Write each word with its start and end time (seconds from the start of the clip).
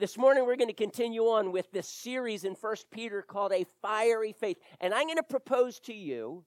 This 0.00 0.16
morning 0.16 0.46
we're 0.46 0.56
going 0.56 0.68
to 0.68 0.72
continue 0.72 1.24
on 1.24 1.52
with 1.52 1.70
this 1.72 1.86
series 1.86 2.44
in 2.44 2.54
First 2.54 2.90
Peter 2.90 3.20
called 3.20 3.52
A 3.52 3.66
Fiery 3.82 4.32
Faith. 4.32 4.56
And 4.80 4.94
I'm 4.94 5.04
going 5.04 5.18
to 5.18 5.22
propose 5.22 5.78
to 5.80 5.92
you 5.92 6.42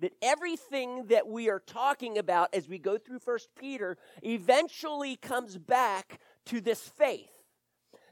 that 0.00 0.14
everything 0.20 1.06
that 1.06 1.28
we 1.28 1.48
are 1.48 1.60
talking 1.60 2.18
about 2.18 2.52
as 2.52 2.68
we 2.68 2.76
go 2.80 2.98
through 2.98 3.20
First 3.20 3.50
Peter 3.56 3.98
eventually 4.24 5.14
comes 5.14 5.56
back 5.56 6.18
to 6.46 6.60
this 6.60 6.88
faith. 6.88 7.30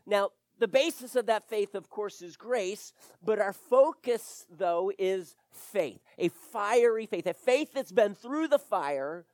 Now, 0.06 0.30
the 0.60 0.68
basis 0.68 1.16
of 1.16 1.26
that 1.26 1.48
faith, 1.48 1.74
of 1.74 1.90
course, 1.90 2.22
is 2.22 2.36
grace, 2.36 2.92
but 3.24 3.40
our 3.40 3.52
focus, 3.52 4.46
though, 4.56 4.92
is 5.00 5.34
faith. 5.50 5.98
A 6.16 6.28
fiery 6.28 7.06
faith, 7.06 7.26
a 7.26 7.34
faith 7.34 7.72
that's 7.74 7.90
been 7.90 8.14
through 8.14 8.46
the 8.46 8.60
fire 8.60 9.26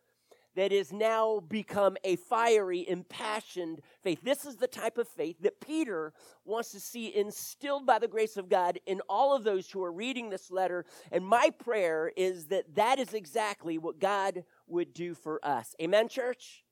that 0.55 0.73
is 0.73 0.93
now 0.93 1.41
become 1.49 1.97
a 2.05 2.17
fiery, 2.17 2.87
impassioned 2.89 3.81
faith. 4.03 4.21
This 4.23 4.45
is 4.45 4.57
the 4.57 4.67
type 4.67 4.99
of 4.99 5.09
faith 5.09 5.37
that 5.41 5.61
Peter 5.61 6.13
wants 6.45 6.73
to 6.73 6.81
see 6.81 7.15
instilled 7.15 7.87
by 7.87 7.99
the 7.99 8.09
grace 8.09 8.37
of 8.37 8.49
God 8.49 8.79
in 8.87 9.01
all 9.09 9.35
of 9.35 9.45
those 9.45 9.71
who 9.71 9.83
are 9.83 9.93
reading 9.93 10.31
this 10.31 10.51
letter. 10.51 10.85
And 11.11 11.27
my 11.27 11.51
prayer 11.51 12.13
is 12.17 12.47
that 12.47 12.75
that 12.75 12.99
is 12.99 13.15
exactly 13.15 13.79
what 13.79 13.99
God 13.99 14.45
would 14.67 14.93
do 14.93 15.15
for 15.15 15.41
us. 15.45 15.75
Amen, 15.81 16.09
church? 16.09 16.65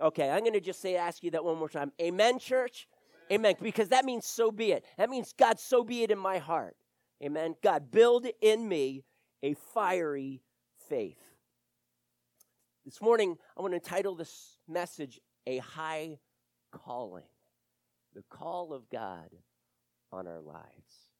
Okay, 0.00 0.30
I'm 0.30 0.40
going 0.40 0.52
to 0.52 0.60
just 0.60 0.80
say, 0.80 0.96
ask 0.96 1.22
you 1.22 1.30
that 1.32 1.44
one 1.44 1.58
more 1.58 1.68
time. 1.68 1.92
Amen, 2.00 2.38
church? 2.38 2.86
Amen. 3.30 3.54
Because 3.60 3.88
that 3.88 4.04
means 4.04 4.26
so 4.26 4.50
be 4.50 4.72
it. 4.72 4.84
That 4.96 5.10
means 5.10 5.34
God, 5.36 5.58
so 5.58 5.84
be 5.84 6.02
it 6.02 6.10
in 6.10 6.18
my 6.18 6.38
heart. 6.38 6.76
Amen. 7.22 7.56
God, 7.62 7.90
build 7.90 8.26
in 8.40 8.68
me 8.68 9.04
a 9.42 9.54
fiery 9.54 10.40
faith. 10.88 11.18
This 12.88 13.02
morning, 13.02 13.36
I 13.54 13.60
want 13.60 13.74
to 13.74 13.80
title 13.80 14.14
this 14.14 14.56
message 14.66 15.20
A 15.46 15.58
High 15.58 16.20
Calling, 16.72 17.26
the 18.14 18.22
call 18.30 18.72
of 18.72 18.88
God 18.88 19.28
on 20.10 20.26
our 20.26 20.40
lives. 20.40 21.10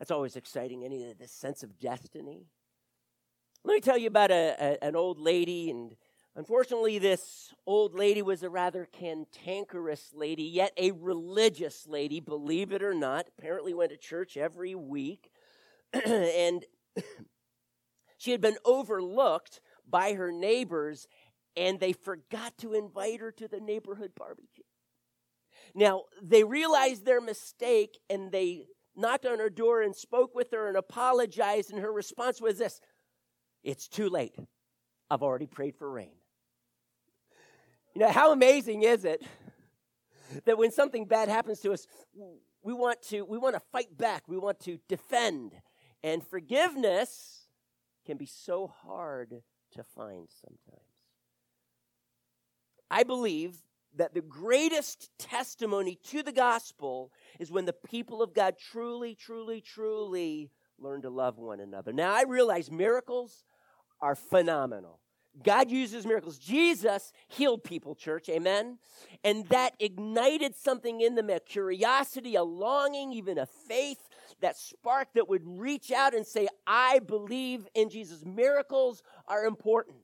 That's 0.00 0.10
always 0.10 0.34
exciting, 0.34 0.84
any 0.84 1.08
of 1.08 1.18
this 1.18 1.30
sense 1.30 1.62
of 1.62 1.78
destiny. 1.78 2.48
Let 3.62 3.74
me 3.74 3.80
tell 3.80 3.96
you 3.96 4.08
about 4.08 4.32
a, 4.32 4.56
a, 4.58 4.84
an 4.84 4.96
old 4.96 5.20
lady, 5.20 5.70
and 5.70 5.94
unfortunately, 6.34 6.98
this 6.98 7.54
old 7.64 7.94
lady 7.94 8.20
was 8.20 8.42
a 8.42 8.50
rather 8.50 8.84
cantankerous 8.84 10.10
lady, 10.12 10.42
yet 10.42 10.72
a 10.76 10.90
religious 10.90 11.86
lady, 11.86 12.18
believe 12.18 12.72
it 12.72 12.82
or 12.82 12.94
not. 12.94 13.28
Apparently, 13.38 13.74
went 13.74 13.92
to 13.92 13.96
church 13.96 14.36
every 14.36 14.74
week, 14.74 15.30
and 15.92 16.64
she 18.18 18.32
had 18.32 18.40
been 18.40 18.58
overlooked 18.64 19.60
by 19.88 20.14
her 20.14 20.32
neighbors, 20.32 21.06
and 21.56 21.80
they 21.80 21.92
forgot 21.92 22.56
to 22.58 22.74
invite 22.74 23.20
her 23.20 23.32
to 23.32 23.48
the 23.48 23.60
neighborhood 23.60 24.12
barbecue. 24.16 24.64
Now, 25.74 26.04
they 26.22 26.44
realized 26.44 27.04
their 27.04 27.20
mistake 27.20 27.98
and 28.08 28.30
they 28.30 28.66
knocked 28.94 29.26
on 29.26 29.38
her 29.38 29.50
door 29.50 29.82
and 29.82 29.94
spoke 29.94 30.34
with 30.34 30.50
her 30.52 30.68
and 30.68 30.76
apologized, 30.76 31.70
and 31.70 31.80
her 31.80 31.92
response 31.92 32.40
was 32.40 32.58
this 32.58 32.80
It's 33.62 33.88
too 33.88 34.08
late. 34.08 34.36
I've 35.10 35.22
already 35.22 35.46
prayed 35.46 35.76
for 35.76 35.90
rain. 35.90 36.16
You 37.94 38.02
know, 38.02 38.10
how 38.10 38.32
amazing 38.32 38.82
is 38.82 39.04
it 39.04 39.22
that 40.44 40.58
when 40.58 40.70
something 40.70 41.06
bad 41.06 41.28
happens 41.28 41.60
to 41.60 41.72
us, 41.72 41.86
we 42.62 42.74
want 42.74 43.00
to 43.02 43.22
we 43.22 43.38
want 43.38 43.54
to 43.54 43.62
fight 43.72 43.96
back, 43.96 44.24
we 44.26 44.38
want 44.38 44.60
to 44.60 44.78
defend. 44.88 45.52
And 46.02 46.26
forgiveness 46.26 47.46
can 48.04 48.16
be 48.16 48.26
so 48.26 48.66
hard 48.66 49.42
to 49.72 49.82
find 49.82 50.28
sometimes. 50.40 50.82
I 52.90 53.02
believe 53.02 53.56
that 53.96 54.14
the 54.14 54.20
greatest 54.20 55.10
testimony 55.18 55.98
to 56.10 56.22
the 56.22 56.32
gospel 56.32 57.12
is 57.40 57.50
when 57.50 57.64
the 57.64 57.72
people 57.72 58.22
of 58.22 58.34
God 58.34 58.56
truly, 58.58 59.14
truly, 59.14 59.60
truly 59.60 60.50
learn 60.78 61.02
to 61.02 61.10
love 61.10 61.38
one 61.38 61.60
another. 61.60 61.92
Now, 61.92 62.14
I 62.14 62.24
realize 62.24 62.70
miracles 62.70 63.44
are 64.00 64.14
phenomenal. 64.14 65.00
God 65.42 65.70
uses 65.70 66.06
miracles. 66.06 66.38
Jesus 66.38 67.12
healed 67.28 67.62
people, 67.62 67.94
church, 67.94 68.28
amen? 68.28 68.78
And 69.22 69.46
that 69.48 69.74
ignited 69.78 70.54
something 70.56 71.00
in 71.00 71.14
them 71.14 71.28
a 71.28 71.40
curiosity, 71.40 72.36
a 72.36 72.42
longing, 72.42 73.12
even 73.12 73.36
a 73.38 73.46
faith 73.46 74.08
that 74.40 74.56
spark 74.56 75.08
that 75.14 75.28
would 75.28 75.42
reach 75.44 75.90
out 75.90 76.14
and 76.14 76.26
say, 76.26 76.48
I 76.66 77.00
believe 77.00 77.66
in 77.74 77.88
Jesus. 77.90 78.24
Miracles 78.24 79.02
are 79.26 79.44
important. 79.44 79.98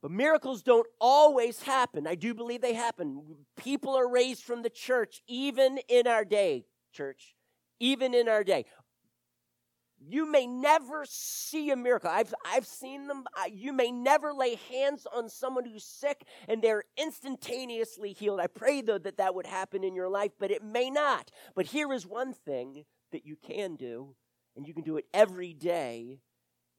But 0.00 0.12
miracles 0.12 0.62
don't 0.62 0.86
always 1.00 1.62
happen. 1.62 2.06
I 2.06 2.14
do 2.14 2.32
believe 2.32 2.60
they 2.60 2.74
happen. 2.74 3.22
People 3.56 3.96
are 3.96 4.08
raised 4.08 4.44
from 4.44 4.62
the 4.62 4.70
church, 4.70 5.22
even 5.26 5.78
in 5.88 6.06
our 6.06 6.24
day, 6.24 6.66
church, 6.92 7.34
even 7.80 8.14
in 8.14 8.28
our 8.28 8.44
day. 8.44 8.66
You 10.00 10.30
may 10.30 10.46
never 10.46 11.04
see 11.06 11.70
a 11.70 11.76
miracle. 11.76 12.10
I've, 12.10 12.32
I've 12.44 12.66
seen 12.66 13.08
them. 13.08 13.24
You 13.50 13.72
may 13.72 13.90
never 13.90 14.32
lay 14.32 14.54
hands 14.70 15.06
on 15.12 15.28
someone 15.28 15.64
who's 15.64 15.84
sick 15.84 16.24
and 16.48 16.62
they're 16.62 16.84
instantaneously 16.96 18.12
healed. 18.12 18.40
I 18.40 18.46
pray, 18.46 18.80
though, 18.80 18.98
that 18.98 19.16
that 19.16 19.34
would 19.34 19.46
happen 19.46 19.82
in 19.82 19.94
your 19.94 20.08
life, 20.08 20.32
but 20.38 20.50
it 20.50 20.62
may 20.62 20.88
not. 20.88 21.30
But 21.54 21.66
here 21.66 21.92
is 21.92 22.06
one 22.06 22.32
thing 22.32 22.84
that 23.10 23.26
you 23.26 23.36
can 23.36 23.76
do, 23.76 24.14
and 24.56 24.66
you 24.66 24.74
can 24.74 24.84
do 24.84 24.98
it 24.98 25.06
every 25.12 25.52
day, 25.52 26.20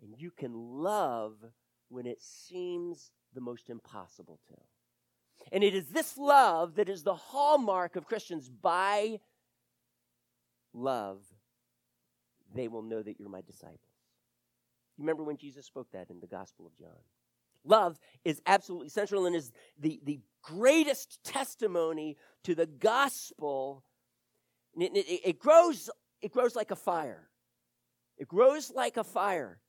and 0.01 0.13
you 0.17 0.31
can 0.31 0.53
love 0.53 1.35
when 1.89 2.05
it 2.05 2.21
seems 2.21 3.11
the 3.33 3.41
most 3.41 3.69
impossible 3.69 4.39
to. 4.47 4.55
And 5.51 5.63
it 5.63 5.73
is 5.73 5.87
this 5.87 6.17
love 6.17 6.75
that 6.75 6.89
is 6.89 7.03
the 7.03 7.15
hallmark 7.15 7.95
of 7.95 8.05
Christians. 8.05 8.49
By 8.49 9.19
love, 10.73 11.21
they 12.53 12.67
will 12.67 12.81
know 12.81 13.01
that 13.01 13.19
you're 13.19 13.29
my 13.29 13.41
disciples. 13.41 13.79
You 14.97 15.03
remember 15.03 15.23
when 15.23 15.37
Jesus 15.37 15.65
spoke 15.65 15.91
that 15.93 16.09
in 16.09 16.19
the 16.19 16.27
Gospel 16.27 16.65
of 16.65 16.77
John? 16.77 16.99
Love 17.63 17.99
is 18.23 18.41
absolutely 18.45 18.89
central 18.89 19.25
and 19.25 19.35
is 19.35 19.51
the, 19.79 19.99
the 20.03 20.19
greatest 20.41 21.23
testimony 21.23 22.17
to 22.43 22.55
the 22.55 22.65
gospel. 22.65 23.83
It, 24.77 24.95
it, 24.95 25.21
it, 25.25 25.39
grows, 25.39 25.89
it 26.21 26.31
grows 26.31 26.55
like 26.55 26.71
a 26.71 26.75
fire. 26.75 27.27
It 28.17 28.27
grows 28.27 28.71
like 28.71 28.97
a 28.97 29.03
fire. 29.03 29.59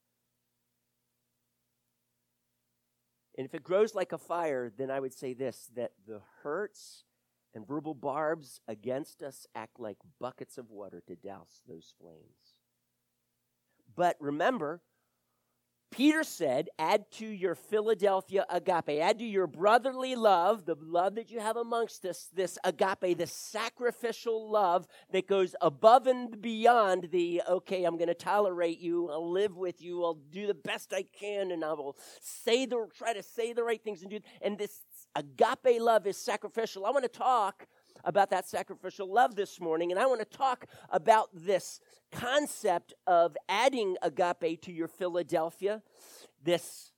And 3.36 3.46
if 3.46 3.54
it 3.54 3.62
grows 3.62 3.94
like 3.94 4.12
a 4.12 4.18
fire, 4.18 4.72
then 4.76 4.90
I 4.90 5.00
would 5.00 5.14
say 5.14 5.32
this 5.32 5.70
that 5.74 5.92
the 6.06 6.20
hurts 6.42 7.04
and 7.54 7.66
verbal 7.66 7.94
barbs 7.94 8.60
against 8.68 9.22
us 9.22 9.46
act 9.54 9.80
like 9.80 9.96
buckets 10.20 10.58
of 10.58 10.70
water 10.70 11.02
to 11.06 11.16
douse 11.16 11.62
those 11.66 11.94
flames. 12.00 12.49
But 13.96 14.16
remember, 14.20 14.80
Peter 15.90 16.22
said, 16.22 16.68
add 16.78 17.10
to 17.10 17.26
your 17.26 17.56
Philadelphia 17.56 18.46
agape, 18.48 19.00
add 19.00 19.18
to 19.18 19.24
your 19.24 19.48
brotherly 19.48 20.14
love, 20.14 20.64
the 20.64 20.76
love 20.80 21.16
that 21.16 21.32
you 21.32 21.40
have 21.40 21.56
amongst 21.56 22.04
us, 22.04 22.28
this 22.32 22.58
agape, 22.62 23.18
this 23.18 23.32
sacrificial 23.32 24.48
love 24.48 24.86
that 25.12 25.26
goes 25.26 25.56
above 25.60 26.06
and 26.06 26.40
beyond 26.40 27.08
the, 27.10 27.42
okay, 27.48 27.82
I'm 27.82 27.96
going 27.96 28.06
to 28.06 28.14
tolerate 28.14 28.78
you, 28.78 29.10
I'll 29.10 29.32
live 29.32 29.56
with 29.56 29.82
you, 29.82 30.04
I'll 30.04 30.20
do 30.30 30.46
the 30.46 30.54
best 30.54 30.94
I 30.94 31.02
can, 31.02 31.50
and 31.50 31.64
I 31.64 31.72
will 31.72 31.96
say 32.20 32.66
the, 32.66 32.86
try 32.94 33.12
to 33.12 33.22
say 33.22 33.52
the 33.52 33.64
right 33.64 33.82
things 33.82 34.02
and 34.02 34.12
do, 34.12 34.20
and 34.42 34.56
this 34.56 34.82
agape 35.16 35.80
love 35.80 36.06
is 36.06 36.16
sacrificial. 36.16 36.86
I 36.86 36.90
want 36.90 37.02
to 37.02 37.08
talk 37.08 37.66
about 38.04 38.30
that 38.30 38.48
sacrificial 38.48 39.12
love 39.12 39.34
this 39.34 39.60
morning, 39.60 39.90
and 39.90 40.00
I 40.00 40.06
want 40.06 40.20
to 40.20 40.36
talk 40.36 40.66
about 40.90 41.28
this 41.32 41.80
concept 42.12 42.94
of 43.06 43.36
adding 43.48 43.96
agape 44.02 44.62
to 44.62 44.72
your 44.72 44.88
Philadelphia, 44.88 45.82
this 46.42 46.92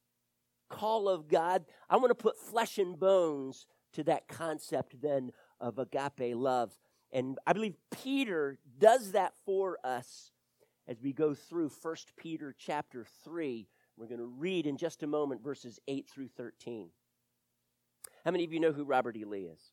call 0.68 1.08
of 1.08 1.28
God. 1.28 1.64
I 1.90 1.96
want 1.96 2.10
to 2.10 2.14
put 2.14 2.38
flesh 2.38 2.78
and 2.78 2.98
bones 2.98 3.66
to 3.92 4.02
that 4.04 4.28
concept 4.28 5.00
then 5.02 5.32
of 5.60 5.78
agape 5.78 6.34
love. 6.34 6.76
And 7.12 7.38
I 7.46 7.52
believe 7.52 7.75
Peter 8.02 8.58
does 8.78 9.12
that 9.12 9.34
for 9.44 9.78
us 9.84 10.32
as 10.88 11.00
we 11.02 11.12
go 11.12 11.34
through 11.34 11.70
1 11.82 11.96
Peter 12.16 12.54
chapter 12.58 13.06
3. 13.25 13.69
We're 13.99 14.06
going 14.06 14.19
to 14.19 14.25
read 14.25 14.66
in 14.66 14.78
just 14.78 15.02
a 15.02 15.06
moment 15.06 15.44
verses 15.44 15.78
8 15.87 16.08
through 16.08 16.28
13. 16.28 16.88
How 18.25 18.31
many 18.31 18.44
of 18.44 18.52
you 18.52 18.60
know 18.60 18.72
who 18.72 18.84
Robert 18.84 19.16
E. 19.16 19.25
Lee 19.25 19.43
is? 19.43 19.71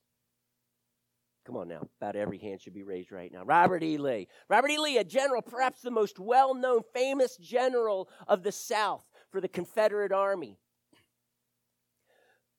Come 1.50 1.57
on 1.57 1.68
now, 1.68 1.81
about 2.00 2.16
every 2.16 2.38
hand 2.38 2.62
should 2.62 2.75
be 2.75 2.84
raised 2.84 3.12
right 3.12 3.34
now. 3.34 3.44
Robert 3.44 3.81
E. 3.81 3.98
Lee. 3.98 4.28
Robert 4.50 4.69
E. 4.69 4.78
Lee, 4.78 5.00
a 5.00 5.04
general, 5.04 5.42
perhaps 5.42 5.81
the 5.81 5.90
most 5.90 6.19
well 6.19 6.54
known, 6.54 6.81
famous 6.94 7.38
general 7.38 8.07
of 8.28 8.44
the 8.44 8.51
South 8.51 9.04
for 9.31 9.42
the 9.42 9.48
Confederate 9.48 10.12
Army. 10.12 10.60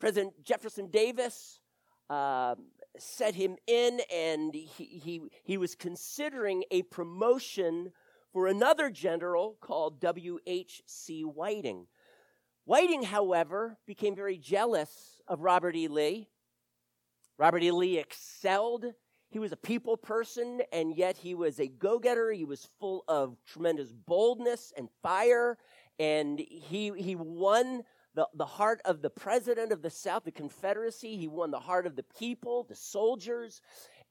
President 0.00 0.42
Jefferson 0.42 0.88
Davis 0.90 1.60
uh, 2.08 2.56
set 2.98 3.36
him 3.36 3.54
in, 3.68 4.00
and 4.12 4.52
he, 4.54 4.66
he, 4.66 5.22
he 5.44 5.56
was 5.56 5.76
considering 5.76 6.64
a 6.72 6.82
promotion 6.82 7.92
for 8.32 8.48
another 8.48 8.90
general 8.90 9.56
called 9.60 10.00
W.H.C. 10.00 11.22
Whiting. 11.22 11.86
Whiting, 12.64 13.04
however, 13.04 13.78
became 13.86 14.16
very 14.16 14.36
jealous 14.36 15.20
of 15.28 15.42
Robert 15.42 15.76
E. 15.76 15.86
Lee 15.86 16.29
Robert 17.40 17.62
E. 17.62 17.70
Lee 17.70 17.96
excelled. 17.96 18.84
He 19.30 19.38
was 19.38 19.50
a 19.50 19.56
people 19.56 19.96
person, 19.96 20.60
and 20.74 20.94
yet 20.94 21.16
he 21.16 21.34
was 21.34 21.58
a 21.58 21.68
go 21.68 21.98
getter. 21.98 22.30
He 22.30 22.44
was 22.44 22.68
full 22.78 23.02
of 23.08 23.38
tremendous 23.46 23.92
boldness 23.92 24.74
and 24.76 24.90
fire, 25.02 25.56
and 25.98 26.38
he, 26.38 26.92
he 26.94 27.16
won 27.16 27.84
the, 28.14 28.28
the 28.34 28.44
heart 28.44 28.82
of 28.84 29.00
the 29.00 29.08
president 29.08 29.72
of 29.72 29.80
the 29.80 29.88
South, 29.88 30.24
the 30.24 30.30
Confederacy. 30.30 31.16
He 31.16 31.28
won 31.28 31.50
the 31.50 31.60
heart 31.60 31.86
of 31.86 31.96
the 31.96 32.04
people, 32.18 32.64
the 32.64 32.76
soldiers. 32.76 33.62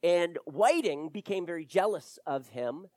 And 0.02 0.36
Whiting 0.44 1.10
became 1.10 1.46
very 1.46 1.64
jealous 1.64 2.18
of 2.26 2.48
him 2.48 2.88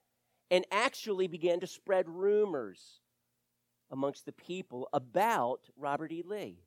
and 0.49 0.65
actually 0.71 1.27
began 1.27 1.59
to 1.59 1.67
spread 1.67 2.09
rumors 2.09 3.01
amongst 3.91 4.25
the 4.25 4.31
people 4.31 4.89
about 4.93 5.59
Robert 5.77 6.11
E. 6.11 6.23
Lee. 6.25 6.63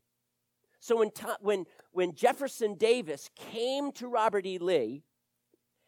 So 0.80 0.98
when, 0.98 1.10
when, 1.40 1.64
when 1.92 2.14
Jefferson 2.14 2.74
Davis 2.74 3.30
came 3.34 3.92
to 3.92 4.08
Robert 4.08 4.46
E. 4.46 4.58
Lee 4.58 5.02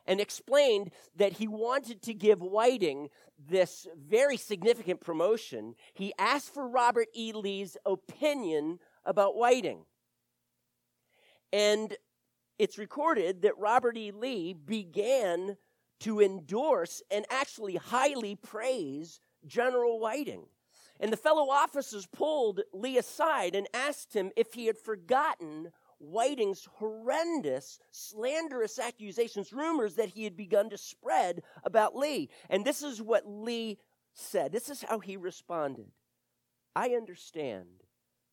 and 0.06 0.20
explained 0.20 0.90
that 1.17 1.35
he 1.35 1.46
wanted 1.46 2.02
to 2.02 2.14
give 2.14 2.40
Whiting 2.40 3.08
this 3.38 3.87
very 3.96 4.37
significant 4.37 5.00
promotion, 5.00 5.75
he 5.93 6.12
asked 6.19 6.52
for 6.52 6.67
Robert 6.67 7.08
E. 7.14 7.32
Lee's 7.32 7.76
opinion 7.85 8.79
about 9.05 9.37
Whiting. 9.37 9.85
And 11.52 11.94
it's 12.58 12.79
recorded 12.79 13.43
that 13.43 13.58
Robert 13.58 13.96
E. 13.96 14.11
Lee 14.11 14.52
began 14.52 15.56
to 16.00 16.20
endorse 16.20 17.02
and 17.11 17.25
actually 17.31 17.76
highly 17.76 18.37
praise 18.37 19.20
General 19.46 20.00
Whiting. 20.00 20.46
And 21.00 21.12
the 21.12 21.16
fellow 21.16 21.50
officers 21.50 22.06
pulled 22.06 22.62
Lee 22.72 22.98
aside 22.98 23.54
and 23.54 23.68
asked 23.72 24.14
him 24.14 24.32
if 24.36 24.54
he 24.54 24.66
had 24.66 24.78
forgotten 24.78 25.70
Whiting's 26.00 26.68
horrendous, 26.76 27.78
slanderous 27.90 28.78
accusations, 28.78 29.52
rumors 29.52 29.94
that 29.94 30.10
he 30.10 30.24
had 30.24 30.36
begun 30.36 30.70
to 30.70 30.78
spread 30.78 31.42
about 31.64 31.96
Lee. 31.96 32.30
And 32.48 32.64
this 32.64 32.82
is 32.82 33.02
what 33.02 33.28
Lee 33.28 33.78
said. 34.14 34.52
This 34.52 34.68
is 34.68 34.82
how 34.82 35.00
he 35.00 35.16
responded 35.16 35.86
I 36.74 36.90
understand 36.90 37.82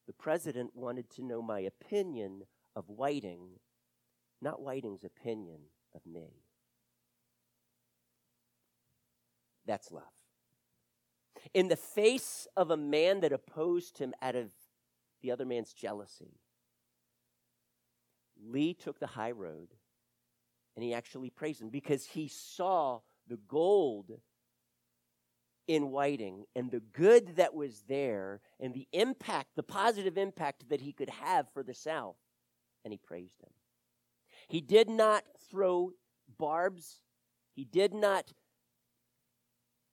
the 0.05 0.13
president 0.13 0.75
wanted 0.75 1.09
to 1.11 1.23
know 1.23 1.41
my 1.41 1.61
opinion 1.61 2.43
of 2.75 2.89
Whiting, 2.89 3.59
not 4.41 4.61
Whiting's 4.61 5.03
opinion 5.03 5.61
of 5.95 6.05
me. 6.05 6.43
That's 9.65 9.91
love 9.91 10.14
in 11.53 11.67
the 11.67 11.75
face 11.75 12.47
of 12.55 12.71
a 12.71 12.77
man 12.77 13.21
that 13.21 13.33
opposed 13.33 13.97
him 13.97 14.13
out 14.21 14.35
of 14.35 14.49
the 15.21 15.31
other 15.31 15.45
man's 15.45 15.73
jealousy, 15.73 16.39
Lee 18.43 18.73
took 18.73 18.99
the 18.99 19.07
high 19.07 19.31
road 19.31 19.69
and 20.75 20.83
he 20.83 20.93
actually 20.93 21.29
praised 21.29 21.61
him 21.61 21.69
because 21.69 22.05
he 22.05 22.27
saw 22.27 22.99
the 23.27 23.39
gold 23.47 24.11
in 25.67 25.89
Whiting 25.89 26.45
and 26.55 26.69
the 26.69 26.79
good 26.79 27.37
that 27.37 27.55
was 27.55 27.83
there 27.87 28.41
and 28.59 28.73
the 28.73 28.87
impact, 28.91 29.55
the 29.55 29.63
positive 29.63 30.17
impact 30.17 30.69
that 30.69 30.81
he 30.81 30.93
could 30.93 31.09
have 31.09 31.47
for 31.53 31.63
the 31.63 31.73
South, 31.73 32.17
and 32.83 32.91
he 32.91 32.97
praised 32.97 33.41
him. 33.41 33.49
He 34.47 34.61
did 34.61 34.89
not 34.89 35.23
throw 35.49 35.91
barbs, 36.37 37.01
he 37.53 37.63
did 37.63 37.93
not 37.93 38.33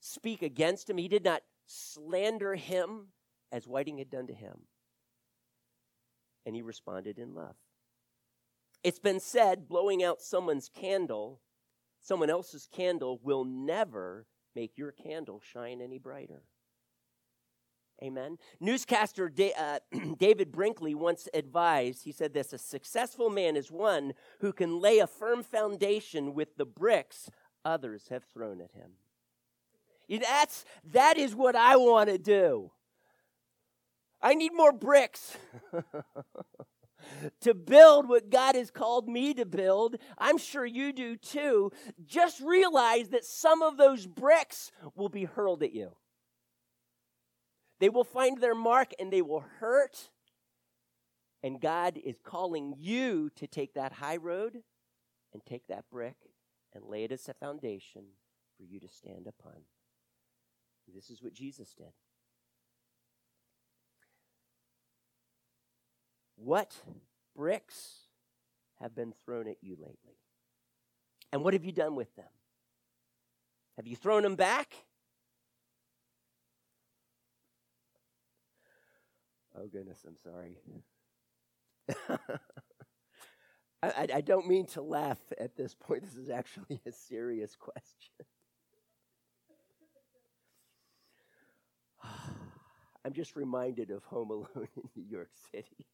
speak 0.02 0.42
against 0.42 0.90
him. 0.90 0.98
He 0.98 1.08
did 1.08 1.24
not 1.24 1.42
slander 1.66 2.54
him 2.54 3.08
as 3.50 3.68
Whiting 3.68 3.98
had 3.98 4.10
done 4.10 4.26
to 4.26 4.34
him. 4.34 4.62
And 6.44 6.56
he 6.56 6.62
responded 6.62 7.18
in 7.18 7.34
love. 7.34 7.54
It's 8.82 8.98
been 8.98 9.20
said 9.20 9.68
blowing 9.68 10.02
out 10.02 10.20
someone's 10.20 10.68
candle, 10.68 11.40
someone 12.00 12.30
else's 12.30 12.68
candle, 12.70 13.20
will 13.22 13.44
never 13.44 14.26
make 14.56 14.76
your 14.76 14.90
candle 14.90 15.40
shine 15.40 15.80
any 15.80 15.98
brighter. 15.98 16.42
Amen. 18.02 18.38
Newscaster 18.58 19.28
da- 19.28 19.54
uh, 19.56 19.78
David 20.18 20.50
Brinkley 20.50 20.96
once 20.96 21.28
advised, 21.32 22.02
he 22.02 22.10
said 22.10 22.34
this 22.34 22.52
a 22.52 22.58
successful 22.58 23.30
man 23.30 23.54
is 23.54 23.70
one 23.70 24.14
who 24.40 24.52
can 24.52 24.80
lay 24.80 24.98
a 24.98 25.06
firm 25.06 25.44
foundation 25.44 26.34
with 26.34 26.56
the 26.56 26.66
bricks 26.66 27.30
others 27.64 28.08
have 28.08 28.24
thrown 28.24 28.60
at 28.60 28.72
him. 28.72 28.94
That's, 30.08 30.64
that 30.92 31.16
is 31.16 31.34
what 31.34 31.56
I 31.56 31.76
want 31.76 32.10
to 32.10 32.18
do. 32.18 32.70
I 34.20 34.34
need 34.34 34.52
more 34.54 34.72
bricks 34.72 35.36
to 37.40 37.54
build 37.54 38.08
what 38.08 38.30
God 38.30 38.54
has 38.54 38.70
called 38.70 39.08
me 39.08 39.34
to 39.34 39.44
build. 39.44 39.96
I'm 40.16 40.38
sure 40.38 40.64
you 40.64 40.92
do 40.92 41.16
too. 41.16 41.72
Just 42.04 42.40
realize 42.40 43.08
that 43.08 43.24
some 43.24 43.62
of 43.62 43.76
those 43.76 44.06
bricks 44.06 44.70
will 44.94 45.08
be 45.08 45.24
hurled 45.24 45.62
at 45.62 45.72
you. 45.72 45.96
They 47.80 47.88
will 47.88 48.04
find 48.04 48.40
their 48.40 48.54
mark 48.54 48.92
and 49.00 49.12
they 49.12 49.22
will 49.22 49.44
hurt. 49.58 50.10
And 51.42 51.60
God 51.60 51.98
is 52.02 52.16
calling 52.22 52.74
you 52.78 53.30
to 53.34 53.48
take 53.48 53.74
that 53.74 53.94
high 53.94 54.18
road 54.18 54.58
and 55.32 55.44
take 55.44 55.66
that 55.66 55.90
brick 55.90 56.14
and 56.72 56.84
lay 56.84 57.02
it 57.02 57.10
as 57.10 57.28
a 57.28 57.34
foundation 57.34 58.04
for 58.56 58.62
you 58.62 58.78
to 58.78 58.88
stand 58.88 59.26
upon. 59.26 59.62
This 60.94 61.10
is 61.10 61.22
what 61.22 61.32
Jesus 61.32 61.74
did. 61.74 61.92
What 66.36 66.74
bricks 67.36 68.08
have 68.80 68.94
been 68.94 69.12
thrown 69.24 69.48
at 69.48 69.56
you 69.62 69.76
lately? 69.76 70.18
And 71.32 71.44
what 71.44 71.54
have 71.54 71.64
you 71.64 71.72
done 71.72 71.94
with 71.94 72.14
them? 72.16 72.26
Have 73.76 73.86
you 73.86 73.96
thrown 73.96 74.22
them 74.22 74.36
back? 74.36 74.74
Oh, 79.56 79.66
goodness, 79.66 80.04
I'm 80.06 80.16
sorry. 80.16 80.58
I, 83.82 84.08
I, 84.14 84.20
don't 84.20 84.46
mean 84.46 84.66
to 84.68 84.82
laugh 84.82 85.18
at 85.38 85.56
this 85.56 85.74
point. 85.74 86.04
This 86.04 86.14
is 86.14 86.30
actually 86.30 86.80
a 86.86 86.92
serious 86.92 87.56
question. 87.58 88.26
I'm 93.04 93.12
just 93.12 93.34
reminded 93.34 93.90
of 93.90 94.04
Home 94.04 94.30
Alone 94.30 94.68
in 94.76 94.88
New 94.94 95.02
York 95.08 95.30
City. 95.50 95.66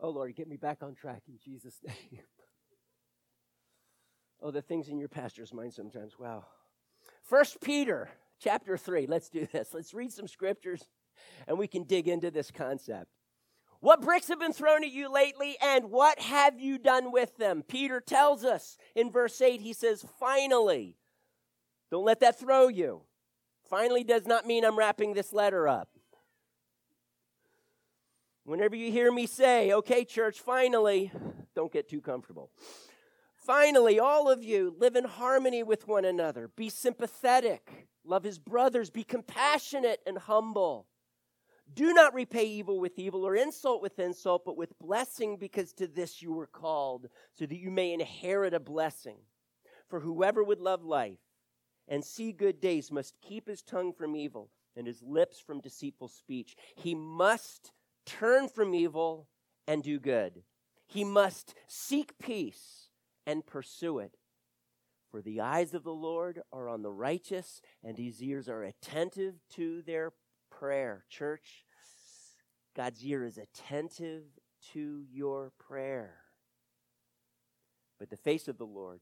oh, 0.00 0.10
Lord, 0.10 0.36
get 0.36 0.46
me 0.48 0.56
back 0.56 0.78
on 0.82 0.94
track 0.94 1.22
in 1.28 1.38
Jesus' 1.44 1.80
name. 1.84 1.96
oh, 4.42 4.52
the 4.52 4.62
things 4.62 4.88
in 4.88 4.98
your 4.98 5.08
pastor's 5.08 5.52
mind 5.52 5.74
sometimes. 5.74 6.18
Wow. 6.18 6.44
First 7.22 7.60
Peter 7.60 8.08
chapter 8.38 8.76
3. 8.76 9.06
Let's 9.06 9.28
do 9.28 9.46
this. 9.52 9.74
Let's 9.74 9.92
read 9.92 10.12
some 10.12 10.28
scriptures 10.28 10.84
and 11.48 11.58
we 11.58 11.66
can 11.66 11.84
dig 11.84 12.08
into 12.08 12.30
this 12.30 12.50
concept. 12.50 13.10
What 13.80 14.02
bricks 14.02 14.28
have 14.28 14.38
been 14.38 14.52
thrown 14.52 14.84
at 14.84 14.92
you 14.92 15.10
lately, 15.10 15.56
and 15.62 15.90
what 15.90 16.20
have 16.20 16.60
you 16.60 16.78
done 16.78 17.12
with 17.12 17.38
them? 17.38 17.62
Peter 17.66 18.00
tells 18.00 18.44
us 18.44 18.76
in 18.94 19.10
verse 19.10 19.40
8, 19.40 19.60
he 19.60 19.72
says, 19.72 20.04
Finally. 20.18 20.96
Don't 21.90 22.04
let 22.04 22.20
that 22.20 22.38
throw 22.38 22.68
you. 22.68 23.02
Finally 23.68 24.04
does 24.04 24.26
not 24.26 24.46
mean 24.46 24.64
I'm 24.64 24.78
wrapping 24.78 25.14
this 25.14 25.32
letter 25.32 25.66
up. 25.66 25.88
Whenever 28.44 28.74
you 28.74 28.90
hear 28.90 29.12
me 29.12 29.26
say, 29.26 29.72
okay, 29.72 30.04
church, 30.04 30.40
finally, 30.40 31.12
don't 31.54 31.72
get 31.72 31.88
too 31.88 32.00
comfortable. 32.00 32.50
Finally, 33.36 33.98
all 33.98 34.28
of 34.28 34.42
you 34.42 34.74
live 34.78 34.96
in 34.96 35.04
harmony 35.04 35.62
with 35.62 35.86
one 35.86 36.04
another. 36.04 36.48
Be 36.56 36.68
sympathetic. 36.68 37.88
Love 38.04 38.24
his 38.24 38.38
brothers. 38.38 38.90
Be 38.90 39.04
compassionate 39.04 40.00
and 40.06 40.18
humble. 40.18 40.86
Do 41.72 41.92
not 41.92 42.14
repay 42.14 42.44
evil 42.44 42.80
with 42.80 42.98
evil 42.98 43.24
or 43.24 43.36
insult 43.36 43.82
with 43.82 43.98
insult, 43.98 44.44
but 44.44 44.56
with 44.56 44.78
blessing, 44.78 45.36
because 45.36 45.72
to 45.74 45.86
this 45.86 46.20
you 46.20 46.32
were 46.32 46.46
called, 46.46 47.08
so 47.32 47.46
that 47.46 47.58
you 47.58 47.70
may 47.70 47.92
inherit 47.92 48.54
a 48.54 48.60
blessing. 48.60 49.18
For 49.88 50.00
whoever 50.00 50.42
would 50.42 50.60
love 50.60 50.84
life 50.84 51.18
and 51.88 52.04
see 52.04 52.32
good 52.32 52.60
days 52.60 52.90
must 52.90 53.20
keep 53.20 53.48
his 53.48 53.62
tongue 53.62 53.92
from 53.92 54.16
evil 54.16 54.50
and 54.76 54.86
his 54.86 55.02
lips 55.02 55.40
from 55.40 55.60
deceitful 55.60 56.08
speech. 56.08 56.56
He 56.76 56.94
must 56.94 57.72
turn 58.06 58.48
from 58.48 58.74
evil 58.74 59.28
and 59.66 59.82
do 59.82 59.98
good. 59.98 60.42
He 60.86 61.04
must 61.04 61.54
seek 61.66 62.18
peace 62.18 62.88
and 63.26 63.46
pursue 63.46 63.98
it. 63.98 64.16
For 65.10 65.20
the 65.20 65.40
eyes 65.40 65.74
of 65.74 65.82
the 65.82 65.92
Lord 65.92 66.40
are 66.52 66.68
on 66.68 66.82
the 66.82 66.92
righteous, 66.92 67.60
and 67.82 67.98
his 67.98 68.22
ears 68.22 68.48
are 68.48 68.62
attentive 68.62 69.40
to 69.54 69.82
their 69.82 70.12
prayer. 70.60 71.04
Church, 71.08 71.64
God's 72.76 73.02
ear 73.04 73.24
is 73.24 73.38
attentive 73.38 74.24
to 74.72 75.02
your 75.10 75.52
prayer. 75.58 76.16
But 77.98 78.10
the 78.10 78.16
face 78.16 78.46
of 78.46 78.58
the 78.58 78.66
Lord 78.66 79.00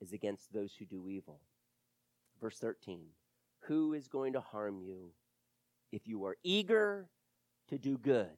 is 0.00 0.12
against 0.12 0.52
those 0.52 0.74
who 0.78 0.86
do 0.86 1.08
evil. 1.08 1.40
Verse 2.40 2.58
13 2.58 3.02
Who 3.64 3.92
is 3.92 4.08
going 4.08 4.32
to 4.32 4.40
harm 4.40 4.80
you 4.80 5.10
if 5.92 6.08
you 6.08 6.24
are 6.24 6.36
eager 6.42 7.08
to 7.68 7.78
do 7.78 7.98
good. 7.98 8.28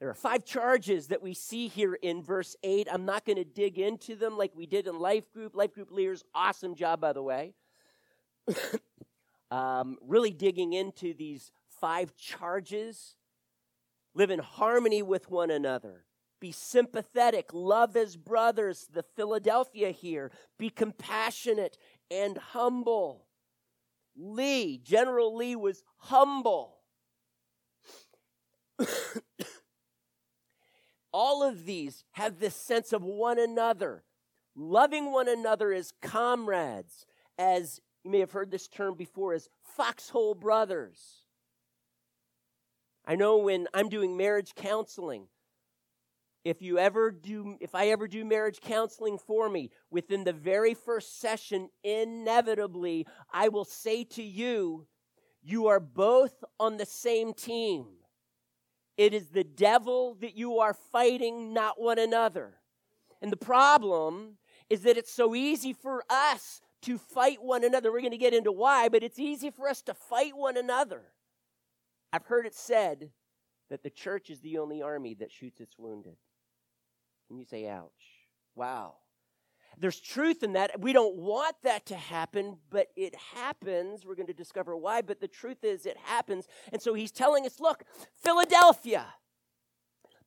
There 0.00 0.08
are 0.08 0.14
five 0.14 0.44
charges 0.44 1.08
that 1.08 1.22
we 1.22 1.34
see 1.34 1.68
here 1.68 1.94
in 1.94 2.22
verse 2.22 2.56
8. 2.62 2.88
I'm 2.90 3.04
not 3.04 3.26
going 3.26 3.36
to 3.36 3.44
dig 3.44 3.78
into 3.78 4.16
them 4.16 4.38
like 4.38 4.52
we 4.54 4.66
did 4.66 4.86
in 4.86 4.98
Life 4.98 5.30
Group. 5.30 5.54
Life 5.54 5.74
Group 5.74 5.90
leaders, 5.92 6.24
awesome 6.34 6.74
job, 6.74 7.00
by 7.00 7.12
the 7.12 7.22
way. 7.22 7.52
um, 9.50 9.98
really 10.06 10.32
digging 10.32 10.72
into 10.72 11.14
these 11.14 11.50
five 11.80 12.16
charges. 12.16 13.16
Live 14.14 14.30
in 14.30 14.40
harmony 14.40 15.02
with 15.02 15.30
one 15.30 15.50
another. 15.50 16.04
Be 16.40 16.52
sympathetic. 16.52 17.50
Love 17.52 17.96
as 17.96 18.16
brothers. 18.16 18.88
The 18.92 19.02
Philadelphia 19.02 19.90
here. 19.90 20.30
Be 20.58 20.70
compassionate 20.70 21.76
and 22.10 22.38
humble. 22.38 23.26
Lee, 24.16 24.78
General 24.78 25.36
Lee 25.36 25.56
was 25.56 25.82
humble. 25.98 26.78
All 31.12 31.42
of 31.42 31.66
these 31.66 32.04
have 32.12 32.38
this 32.38 32.54
sense 32.54 32.92
of 32.92 33.02
one 33.02 33.38
another, 33.38 34.04
loving 34.54 35.12
one 35.12 35.28
another 35.28 35.72
as 35.72 35.92
comrades, 36.00 37.04
as 37.38 37.80
you 38.04 38.10
may 38.10 38.20
have 38.20 38.32
heard 38.32 38.50
this 38.50 38.68
term 38.68 38.94
before, 38.94 39.34
as 39.34 39.48
foxhole 39.62 40.34
brothers. 40.34 41.22
I 43.06 43.16
know 43.16 43.38
when 43.38 43.68
I'm 43.74 43.88
doing 43.88 44.16
marriage 44.16 44.54
counseling, 44.54 45.26
if 46.44 46.62
you 46.62 46.78
ever 46.78 47.10
do 47.10 47.56
if 47.60 47.74
i 47.74 47.88
ever 47.88 48.08
do 48.08 48.24
marriage 48.24 48.60
counseling 48.60 49.18
for 49.18 49.48
me 49.48 49.70
within 49.90 50.24
the 50.24 50.32
very 50.32 50.74
first 50.74 51.20
session 51.20 51.68
inevitably 51.84 53.06
i 53.32 53.48
will 53.48 53.64
say 53.64 54.04
to 54.04 54.22
you 54.22 54.86
you 55.42 55.66
are 55.66 55.80
both 55.80 56.44
on 56.58 56.76
the 56.76 56.86
same 56.86 57.32
team 57.34 57.86
it 58.96 59.12
is 59.12 59.28
the 59.28 59.44
devil 59.44 60.16
that 60.20 60.36
you 60.36 60.58
are 60.58 60.74
fighting 60.74 61.52
not 61.52 61.80
one 61.80 61.98
another 61.98 62.54
and 63.20 63.30
the 63.30 63.36
problem 63.36 64.38
is 64.70 64.82
that 64.82 64.96
it's 64.96 65.12
so 65.12 65.34
easy 65.34 65.72
for 65.72 66.02
us 66.08 66.60
to 66.82 66.98
fight 66.98 67.42
one 67.42 67.64
another 67.64 67.90
we're 67.92 68.00
going 68.00 68.10
to 68.10 68.18
get 68.18 68.34
into 68.34 68.52
why 68.52 68.88
but 68.88 69.02
it's 69.02 69.18
easy 69.18 69.50
for 69.50 69.68
us 69.68 69.82
to 69.82 69.94
fight 69.94 70.36
one 70.36 70.56
another 70.56 71.02
i've 72.12 72.26
heard 72.26 72.46
it 72.46 72.54
said 72.54 73.10
that 73.68 73.82
the 73.82 73.90
church 73.90 74.30
is 74.30 74.40
the 74.40 74.58
only 74.58 74.82
army 74.82 75.14
that 75.14 75.30
shoots 75.30 75.60
its 75.60 75.78
wounded 75.78 76.16
and 77.30 77.38
you 77.38 77.44
say, 77.44 77.68
ouch. 77.68 77.90
Wow. 78.56 78.96
There's 79.78 80.00
truth 80.00 80.42
in 80.42 80.54
that. 80.54 80.80
We 80.80 80.92
don't 80.92 81.16
want 81.16 81.54
that 81.62 81.86
to 81.86 81.96
happen, 81.96 82.58
but 82.70 82.88
it 82.96 83.14
happens. 83.14 84.04
We're 84.04 84.16
going 84.16 84.26
to 84.26 84.34
discover 84.34 84.76
why, 84.76 85.00
but 85.00 85.20
the 85.20 85.28
truth 85.28 85.64
is 85.64 85.86
it 85.86 85.96
happens. 86.04 86.48
And 86.72 86.82
so 86.82 86.92
he's 86.92 87.12
telling 87.12 87.46
us 87.46 87.60
look, 87.60 87.84
Philadelphia, 88.22 89.06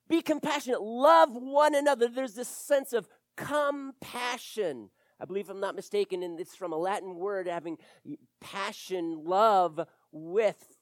be 0.08 0.22
compassionate, 0.22 0.82
love 0.82 1.30
one 1.34 1.76
another. 1.76 2.08
There's 2.08 2.36
this 2.36 2.48
sense 2.48 2.94
of 2.94 3.10
compassion. 3.36 4.90
I 5.20 5.25
believe, 5.25 5.50
I'm 5.50 5.60
not 5.60 5.75
mistaken, 5.75 6.24
and 6.24 6.39
it's 6.39 6.55
from 6.55 6.74
a 6.74 6.77
Latin 6.77 7.15
word 7.15 7.48
having 7.48 7.77
passion, 8.41 9.24
love 9.24 9.79
with 10.12 10.77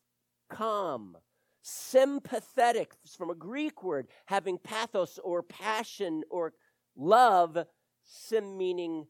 calm 0.50 1.18
sympathetic 1.62 2.94
from 3.18 3.30
a 3.30 3.36
Greek 3.36 3.84
word, 3.84 4.08
having 4.26 4.58
pathos 4.58 5.20
or 5.24 5.44
passion 5.44 6.24
or 6.30 6.54
love, 6.96 7.58
sim 8.04 8.58
meaning 8.58 9.08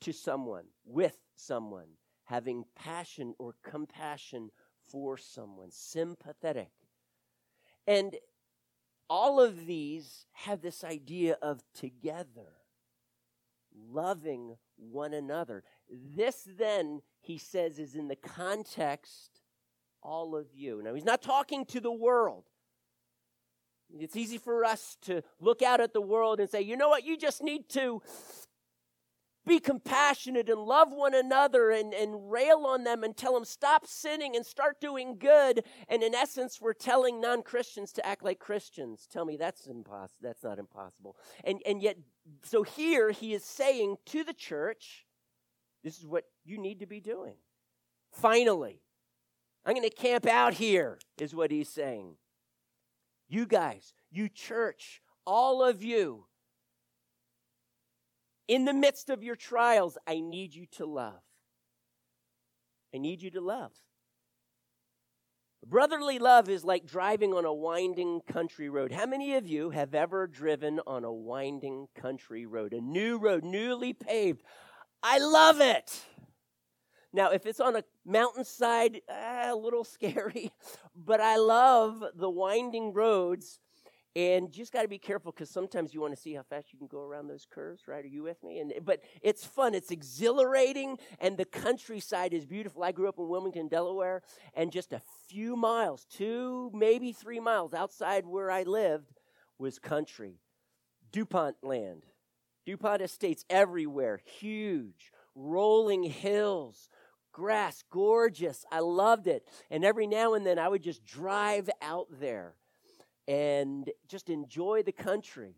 to 0.00 0.12
someone, 0.12 0.64
with 0.84 1.16
someone, 1.34 1.88
having 2.24 2.64
passion 2.76 3.34
or 3.38 3.54
compassion 3.62 4.50
for 4.90 5.16
someone, 5.16 5.70
sympathetic. 5.70 6.70
And 7.86 8.16
all 9.08 9.40
of 9.40 9.66
these 9.66 10.26
have 10.32 10.60
this 10.60 10.84
idea 10.84 11.38
of 11.40 11.62
together, 11.74 12.52
loving 13.74 14.56
one 14.76 15.14
another. 15.14 15.64
This, 16.16 16.46
then, 16.58 17.02
he 17.20 17.38
says, 17.38 17.78
is 17.78 17.94
in 17.94 18.08
the 18.08 18.16
context 18.16 19.40
all 20.02 20.36
of 20.36 20.46
you. 20.54 20.82
Now, 20.82 20.94
he's 20.94 21.04
not 21.04 21.22
talking 21.22 21.64
to 21.66 21.80
the 21.80 21.92
world. 21.92 22.44
It's 23.98 24.16
easy 24.16 24.38
for 24.38 24.64
us 24.64 24.96
to 25.02 25.22
look 25.40 25.62
out 25.62 25.80
at 25.80 25.92
the 25.92 26.00
world 26.00 26.40
and 26.40 26.50
say, 26.50 26.62
you 26.62 26.76
know 26.76 26.88
what, 26.88 27.04
you 27.04 27.16
just 27.16 27.42
need 27.42 27.68
to 27.70 28.02
be 29.46 29.58
compassionate 29.60 30.48
and 30.48 30.60
love 30.60 30.92
one 30.92 31.14
another 31.14 31.70
and, 31.70 31.92
and 31.92 32.30
rail 32.30 32.64
on 32.66 32.84
them 32.84 33.02
and 33.04 33.16
tell 33.16 33.34
them 33.34 33.44
stop 33.44 33.86
sinning 33.86 34.36
and 34.36 34.44
start 34.44 34.80
doing 34.80 35.18
good. 35.18 35.64
And 35.88 36.02
in 36.02 36.14
essence, 36.14 36.60
we're 36.60 36.72
telling 36.72 37.20
non 37.20 37.42
Christians 37.42 37.92
to 37.92 38.06
act 38.06 38.24
like 38.24 38.38
Christians. 38.38 39.06
Tell 39.10 39.24
me 39.24 39.36
that's 39.36 39.66
impossible. 39.66 40.18
That's 40.22 40.42
not 40.42 40.58
impossible. 40.58 41.16
And, 41.44 41.60
and 41.66 41.82
yet, 41.82 41.96
so 42.42 42.62
here 42.62 43.10
he 43.10 43.34
is 43.34 43.44
saying 43.44 43.96
to 44.06 44.24
the 44.24 44.32
church, 44.32 45.06
this 45.82 45.98
is 45.98 46.06
what 46.06 46.24
you 46.44 46.58
need 46.58 46.80
to 46.80 46.86
be 46.86 47.00
doing. 47.00 47.34
Finally, 48.12 48.80
I'm 49.66 49.74
going 49.74 49.88
to 49.88 49.94
camp 49.94 50.26
out 50.26 50.54
here, 50.54 50.98
is 51.18 51.34
what 51.34 51.50
he's 51.50 51.68
saying. 51.68 52.16
You 53.28 53.46
guys, 53.46 53.92
you 54.10 54.28
church, 54.28 55.02
all 55.26 55.62
of 55.62 55.82
you, 55.82 56.26
in 58.48 58.64
the 58.64 58.74
midst 58.74 59.10
of 59.10 59.22
your 59.22 59.36
trials, 59.36 59.96
I 60.06 60.20
need 60.20 60.54
you 60.54 60.66
to 60.72 60.86
love. 60.86 61.22
I 62.94 62.98
need 62.98 63.22
you 63.22 63.30
to 63.32 63.40
love. 63.40 63.72
Brotherly 65.66 66.18
love 66.18 66.48
is 66.50 66.62
like 66.64 66.86
driving 66.86 67.32
on 67.32 67.46
a 67.46 67.52
winding 67.52 68.20
country 68.30 68.68
road. 68.68 68.92
How 68.92 69.06
many 69.06 69.34
of 69.34 69.46
you 69.46 69.70
have 69.70 69.94
ever 69.94 70.26
driven 70.26 70.78
on 70.86 71.04
a 71.04 71.12
winding 71.12 71.88
country 71.94 72.44
road, 72.44 72.74
a 72.74 72.80
new 72.80 73.16
road, 73.16 73.44
newly 73.44 73.94
paved? 73.94 74.42
I 75.02 75.18
love 75.18 75.60
it. 75.60 76.04
Now, 77.14 77.30
if 77.30 77.46
it's 77.46 77.60
on 77.60 77.76
a 77.76 77.84
mountainside, 78.04 79.00
uh, 79.08 79.46
a 79.52 79.56
little 79.56 79.84
scary, 79.84 80.52
but 80.94 81.20
I 81.20 81.36
love 81.36 82.04
the 82.14 82.30
winding 82.30 82.92
roads. 82.92 83.60
And 84.16 84.46
you 84.54 84.62
just 84.62 84.72
got 84.72 84.82
to 84.82 84.88
be 84.88 84.98
careful 84.98 85.32
because 85.32 85.50
sometimes 85.50 85.92
you 85.92 86.00
want 86.00 86.14
to 86.14 86.20
see 86.20 86.34
how 86.34 86.42
fast 86.42 86.72
you 86.72 86.78
can 86.78 86.86
go 86.86 87.00
around 87.00 87.26
those 87.26 87.46
curves, 87.50 87.88
right? 87.88 88.04
Are 88.04 88.08
you 88.08 88.22
with 88.22 88.42
me? 88.44 88.60
And 88.60 88.72
but 88.84 89.00
it's 89.22 89.44
fun, 89.44 89.74
it's 89.74 89.90
exhilarating, 89.90 90.98
and 91.18 91.36
the 91.36 91.44
countryside 91.44 92.32
is 92.32 92.46
beautiful. 92.46 92.84
I 92.84 92.92
grew 92.92 93.08
up 93.08 93.18
in 93.18 93.28
Wilmington, 93.28 93.66
Delaware, 93.66 94.22
and 94.54 94.70
just 94.70 94.92
a 94.92 95.02
few 95.28 95.56
miles, 95.56 96.06
two 96.08 96.70
maybe 96.72 97.12
three 97.12 97.40
miles 97.40 97.74
outside 97.74 98.24
where 98.24 98.52
I 98.52 98.62
lived, 98.62 99.20
was 99.58 99.80
country. 99.80 100.38
DuPont 101.10 101.56
land, 101.62 102.04
DuPont 102.66 103.02
estates 103.02 103.44
everywhere, 103.50 104.20
huge, 104.24 105.12
rolling 105.34 106.04
hills, 106.04 106.88
grass, 107.32 107.82
gorgeous. 107.90 108.64
I 108.70 108.78
loved 108.80 109.26
it. 109.26 109.44
And 109.70 109.84
every 109.84 110.06
now 110.06 110.34
and 110.34 110.46
then 110.46 110.58
I 110.58 110.68
would 110.68 110.82
just 110.82 111.04
drive 111.04 111.68
out 111.82 112.06
there 112.10 112.54
and 113.26 113.90
just 114.08 114.28
enjoy 114.28 114.82
the 114.82 114.92
country. 114.92 115.56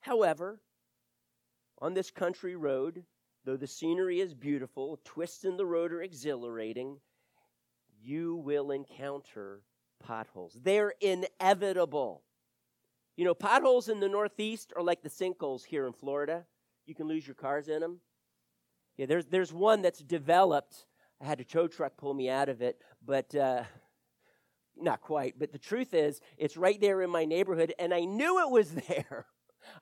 However, 0.00 0.60
on 1.80 1.94
this 1.94 2.10
country 2.10 2.56
road, 2.56 3.04
though 3.44 3.56
the 3.56 3.66
scenery 3.66 4.20
is 4.20 4.34
beautiful, 4.34 5.00
twists 5.04 5.44
in 5.44 5.56
the 5.56 5.66
road 5.66 5.92
are 5.92 6.02
exhilarating, 6.02 6.98
you 8.00 8.36
will 8.36 8.70
encounter 8.70 9.62
potholes. 9.98 10.58
They're 10.62 10.94
inevitable. 11.00 12.22
You 13.16 13.24
know, 13.24 13.34
potholes 13.34 13.88
in 13.88 14.00
the 14.00 14.08
Northeast 14.08 14.72
are 14.76 14.82
like 14.82 15.02
the 15.02 15.08
sinkholes 15.08 15.64
here 15.64 15.86
in 15.86 15.92
Florida. 15.92 16.44
You 16.86 16.94
can 16.94 17.08
lose 17.08 17.26
your 17.26 17.34
cars 17.34 17.68
in 17.68 17.80
them. 17.80 18.00
Yeah, 18.96 19.06
there's, 19.06 19.26
there's 19.26 19.52
one 19.52 19.82
that's 19.82 20.00
developed. 20.00 20.86
I 21.20 21.26
had 21.26 21.40
a 21.40 21.44
tow 21.44 21.66
truck 21.66 21.96
pull 21.96 22.14
me 22.14 22.28
out 22.28 22.48
of 22.48 22.62
it, 22.62 22.80
but 23.04 23.34
uh, 23.34 23.64
not 24.78 25.00
quite. 25.00 25.38
But 25.38 25.52
the 25.52 25.58
truth 25.58 25.94
is, 25.94 26.20
it's 26.36 26.56
right 26.56 26.80
there 26.80 27.02
in 27.02 27.10
my 27.10 27.24
neighborhood, 27.24 27.74
and 27.78 27.92
I 27.92 28.00
knew 28.00 28.40
it 28.40 28.50
was 28.50 28.70
there. 28.88 29.26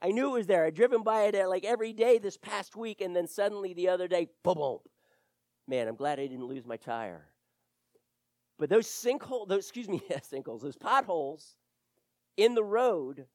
I 0.00 0.08
knew 0.08 0.30
it 0.30 0.38
was 0.38 0.46
there. 0.46 0.64
I'd 0.64 0.74
driven 0.74 1.02
by 1.02 1.24
it 1.24 1.34
uh, 1.34 1.48
like 1.48 1.64
every 1.64 1.92
day 1.92 2.18
this 2.18 2.36
past 2.36 2.76
week, 2.76 3.00
and 3.00 3.14
then 3.14 3.28
suddenly 3.28 3.74
the 3.74 3.88
other 3.88 4.08
day, 4.08 4.28
boom, 4.42 4.54
boom. 4.54 4.78
Man, 5.66 5.88
I'm 5.88 5.96
glad 5.96 6.18
I 6.18 6.26
didn't 6.26 6.46
lose 6.46 6.66
my 6.66 6.76
tire. 6.76 7.26
But 8.58 8.70
those 8.70 8.86
sinkholes, 8.86 9.48
those 9.48 9.64
excuse 9.64 9.88
me, 9.88 10.00
sinkholes, 10.10 10.62
those 10.62 10.76
potholes 10.76 11.56
in 12.36 12.54
the 12.54 12.64
road 12.64 13.26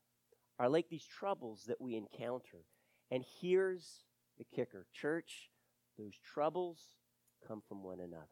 are 0.57 0.69
like 0.69 0.89
these 0.89 1.05
troubles 1.05 1.65
that 1.67 1.81
we 1.81 1.95
encounter. 1.95 2.65
And 3.11 3.23
here's 3.41 4.03
the 4.37 4.45
kicker, 4.55 4.85
church. 4.93 5.49
Those 5.97 6.17
troubles 6.33 6.79
come 7.47 7.61
from 7.67 7.83
one 7.83 7.99
another. 7.99 8.25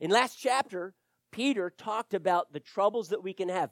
In 0.00 0.10
last 0.10 0.36
chapter, 0.36 0.94
Peter 1.30 1.70
talked 1.70 2.14
about 2.14 2.52
the 2.52 2.60
troubles 2.60 3.08
that 3.08 3.22
we 3.22 3.32
can 3.32 3.48
have. 3.48 3.70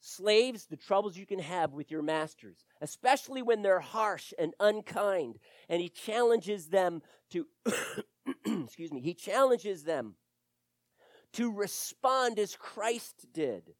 Slaves, 0.00 0.66
the 0.66 0.76
troubles 0.76 1.16
you 1.16 1.24
can 1.24 1.38
have 1.38 1.72
with 1.72 1.90
your 1.90 2.02
masters, 2.02 2.64
especially 2.82 3.40
when 3.40 3.62
they're 3.62 3.80
harsh 3.80 4.34
and 4.38 4.52
unkind. 4.60 5.38
And 5.68 5.80
he 5.80 5.88
challenges 5.88 6.66
them 6.66 7.00
to, 7.30 7.46
excuse 8.44 8.92
me, 8.92 9.00
he 9.00 9.14
challenges 9.14 9.84
them 9.84 10.16
to 11.32 11.50
respond 11.50 12.38
as 12.38 12.54
Christ 12.54 13.26
did. 13.32 13.74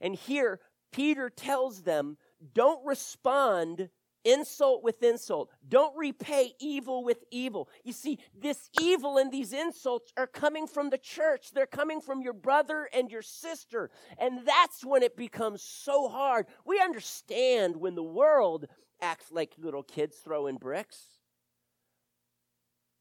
And 0.00 0.14
here, 0.14 0.60
Peter 0.92 1.30
tells 1.30 1.82
them 1.82 2.18
don't 2.52 2.84
respond 2.84 3.88
insult 4.24 4.82
with 4.82 5.02
insult. 5.02 5.50
Don't 5.68 5.96
repay 5.96 6.54
evil 6.58 7.04
with 7.04 7.24
evil. 7.30 7.68
You 7.84 7.92
see, 7.92 8.18
this 8.34 8.70
evil 8.80 9.18
and 9.18 9.30
these 9.30 9.52
insults 9.52 10.12
are 10.16 10.26
coming 10.26 10.66
from 10.66 10.90
the 10.90 10.98
church. 10.98 11.50
They're 11.52 11.66
coming 11.66 12.00
from 12.00 12.22
your 12.22 12.32
brother 12.32 12.88
and 12.92 13.10
your 13.10 13.22
sister. 13.22 13.90
And 14.18 14.46
that's 14.46 14.84
when 14.84 15.02
it 15.02 15.16
becomes 15.16 15.62
so 15.62 16.08
hard. 16.08 16.46
We 16.64 16.80
understand 16.80 17.76
when 17.76 17.94
the 17.94 18.02
world 18.02 18.66
acts 19.00 19.30
like 19.30 19.52
little 19.58 19.82
kids 19.82 20.16
throwing 20.16 20.56
bricks. 20.56 20.98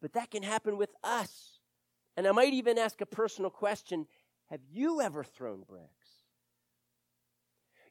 But 0.01 0.13
that 0.13 0.31
can 0.31 0.43
happen 0.43 0.77
with 0.77 0.93
us. 1.03 1.59
And 2.17 2.27
I 2.27 2.31
might 2.31 2.53
even 2.53 2.77
ask 2.77 2.99
a 3.01 3.05
personal 3.05 3.49
question 3.49 4.05
Have 4.49 4.61
you 4.71 5.01
ever 5.01 5.23
thrown 5.23 5.63
bricks? 5.67 5.89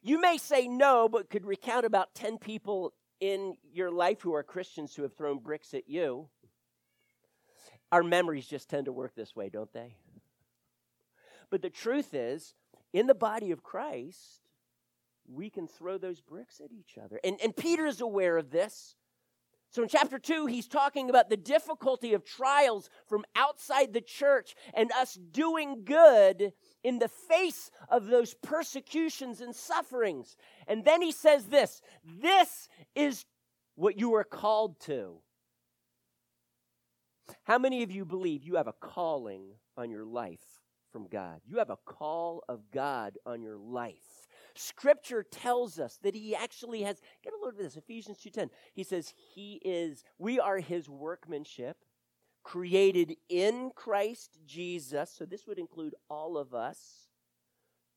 You 0.03 0.19
may 0.19 0.37
say 0.37 0.67
no, 0.67 1.07
but 1.07 1.29
could 1.29 1.45
recount 1.45 1.85
about 1.85 2.13
10 2.13 2.37
people 2.37 2.93
in 3.23 3.55
your 3.71 3.89
life 3.89 4.21
who 4.21 4.33
are 4.33 4.43
Christians 4.43 4.93
who 4.93 5.03
have 5.03 5.13
thrown 5.13 5.37
bricks 5.39 5.73
at 5.73 5.87
you. 5.87 6.27
Our 7.89 8.03
memories 8.03 8.45
just 8.45 8.69
tend 8.69 8.83
to 8.87 8.91
work 8.91 9.15
this 9.15 9.33
way, 9.33 9.47
don't 9.47 9.71
they? 9.71 9.95
But 11.49 11.61
the 11.61 11.69
truth 11.69 12.13
is, 12.13 12.53
in 12.91 13.07
the 13.07 13.15
body 13.15 13.51
of 13.51 13.63
Christ, 13.63 14.41
we 15.25 15.49
can 15.49 15.69
throw 15.69 15.97
those 15.97 16.19
bricks 16.19 16.59
at 16.59 16.73
each 16.73 16.97
other. 17.01 17.17
And, 17.23 17.37
and 17.41 17.55
Peter 17.55 17.85
is 17.85 18.01
aware 18.01 18.35
of 18.35 18.51
this. 18.51 18.97
So 19.73 19.81
in 19.81 19.89
chapter 19.89 20.19
2, 20.19 20.45
he's 20.45 20.67
talking 20.67 21.09
about 21.09 21.31
the 21.31 21.37
difficulty 21.37 22.13
of 22.13 22.23
trials 22.23 22.91
from 23.07 23.25
outside 23.35 23.91
the 23.91 24.01
church 24.01 24.53
and 24.71 24.91
us 24.91 25.15
doing 25.15 25.83
good 25.83 26.53
in 26.83 26.99
the 26.99 27.07
face 27.07 27.71
of 27.89 28.05
those 28.05 28.35
persecutions 28.35 29.41
and 29.41 29.55
sufferings. 29.55 30.37
And 30.67 30.85
then 30.85 31.01
he 31.01 31.11
says 31.11 31.45
this 31.45 31.81
this 32.05 32.69
is 32.93 33.25
what 33.73 33.97
you 33.97 34.13
are 34.13 34.23
called 34.23 34.79
to. 34.81 35.21
How 37.45 37.57
many 37.57 37.81
of 37.81 37.91
you 37.91 38.05
believe 38.05 38.43
you 38.43 38.57
have 38.57 38.67
a 38.67 38.73
calling 38.73 39.55
on 39.75 39.89
your 39.89 40.05
life 40.05 40.61
from 40.91 41.07
God? 41.07 41.41
You 41.47 41.57
have 41.57 41.71
a 41.71 41.77
call 41.77 42.43
of 42.47 42.69
God 42.71 43.17
on 43.25 43.41
your 43.41 43.57
life. 43.57 44.22
Scripture 44.55 45.23
tells 45.23 45.79
us 45.79 45.97
that 46.03 46.15
he 46.15 46.35
actually 46.35 46.83
has, 46.83 47.01
get 47.23 47.33
a 47.33 47.43
load 47.43 47.53
of 47.53 47.57
this, 47.57 47.75
Ephesians 47.75 48.19
2.10. 48.19 48.49
He 48.73 48.83
says 48.83 49.13
he 49.33 49.61
is, 49.65 50.03
we 50.17 50.39
are 50.39 50.59
his 50.59 50.89
workmanship, 50.89 51.77
created 52.43 53.15
in 53.29 53.71
Christ 53.75 54.37
Jesus. 54.45 55.11
So 55.11 55.25
this 55.25 55.47
would 55.47 55.57
include 55.57 55.95
all 56.09 56.37
of 56.37 56.53
us 56.53 57.07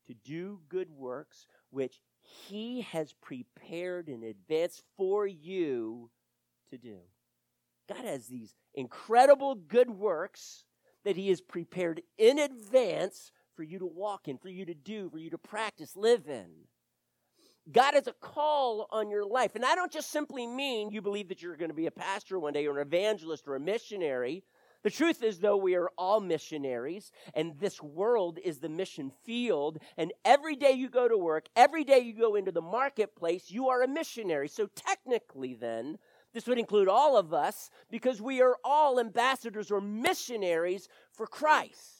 to 0.06 0.14
do 0.14 0.60
good 0.68 0.90
works, 0.90 1.46
which 1.70 2.00
he 2.20 2.82
has 2.82 3.12
prepared 3.12 4.08
in 4.08 4.22
advance 4.22 4.82
for 4.96 5.26
you 5.26 6.10
to 6.70 6.78
do. 6.78 6.98
God 7.88 8.04
has 8.04 8.26
these 8.26 8.54
incredible 8.74 9.54
good 9.54 9.90
works 9.90 10.64
that 11.04 11.16
he 11.16 11.28
has 11.28 11.40
prepared 11.40 12.02
in 12.18 12.38
advance 12.38 13.30
for 13.56 13.62
you 13.62 13.78
to 13.78 13.86
walk 13.86 14.28
in, 14.28 14.38
for 14.38 14.48
you 14.48 14.66
to 14.66 14.74
do, 14.74 15.08
for 15.10 15.18
you 15.18 15.30
to 15.30 15.38
practice, 15.38 15.96
live 15.96 16.28
in. 16.28 16.46
God 17.72 17.94
has 17.94 18.06
a 18.06 18.12
call 18.12 18.86
on 18.92 19.10
your 19.10 19.24
life. 19.24 19.56
And 19.56 19.64
I 19.64 19.74
don't 19.74 19.90
just 19.90 20.12
simply 20.12 20.46
mean 20.46 20.90
you 20.90 21.02
believe 21.02 21.28
that 21.28 21.42
you're 21.42 21.56
going 21.56 21.70
to 21.70 21.74
be 21.74 21.86
a 21.86 21.90
pastor 21.90 22.38
one 22.38 22.52
day 22.52 22.66
or 22.66 22.78
an 22.78 22.86
evangelist 22.86 23.48
or 23.48 23.56
a 23.56 23.60
missionary. 23.60 24.44
The 24.84 24.90
truth 24.90 25.24
is, 25.24 25.40
though, 25.40 25.56
we 25.56 25.74
are 25.74 25.90
all 25.98 26.20
missionaries, 26.20 27.10
and 27.34 27.58
this 27.58 27.82
world 27.82 28.38
is 28.44 28.60
the 28.60 28.68
mission 28.68 29.10
field. 29.24 29.78
And 29.96 30.12
every 30.24 30.54
day 30.54 30.72
you 30.72 30.88
go 30.88 31.08
to 31.08 31.18
work, 31.18 31.46
every 31.56 31.82
day 31.82 31.98
you 31.98 32.12
go 32.12 32.36
into 32.36 32.52
the 32.52 32.62
marketplace, 32.62 33.50
you 33.50 33.68
are 33.68 33.82
a 33.82 33.88
missionary. 33.88 34.46
So, 34.46 34.68
technically, 34.76 35.54
then, 35.54 35.98
this 36.34 36.46
would 36.46 36.58
include 36.58 36.86
all 36.86 37.16
of 37.16 37.34
us 37.34 37.70
because 37.90 38.22
we 38.22 38.40
are 38.42 38.58
all 38.62 39.00
ambassadors 39.00 39.72
or 39.72 39.80
missionaries 39.80 40.88
for 41.10 41.26
Christ 41.26 41.95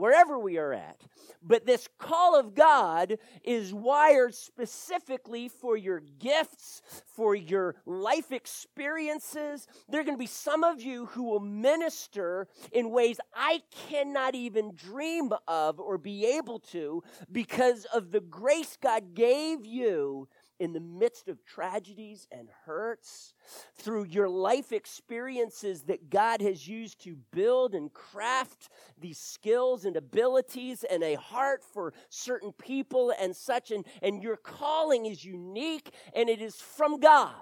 wherever 0.00 0.38
we 0.38 0.58
are 0.58 0.72
at. 0.72 1.00
But 1.42 1.66
this 1.66 1.88
call 1.98 2.38
of 2.38 2.54
God 2.54 3.18
is 3.44 3.72
wired 3.72 4.34
specifically 4.34 5.48
for 5.48 5.76
your 5.76 6.00
gifts, 6.18 6.82
for 7.06 7.34
your 7.34 7.76
life 7.86 8.32
experiences. 8.32 9.66
There 9.88 10.00
are 10.00 10.04
going 10.04 10.16
to 10.16 10.18
be 10.18 10.26
some 10.26 10.64
of 10.64 10.82
you 10.82 11.06
who 11.06 11.24
will 11.24 11.40
minister 11.40 12.48
in 12.72 12.90
ways 12.90 13.20
I 13.34 13.60
cannot 13.88 14.34
even 14.34 14.74
dream 14.74 15.30
of 15.46 15.78
or 15.78 15.98
be 15.98 16.26
able 16.36 16.60
to 16.70 17.02
because 17.30 17.84
of 17.86 18.10
the 18.10 18.20
grace 18.20 18.76
God 18.80 19.14
gave 19.14 19.64
you 19.64 20.28
in 20.60 20.74
the 20.74 20.80
midst 20.80 21.26
of 21.26 21.44
tragedies 21.44 22.28
and 22.30 22.48
hurts, 22.66 23.34
through 23.74 24.04
your 24.04 24.28
life 24.28 24.70
experiences 24.70 25.82
that 25.84 26.10
God 26.10 26.42
has 26.42 26.68
used 26.68 27.02
to 27.04 27.16
build 27.32 27.74
and 27.74 27.92
craft 27.92 28.68
these 29.00 29.18
skills 29.18 29.86
and 29.86 29.96
abilities 29.96 30.84
and 30.84 31.02
a 31.02 31.14
heart 31.14 31.64
for 31.64 31.94
certain 32.10 32.52
people 32.52 33.12
and 33.18 33.34
such. 33.34 33.70
And, 33.70 33.86
and 34.02 34.22
your 34.22 34.36
calling 34.36 35.06
is 35.06 35.24
unique 35.24 35.90
and 36.14 36.28
it 36.28 36.42
is 36.42 36.56
from 36.56 37.00
God. 37.00 37.34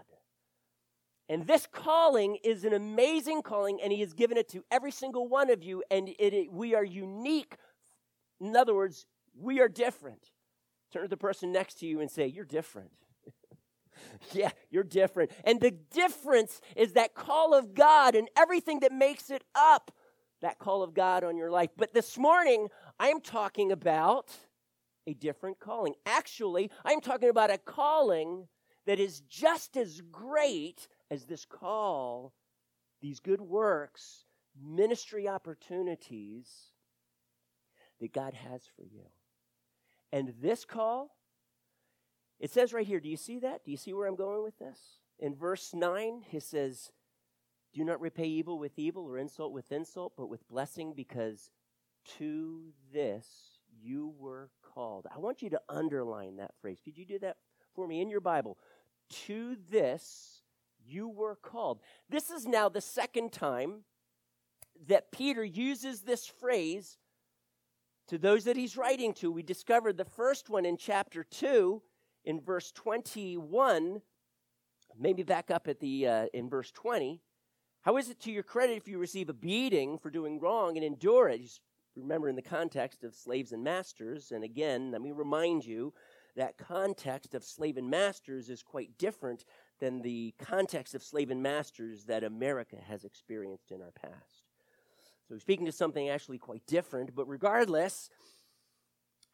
And 1.28 1.46
this 1.46 1.66
calling 1.70 2.38
is 2.42 2.64
an 2.64 2.72
amazing 2.72 3.42
calling, 3.42 3.80
and 3.82 3.92
He 3.92 4.00
has 4.00 4.14
given 4.14 4.38
it 4.38 4.48
to 4.50 4.64
every 4.70 4.90
single 4.90 5.28
one 5.28 5.50
of 5.50 5.62
you, 5.62 5.82
and 5.90 6.08
it, 6.08 6.32
it, 6.32 6.50
we 6.50 6.74
are 6.74 6.84
unique. 6.84 7.56
In 8.40 8.56
other 8.56 8.74
words, 8.74 9.04
we 9.38 9.60
are 9.60 9.68
different. 9.68 10.30
Turn 10.90 11.02
to 11.02 11.08
the 11.08 11.18
person 11.18 11.52
next 11.52 11.80
to 11.80 11.86
you 11.86 12.00
and 12.00 12.10
say, 12.10 12.26
You're 12.26 12.46
different. 12.46 12.92
yeah, 14.32 14.50
you're 14.70 14.84
different. 14.84 15.30
And 15.44 15.60
the 15.60 15.70
difference 15.70 16.60
is 16.76 16.92
that 16.94 17.14
call 17.14 17.54
of 17.54 17.74
God 17.74 18.14
and 18.14 18.28
everything 18.36 18.80
that 18.80 18.92
makes 18.92 19.30
it 19.30 19.44
up, 19.54 19.90
that 20.40 20.58
call 20.58 20.82
of 20.82 20.94
God 20.94 21.24
on 21.24 21.36
your 21.36 21.50
life. 21.50 21.70
But 21.76 21.94
this 21.94 22.18
morning, 22.18 22.68
I'm 22.98 23.20
talking 23.20 23.72
about 23.72 24.30
a 25.06 25.14
different 25.14 25.58
calling. 25.58 25.94
Actually, 26.06 26.70
I'm 26.84 27.00
talking 27.00 27.30
about 27.30 27.50
a 27.50 27.58
calling 27.58 28.46
that 28.86 29.00
is 29.00 29.20
just 29.20 29.76
as 29.76 30.00
great 30.12 30.88
as 31.10 31.24
this 31.24 31.44
call, 31.44 32.32
these 33.00 33.20
good 33.20 33.40
works, 33.40 34.24
ministry 34.62 35.28
opportunities 35.28 36.48
that 38.00 38.12
God 38.12 38.34
has 38.34 38.62
for 38.76 38.82
you. 38.82 39.04
And 40.12 40.32
this 40.40 40.64
call 40.64 41.17
it 42.40 42.50
says 42.50 42.72
right 42.72 42.86
here, 42.86 43.00
do 43.00 43.08
you 43.08 43.16
see 43.16 43.38
that? 43.40 43.64
Do 43.64 43.70
you 43.70 43.76
see 43.76 43.92
where 43.92 44.06
I'm 44.06 44.16
going 44.16 44.42
with 44.42 44.58
this? 44.58 44.78
In 45.18 45.34
verse 45.34 45.72
9, 45.74 46.22
he 46.28 46.40
says, 46.40 46.92
Do 47.74 47.84
not 47.84 48.00
repay 48.00 48.26
evil 48.26 48.58
with 48.58 48.78
evil 48.78 49.04
or 49.04 49.18
insult 49.18 49.52
with 49.52 49.72
insult, 49.72 50.12
but 50.16 50.28
with 50.28 50.48
blessing, 50.48 50.92
because 50.94 51.50
to 52.18 52.72
this 52.92 53.26
you 53.82 54.14
were 54.18 54.50
called. 54.74 55.06
I 55.14 55.18
want 55.18 55.42
you 55.42 55.50
to 55.50 55.60
underline 55.68 56.36
that 56.36 56.54
phrase. 56.60 56.78
Could 56.84 56.96
you 56.96 57.04
do 57.04 57.18
that 57.20 57.36
for 57.74 57.86
me 57.86 58.00
in 58.00 58.08
your 58.08 58.20
Bible? 58.20 58.58
To 59.26 59.56
this 59.70 60.42
you 60.86 61.08
were 61.08 61.36
called. 61.36 61.80
This 62.08 62.30
is 62.30 62.46
now 62.46 62.68
the 62.68 62.80
second 62.80 63.32
time 63.32 63.84
that 64.86 65.10
Peter 65.10 65.44
uses 65.44 66.02
this 66.02 66.26
phrase 66.26 66.98
to 68.08 68.16
those 68.16 68.44
that 68.44 68.56
he's 68.56 68.76
writing 68.76 69.12
to. 69.14 69.30
We 69.30 69.42
discovered 69.42 69.96
the 69.96 70.04
first 70.04 70.48
one 70.48 70.64
in 70.64 70.76
chapter 70.76 71.24
2 71.24 71.82
in 72.28 72.38
verse 72.38 72.70
21, 72.72 74.02
maybe 75.00 75.22
back 75.22 75.50
up 75.50 75.66
at 75.66 75.80
the 75.80 76.06
uh, 76.06 76.26
in 76.34 76.50
verse 76.50 76.70
20. 76.72 77.22
How 77.80 77.96
is 77.96 78.10
it 78.10 78.20
to 78.20 78.30
your 78.30 78.42
credit 78.42 78.76
if 78.76 78.86
you 78.86 78.98
receive 78.98 79.30
a 79.30 79.32
beating 79.32 79.96
for 79.96 80.10
doing 80.10 80.38
wrong 80.38 80.76
and 80.76 80.84
endure 80.84 81.30
it? 81.30 81.40
Just 81.40 81.62
remember 81.96 82.28
in 82.28 82.36
the 82.36 82.42
context 82.42 83.02
of 83.02 83.14
slaves 83.14 83.52
and 83.52 83.64
masters, 83.64 84.30
and 84.30 84.44
again, 84.44 84.90
let 84.90 85.00
me 85.00 85.10
remind 85.10 85.64
you 85.64 85.94
that 86.36 86.58
context 86.58 87.34
of 87.34 87.42
slave 87.42 87.78
and 87.78 87.88
masters 87.88 88.50
is 88.50 88.62
quite 88.62 88.98
different 88.98 89.46
than 89.80 90.02
the 90.02 90.34
context 90.38 90.94
of 90.94 91.02
slave 91.02 91.30
and 91.30 91.42
masters 91.42 92.04
that 92.04 92.24
America 92.24 92.76
has 92.76 93.04
experienced 93.04 93.70
in 93.70 93.80
our 93.80 93.92
past. 93.92 94.44
So, 95.30 95.38
speaking 95.38 95.64
to 95.64 95.72
something 95.72 96.10
actually 96.10 96.38
quite 96.38 96.66
different, 96.66 97.14
but 97.14 97.26
regardless, 97.26 98.10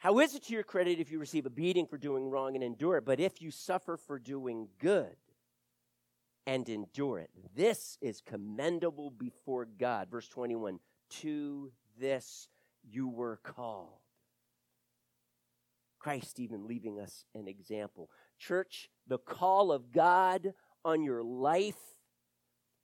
how 0.04 0.18
is 0.18 0.34
it 0.34 0.42
to 0.44 0.52
your 0.52 0.62
credit 0.62 1.00
if 1.00 1.10
you 1.10 1.18
receive 1.18 1.46
a 1.46 1.50
beating 1.50 1.86
for 1.86 1.96
doing 1.96 2.28
wrong 2.28 2.54
and 2.54 2.62
endure 2.62 2.98
it? 2.98 3.06
But 3.06 3.20
if 3.20 3.40
you 3.40 3.50
suffer 3.50 3.96
for 3.96 4.18
doing 4.18 4.68
good 4.78 5.16
and 6.46 6.68
endure 6.68 7.20
it, 7.20 7.30
this 7.56 7.96
is 8.02 8.20
commendable 8.20 9.10
before 9.10 9.64
God. 9.64 10.10
Verse 10.10 10.28
21 10.28 10.78
To 11.22 11.72
this 11.98 12.50
you 12.86 13.08
were 13.08 13.38
called. 13.42 13.96
Christ 15.98 16.38
even 16.38 16.66
leaving 16.66 17.00
us 17.00 17.24
an 17.34 17.48
example. 17.48 18.10
Church, 18.38 18.90
the 19.06 19.16
call 19.16 19.72
of 19.72 19.90
God 19.90 20.52
on 20.84 21.02
your 21.02 21.22
life 21.22 21.80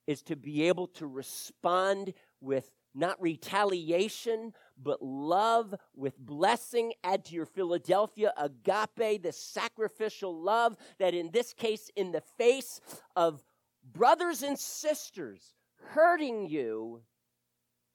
is 0.07 0.23
to 0.23 0.35
be 0.35 0.63
able 0.69 0.87
to 0.87 1.05
respond 1.05 2.15
with 2.39 2.71
not 2.93 3.21
retaliation, 3.21 4.53
but 4.83 5.01
love 5.01 5.73
with 5.95 6.17
blessing. 6.17 6.93
Add 7.03 7.25
to 7.25 7.35
your 7.35 7.45
Philadelphia 7.45 8.33
agape, 8.37 9.23
the 9.23 9.31
sacrificial 9.31 10.39
love 10.41 10.75
that 10.99 11.13
in 11.13 11.31
this 11.31 11.53
case, 11.53 11.89
in 11.95 12.11
the 12.11 12.21
face 12.21 12.81
of 13.15 13.43
brothers 13.93 14.43
and 14.43 14.57
sisters 14.57 15.53
hurting 15.93 16.47
you, 16.47 17.01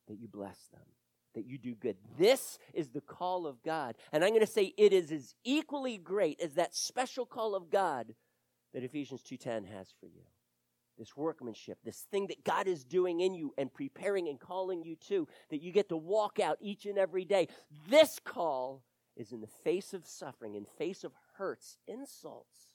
that 0.08 0.18
you 0.18 0.28
bless 0.28 0.66
them, 0.72 0.82
that 1.34 1.46
you 1.46 1.58
do 1.58 1.74
good. 1.74 1.96
This 2.18 2.58
is 2.72 2.90
the 2.90 3.00
call 3.00 3.46
of 3.46 3.62
God. 3.62 3.96
And 4.12 4.24
I'm 4.24 4.30
going 4.30 4.40
to 4.40 4.46
say 4.46 4.72
it 4.76 4.92
is 4.92 5.10
as 5.10 5.34
equally 5.44 5.98
great 5.98 6.40
as 6.40 6.54
that 6.54 6.74
special 6.74 7.26
call 7.26 7.54
of 7.54 7.70
God 7.70 8.14
that 8.72 8.84
Ephesians 8.84 9.22
2:10 9.22 9.66
has 9.66 9.92
for 9.98 10.06
you 10.06 10.22
this 10.98 11.16
workmanship, 11.16 11.78
this 11.84 12.06
thing 12.10 12.26
that 12.28 12.44
God 12.44 12.66
is 12.66 12.84
doing 12.84 13.20
in 13.20 13.34
you 13.34 13.52
and 13.58 13.72
preparing 13.72 14.28
and 14.28 14.40
calling 14.40 14.82
you 14.82 14.96
to, 15.08 15.28
that 15.50 15.62
you 15.62 15.72
get 15.72 15.88
to 15.90 15.96
walk 15.96 16.40
out 16.40 16.58
each 16.60 16.86
and 16.86 16.98
every 16.98 17.24
day. 17.24 17.48
This 17.88 18.18
call 18.24 18.82
is 19.16 19.32
in 19.32 19.40
the 19.40 19.46
face 19.46 19.94
of 19.94 20.06
suffering, 20.06 20.54
in 20.54 20.64
face 20.64 21.04
of 21.04 21.12
hurts, 21.36 21.78
insults, 21.86 22.68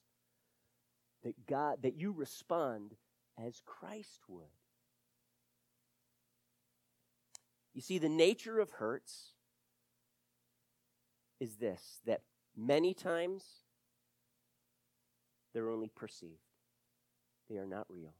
that 1.24 1.46
God 1.48 1.84
that 1.84 1.96
you 1.96 2.12
respond 2.12 2.96
as 3.44 3.62
Christ 3.66 4.22
would. 4.28 4.46
You 7.74 7.82
see, 7.82 8.00
the 8.00 8.10
nature 8.10 8.60
of 8.60 8.72
hurts 8.72 9.34
is 11.40 11.56
this 11.56 12.00
that 12.06 12.22
many 12.56 12.94
times 12.94 13.44
they're 15.54 15.70
only 15.70 15.90
perceived. 15.90 16.51
They 17.52 17.58
are 17.58 17.68
not 17.68 17.86
real. 17.90 18.14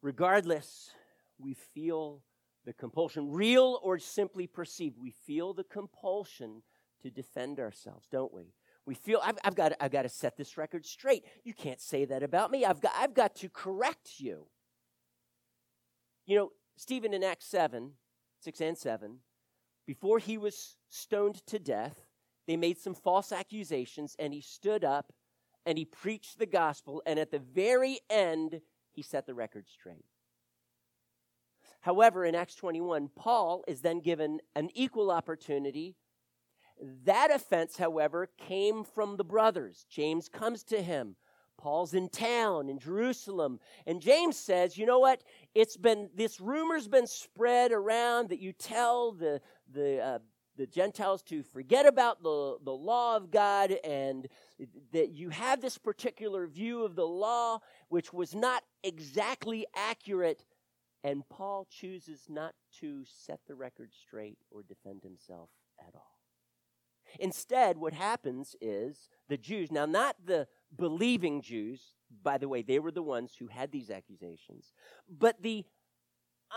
Regardless, 0.00 0.90
we 1.38 1.54
feel 1.54 2.22
the 2.64 2.72
compulsion, 2.72 3.32
real 3.32 3.80
or 3.82 3.98
simply 3.98 4.46
perceived, 4.46 4.96
we 5.00 5.10
feel 5.10 5.54
the 5.54 5.64
compulsion 5.64 6.62
to 7.02 7.10
defend 7.10 7.58
ourselves, 7.58 8.06
don't 8.12 8.32
we? 8.32 8.54
We 8.86 8.94
feel 8.94 9.20
I've, 9.24 9.38
I've, 9.42 9.56
got, 9.56 9.72
I've 9.80 9.90
got 9.90 10.02
to 10.02 10.08
set 10.08 10.36
this 10.36 10.56
record 10.56 10.86
straight. 10.86 11.24
You 11.42 11.54
can't 11.54 11.80
say 11.80 12.04
that 12.04 12.22
about 12.22 12.52
me. 12.52 12.64
I've 12.64 12.80
got, 12.80 12.92
I've 12.96 13.14
got 13.14 13.34
to 13.36 13.48
correct 13.48 14.18
you. 14.18 14.46
You 16.26 16.36
know, 16.36 16.50
Stephen 16.76 17.12
in 17.12 17.24
Acts 17.24 17.46
7, 17.46 17.92
6 18.40 18.60
and 18.60 18.78
7, 18.78 19.18
before 19.84 20.20
he 20.20 20.38
was 20.38 20.76
stoned 20.88 21.44
to 21.46 21.58
death, 21.58 22.06
they 22.52 22.56
made 22.58 22.76
some 22.76 22.94
false 22.94 23.32
accusations, 23.32 24.14
and 24.18 24.34
he 24.34 24.42
stood 24.42 24.84
up 24.84 25.10
and 25.64 25.78
he 25.78 25.86
preached 25.86 26.38
the 26.38 26.44
gospel, 26.44 27.02
and 27.06 27.18
at 27.18 27.30
the 27.30 27.38
very 27.38 27.98
end, 28.10 28.60
he 28.90 29.00
set 29.00 29.24
the 29.24 29.32
record 29.32 29.64
straight. 29.66 30.04
However, 31.80 32.26
in 32.26 32.34
Acts 32.34 32.54
21, 32.56 33.08
Paul 33.16 33.64
is 33.66 33.80
then 33.80 34.00
given 34.00 34.40
an 34.54 34.68
equal 34.74 35.10
opportunity. 35.10 35.96
That 37.04 37.30
offense, 37.30 37.78
however, 37.78 38.28
came 38.36 38.84
from 38.84 39.16
the 39.16 39.24
brothers. 39.24 39.86
James 39.88 40.28
comes 40.28 40.62
to 40.64 40.82
him. 40.82 41.16
Paul's 41.56 41.94
in 41.94 42.10
town 42.10 42.68
in 42.68 42.78
Jerusalem. 42.78 43.60
And 43.86 44.02
James 44.02 44.36
says, 44.36 44.76
you 44.76 44.84
know 44.84 44.98
what? 44.98 45.24
It's 45.54 45.78
been, 45.78 46.10
this 46.14 46.38
rumor's 46.38 46.86
been 46.86 47.06
spread 47.06 47.72
around 47.72 48.28
that 48.28 48.40
you 48.40 48.52
tell 48.52 49.12
the, 49.12 49.40
the 49.72 50.00
uh, 50.00 50.18
the 50.56 50.66
Gentiles 50.66 51.22
to 51.22 51.42
forget 51.42 51.86
about 51.86 52.22
the, 52.22 52.58
the 52.62 52.72
law 52.72 53.16
of 53.16 53.30
God 53.30 53.74
and 53.84 54.28
that 54.92 55.10
you 55.10 55.30
have 55.30 55.60
this 55.60 55.78
particular 55.78 56.46
view 56.46 56.84
of 56.84 56.94
the 56.94 57.06
law, 57.06 57.58
which 57.88 58.12
was 58.12 58.34
not 58.34 58.62
exactly 58.82 59.66
accurate. 59.74 60.44
And 61.04 61.28
Paul 61.28 61.66
chooses 61.70 62.26
not 62.28 62.54
to 62.80 63.04
set 63.04 63.40
the 63.46 63.54
record 63.54 63.90
straight 63.92 64.38
or 64.50 64.62
defend 64.62 65.02
himself 65.02 65.50
at 65.80 65.94
all. 65.94 66.18
Instead, 67.18 67.76
what 67.76 67.92
happens 67.92 68.56
is 68.60 69.08
the 69.28 69.36
Jews, 69.36 69.70
now 69.70 69.86
not 69.86 70.16
the 70.24 70.46
believing 70.76 71.42
Jews, 71.42 71.94
by 72.22 72.38
the 72.38 72.48
way, 72.48 72.62
they 72.62 72.78
were 72.78 72.90
the 72.90 73.02
ones 73.02 73.34
who 73.38 73.48
had 73.48 73.72
these 73.72 73.90
accusations, 73.90 74.72
but 75.08 75.42
the 75.42 75.64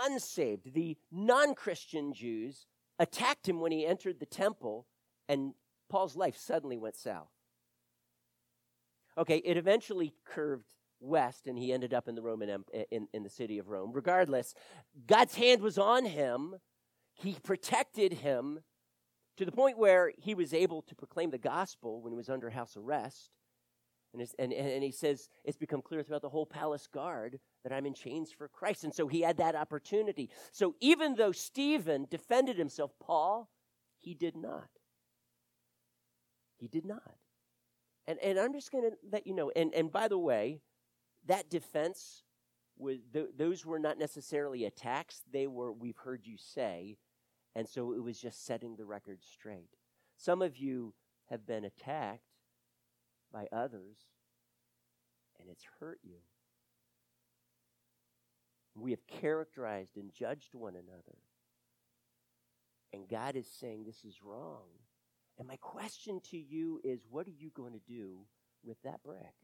unsaved, 0.03 0.73
the 0.73 0.97
non 1.11 1.55
Christian 1.55 2.13
Jews, 2.13 2.67
attacked 2.99 3.47
him 3.47 3.59
when 3.59 3.71
he 3.71 3.85
entered 3.85 4.19
the 4.19 4.25
temple, 4.25 4.87
and 5.27 5.53
Paul's 5.89 6.15
life 6.15 6.37
suddenly 6.37 6.77
went 6.77 6.95
south. 6.95 7.31
Okay, 9.17 9.37
it 9.37 9.57
eventually 9.57 10.13
curved 10.25 10.65
west, 10.99 11.47
and 11.47 11.57
he 11.57 11.71
ended 11.71 11.93
up 11.93 12.07
in 12.07 12.15
the 12.15 12.21
Roman 12.21 12.63
in, 12.91 13.07
in 13.13 13.23
the 13.23 13.29
city 13.29 13.57
of 13.59 13.69
Rome. 13.69 13.91
Regardless, 13.93 14.53
God's 15.07 15.35
hand 15.35 15.61
was 15.61 15.77
on 15.77 16.05
him. 16.05 16.55
He 17.13 17.37
protected 17.43 18.13
him 18.13 18.59
to 19.37 19.45
the 19.45 19.51
point 19.51 19.77
where 19.77 20.11
he 20.17 20.35
was 20.35 20.53
able 20.53 20.81
to 20.83 20.95
proclaim 20.95 21.31
the 21.31 21.37
gospel 21.37 22.01
when 22.01 22.11
he 22.11 22.17
was 22.17 22.29
under 22.29 22.49
house 22.49 22.75
arrest. 22.75 23.31
And, 24.13 24.25
and, 24.39 24.53
and 24.53 24.83
he 24.83 24.91
says, 24.91 25.29
It's 25.43 25.57
become 25.57 25.81
clear 25.81 26.03
throughout 26.03 26.21
the 26.21 26.29
whole 26.29 26.45
palace 26.45 26.87
guard 26.87 27.39
that 27.65 27.73
I'm 27.73 27.87
in 27.87 27.95
chains 27.95 28.31
for 28.31 28.47
Christ. 28.47 28.83
And 28.83 28.93
so 28.93 29.07
he 29.07 29.21
had 29.21 29.37
that 29.37 29.55
opportunity. 29.55 30.29
So 30.51 30.75
even 30.79 31.15
though 31.15 31.31
Stephen 31.31 32.05
defended 32.11 32.59
himself, 32.59 32.91
Paul, 32.99 33.49
he 33.97 34.13
did 34.13 34.37
not. 34.37 34.69
He 36.57 36.67
did 36.67 36.85
not. 36.85 37.15
And, 38.05 38.19
and 38.19 38.37
I'm 38.37 38.53
just 38.53 38.71
going 38.71 38.83
to 38.83 38.95
let 39.11 39.25
you 39.25 39.33
know. 39.33 39.51
And, 39.55 39.73
and 39.73 39.91
by 39.91 40.07
the 40.07 40.17
way, 40.17 40.61
that 41.25 41.49
defense 41.49 42.21
was 42.77 42.97
th- 43.11 43.29
those 43.35 43.65
were 43.65 43.79
not 43.79 43.97
necessarily 43.97 44.65
attacks. 44.65 45.23
They 45.33 45.47
were, 45.47 45.71
we've 45.71 45.97
heard 45.97 46.21
you 46.23 46.37
say. 46.37 46.97
And 47.55 47.67
so 47.67 47.93
it 47.93 48.03
was 48.03 48.19
just 48.19 48.45
setting 48.45 48.75
the 48.75 48.85
record 48.85 49.23
straight. 49.23 49.71
Some 50.17 50.43
of 50.43 50.55
you 50.55 50.93
have 51.31 51.47
been 51.47 51.65
attacked 51.65 52.21
by 53.33 53.47
others, 53.51 53.97
and 55.39 55.49
it's 55.49 55.65
hurt 55.79 55.97
you. 56.03 56.17
We 58.75 58.91
have 58.91 59.07
characterized 59.07 59.95
and 59.95 60.11
judged 60.13 60.53
one 60.53 60.75
another. 60.75 61.17
And 62.93 63.07
God 63.09 63.35
is 63.35 63.47
saying 63.47 63.85
this 63.85 64.03
is 64.05 64.21
wrong. 64.23 64.63
And 65.37 65.47
my 65.47 65.57
question 65.57 66.21
to 66.31 66.37
you 66.37 66.79
is 66.83 67.01
what 67.09 67.27
are 67.27 67.31
you 67.31 67.49
going 67.55 67.73
to 67.73 67.79
do 67.87 68.19
with 68.63 68.77
that 68.83 69.03
brick? 69.03 69.35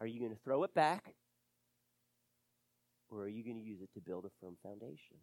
Are 0.00 0.06
you 0.06 0.20
going 0.20 0.32
to 0.32 0.42
throw 0.42 0.64
it 0.64 0.74
back? 0.74 1.14
Or 3.10 3.22
are 3.22 3.28
you 3.28 3.44
going 3.44 3.58
to 3.58 3.64
use 3.64 3.82
it 3.82 3.92
to 3.94 4.00
build 4.00 4.24
a 4.24 4.30
firm 4.40 4.56
foundation? 4.62 5.16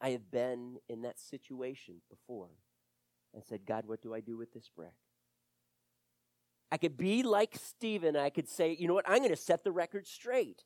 I 0.00 0.10
have 0.10 0.30
been 0.30 0.78
in 0.88 1.02
that 1.02 1.20
situation 1.20 1.96
before 2.08 2.48
and 3.34 3.44
said, 3.44 3.66
God, 3.66 3.84
what 3.86 4.02
do 4.02 4.14
I 4.14 4.20
do 4.20 4.36
with 4.36 4.52
this 4.52 4.70
brick? 4.74 4.94
I 6.72 6.76
could 6.76 6.96
be 6.96 7.22
like 7.22 7.56
Stephen. 7.56 8.16
I 8.16 8.30
could 8.30 8.48
say, 8.48 8.76
you 8.78 8.86
know 8.86 8.94
what? 8.94 9.08
I'm 9.08 9.18
going 9.18 9.30
to 9.30 9.36
set 9.36 9.64
the 9.64 9.72
record 9.72 10.06
straight. 10.06 10.64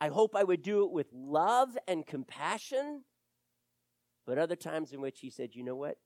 I 0.00 0.08
hope 0.08 0.36
I 0.36 0.44
would 0.44 0.62
do 0.62 0.84
it 0.84 0.90
with 0.90 1.06
love 1.12 1.78
and 1.88 2.06
compassion. 2.06 3.04
But 4.26 4.38
other 4.38 4.56
times 4.56 4.92
in 4.92 5.00
which 5.00 5.20
he 5.20 5.30
said, 5.30 5.54
you 5.54 5.62
know 5.62 5.76
what? 5.76 5.96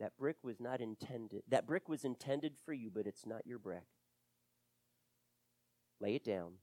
That 0.00 0.16
brick 0.18 0.36
was 0.42 0.60
not 0.60 0.80
intended. 0.80 1.42
That 1.48 1.66
brick 1.66 1.88
was 1.88 2.04
intended 2.04 2.54
for 2.64 2.72
you, 2.72 2.90
but 2.92 3.06
it's 3.06 3.26
not 3.26 3.46
your 3.46 3.58
brick. 3.58 3.84
Lay 6.00 6.16
it 6.16 6.24
down 6.24 6.54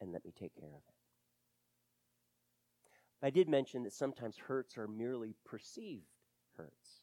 and 0.00 0.12
let 0.12 0.24
me 0.24 0.32
take 0.38 0.54
care 0.58 0.70
of 0.70 0.82
it. 0.88 0.94
I 3.22 3.30
did 3.30 3.48
mention 3.48 3.82
that 3.82 3.92
sometimes 3.92 4.36
hurts 4.36 4.78
are 4.78 4.86
merely 4.86 5.34
perceived 5.44 6.06
hurts. 6.56 6.97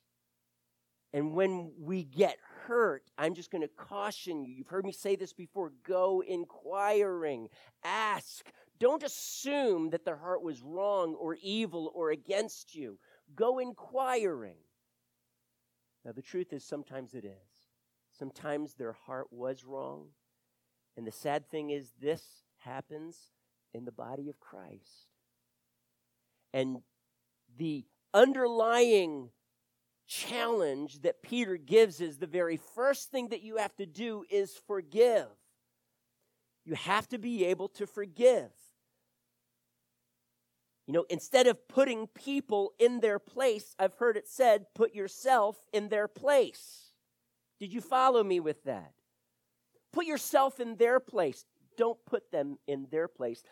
And 1.16 1.32
when 1.32 1.72
we 1.80 2.04
get 2.04 2.36
hurt, 2.68 3.10
I'm 3.18 3.36
just 3.36 3.50
going 3.50 3.62
to 3.62 3.70
caution 3.70 4.44
you. 4.44 4.54
You've 4.54 4.68
heard 4.68 4.86
me 4.86 4.92
say 4.92 5.16
this 5.16 5.32
before 5.32 5.72
go 5.88 6.22
inquiring, 6.28 7.48
ask. 7.86 8.46
Don't 8.82 9.02
assume 9.02 9.92
that 9.92 10.04
their 10.04 10.18
heart 10.18 10.42
was 10.44 10.62
wrong 10.62 11.16
or 11.16 11.38
evil 11.42 11.90
or 11.96 12.12
against 12.12 12.76
you. 12.76 13.00
Go 13.34 13.60
inquiring. 13.60 14.58
Now, 16.04 16.12
the 16.12 16.22
truth 16.22 16.52
is, 16.52 16.66
sometimes 16.66 17.14
it 17.14 17.24
is. 17.24 17.70
Sometimes 18.12 18.74
their 18.74 18.92
heart 18.92 19.28
was 19.32 19.64
wrong. 19.64 20.08
And 20.98 21.08
the 21.08 21.14
sad 21.14 21.50
thing 21.50 21.70
is, 21.70 21.94
this 22.02 22.24
happens 22.58 23.32
in 23.74 23.86
the 23.86 23.92
body 23.94 24.28
of 24.28 24.42
Christ. 24.42 25.08
And 26.54 26.82
the 27.58 27.86
underlying 28.14 29.30
challenge 30.08 31.02
that 31.02 31.22
Peter 31.22 31.58
gives 31.58 32.02
is 32.02 32.18
the 32.18 32.28
very 32.28 32.58
first 32.58 33.12
thing 33.12 33.30
that 33.30 33.42
you 33.42 33.58
have 33.58 33.76
to 33.78 33.86
do 33.86 34.24
is 34.30 34.60
forgive. 34.68 35.28
You 36.66 36.76
have 36.76 37.08
to 37.10 37.18
be 37.18 37.46
able 37.46 37.70
to 37.70 37.88
forgive. 37.88 38.52
You 40.88 40.94
know, 40.94 41.06
instead 41.10 41.48
of 41.48 41.68
putting 41.68 42.08
people 42.08 42.74
in 42.78 43.00
their 43.00 43.18
place, 43.18 43.76
I've 43.80 43.96
heard 43.96 44.18
it 44.18 44.28
said, 44.28 44.68
put 44.76 44.94
yourself 44.94 45.58
in 45.74 45.90
their 45.90 46.08
place. 46.08 46.92
Did 47.60 47.74
you 47.74 47.82
follow 47.82 48.24
me 48.24 48.40
with 48.40 48.64
that? 48.66 48.92
Put 49.92 50.06
yourself 50.06 50.60
in 50.60 50.76
their 50.76 51.00
place. 51.00 51.46
don't 51.78 52.04
put 52.06 52.32
them 52.32 52.58
in 52.68 52.88
their 52.92 53.08
place. 53.08 53.44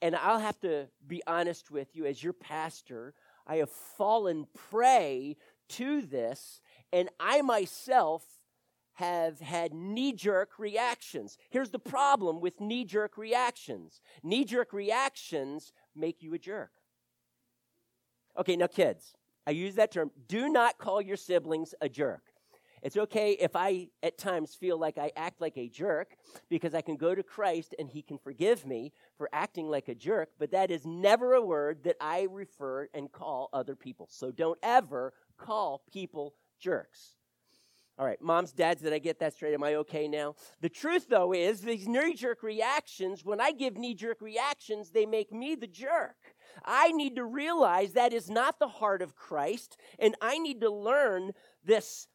And 0.00 0.16
I'll 0.16 0.38
have 0.38 0.58
to 0.60 0.88
be 1.06 1.22
honest 1.26 1.70
with 1.70 1.94
you, 1.94 2.06
as 2.06 2.22
your 2.22 2.32
pastor, 2.32 3.14
I 3.46 3.56
have 3.56 3.70
fallen 3.70 4.46
prey 4.70 5.36
to 5.70 6.02
this, 6.02 6.60
and 6.92 7.08
I 7.18 7.42
myself 7.42 8.24
have 8.94 9.40
had 9.40 9.72
knee 9.72 10.12
jerk 10.12 10.58
reactions. 10.58 11.38
Here's 11.50 11.70
the 11.70 11.78
problem 11.78 12.40
with 12.40 12.60
knee 12.60 12.84
jerk 12.84 13.16
reactions 13.16 14.00
knee 14.22 14.44
jerk 14.44 14.72
reactions 14.72 15.72
make 15.94 16.22
you 16.22 16.34
a 16.34 16.38
jerk. 16.38 16.70
Okay, 18.38 18.56
now, 18.56 18.66
kids, 18.66 19.14
I 19.46 19.50
use 19.50 19.74
that 19.74 19.92
term. 19.92 20.10
Do 20.28 20.48
not 20.48 20.78
call 20.78 21.00
your 21.00 21.16
siblings 21.16 21.74
a 21.80 21.88
jerk. 21.88 22.22
It's 22.82 22.96
okay 22.96 23.32
if 23.32 23.54
I 23.54 23.88
at 24.02 24.18
times 24.18 24.56
feel 24.56 24.76
like 24.76 24.98
I 24.98 25.12
act 25.16 25.40
like 25.40 25.56
a 25.56 25.68
jerk 25.68 26.16
because 26.48 26.74
I 26.74 26.80
can 26.80 26.96
go 26.96 27.14
to 27.14 27.22
Christ 27.22 27.76
and 27.78 27.88
he 27.88 28.02
can 28.02 28.18
forgive 28.18 28.66
me 28.66 28.92
for 29.16 29.28
acting 29.32 29.68
like 29.68 29.88
a 29.88 29.94
jerk, 29.94 30.30
but 30.38 30.50
that 30.50 30.72
is 30.72 30.84
never 30.84 31.34
a 31.34 31.42
word 31.42 31.84
that 31.84 31.96
I 32.00 32.26
refer 32.28 32.88
and 32.92 33.12
call 33.12 33.50
other 33.52 33.76
people. 33.76 34.08
So 34.10 34.32
don't 34.32 34.58
ever 34.64 35.12
call 35.42 35.82
people 35.92 36.34
jerks. 36.60 37.16
All 37.98 38.06
right, 38.06 38.20
moms, 38.22 38.52
dads, 38.52 38.82
did 38.82 38.92
I 38.92 38.98
get 38.98 39.18
that 39.18 39.34
straight? 39.34 39.52
Am 39.52 39.62
I 39.62 39.74
okay 39.76 40.08
now? 40.08 40.34
The 40.60 40.70
truth, 40.70 41.08
though, 41.10 41.34
is 41.34 41.60
these 41.60 41.86
knee 41.86 42.14
jerk 42.14 42.42
reactions, 42.42 43.24
when 43.24 43.40
I 43.40 43.52
give 43.52 43.76
knee 43.76 43.94
jerk 43.94 44.22
reactions, 44.22 44.90
they 44.90 45.04
make 45.04 45.30
me 45.30 45.54
the 45.54 45.66
jerk. 45.66 46.16
I 46.64 46.90
need 46.92 47.16
to 47.16 47.24
realize 47.24 47.92
that 47.92 48.14
is 48.14 48.30
not 48.30 48.58
the 48.58 48.68
heart 48.68 49.02
of 49.02 49.14
Christ, 49.14 49.76
and 49.98 50.16
I 50.22 50.38
need 50.38 50.60
to 50.62 50.70
learn 50.70 51.32
this 51.64 52.08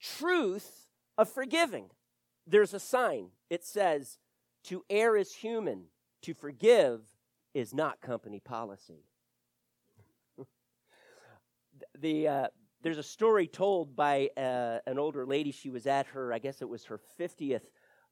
truth 0.00 0.88
of 1.16 1.28
forgiving. 1.28 1.86
There's 2.46 2.74
a 2.74 2.80
sign. 2.80 3.30
It 3.48 3.64
says, 3.64 4.18
To 4.64 4.84
err 4.90 5.16
is 5.16 5.34
human, 5.34 5.84
to 6.22 6.34
forgive 6.34 7.00
is 7.54 7.74
not 7.74 8.00
company 8.00 8.40
policy. 8.40 9.04
The, 12.02 12.28
uh, 12.28 12.46
there's 12.82 12.98
a 12.98 13.02
story 13.02 13.46
told 13.46 13.96
by 13.96 14.28
uh, 14.36 14.78
an 14.86 14.98
older 14.98 15.24
lady. 15.24 15.52
She 15.52 15.70
was 15.70 15.86
at 15.86 16.06
her, 16.08 16.32
I 16.32 16.38
guess 16.38 16.60
it 16.60 16.68
was 16.68 16.84
her 16.86 17.00
50th 17.18 17.62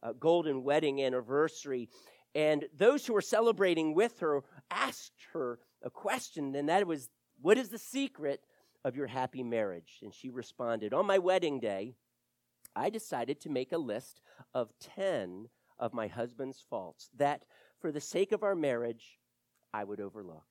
uh, 0.03 0.12
golden 0.18 0.62
wedding 0.62 1.03
anniversary. 1.03 1.90
And 2.35 2.64
those 2.74 3.05
who 3.05 3.12
were 3.12 3.20
celebrating 3.20 3.94
with 3.94 4.20
her 4.20 4.42
asked 4.70 5.26
her 5.33 5.59
a 5.83 5.90
question, 5.90 6.55
and 6.55 6.68
that 6.68 6.87
was, 6.87 7.11
What 7.40 7.59
is 7.59 7.68
the 7.68 7.79
secret 7.79 8.40
of 8.85 8.96
your 8.96 9.09
happy 9.09 9.42
marriage? 9.42 9.98
And 10.03 10.14
she 10.14 10.31
responded, 10.31 10.94
On 10.94 11.05
my 11.05 11.18
wedding 11.18 11.59
day, 11.59 11.96
I 12.74 12.88
decided 12.88 13.40
to 13.40 13.50
make 13.50 13.72
a 13.72 13.79
list 13.79 14.20
of 14.55 14.72
10 14.81 15.48
of 15.79 15.92
my 15.92 16.07
husband's 16.07 16.64
faults 16.70 17.11
that, 17.16 17.42
for 17.81 17.90
the 17.90 18.00
sake 18.00 18.31
of 18.31 18.44
our 18.44 18.55
marriage, 18.55 19.18
I 19.74 19.83
would 19.83 20.00
overlook. 20.00 20.44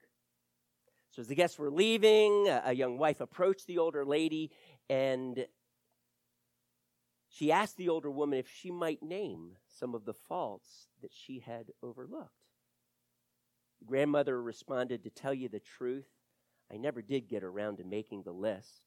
So, 1.19 1.23
as 1.23 1.27
the 1.27 1.35
guests 1.35 1.59
were 1.59 1.69
leaving, 1.69 2.47
a 2.47 2.71
young 2.71 2.97
wife 2.97 3.19
approached 3.19 3.67
the 3.67 3.79
older 3.79 4.05
lady 4.05 4.51
and 4.89 5.45
she 7.27 7.51
asked 7.51 7.75
the 7.75 7.89
older 7.89 8.09
woman 8.09 8.39
if 8.39 8.47
she 8.49 8.71
might 8.71 9.03
name 9.03 9.57
some 9.67 9.95
of 9.95 10.05
the 10.05 10.13
faults 10.13 10.87
that 11.01 11.11
she 11.11 11.39
had 11.39 11.73
overlooked. 11.83 12.31
The 13.81 13.85
grandmother 13.85 14.41
responded, 14.41 15.03
To 15.03 15.09
tell 15.09 15.33
you 15.33 15.49
the 15.49 15.59
truth, 15.59 16.07
I 16.71 16.77
never 16.77 17.01
did 17.01 17.27
get 17.27 17.43
around 17.43 17.79
to 17.79 17.83
making 17.83 18.23
the 18.23 18.31
list. 18.31 18.83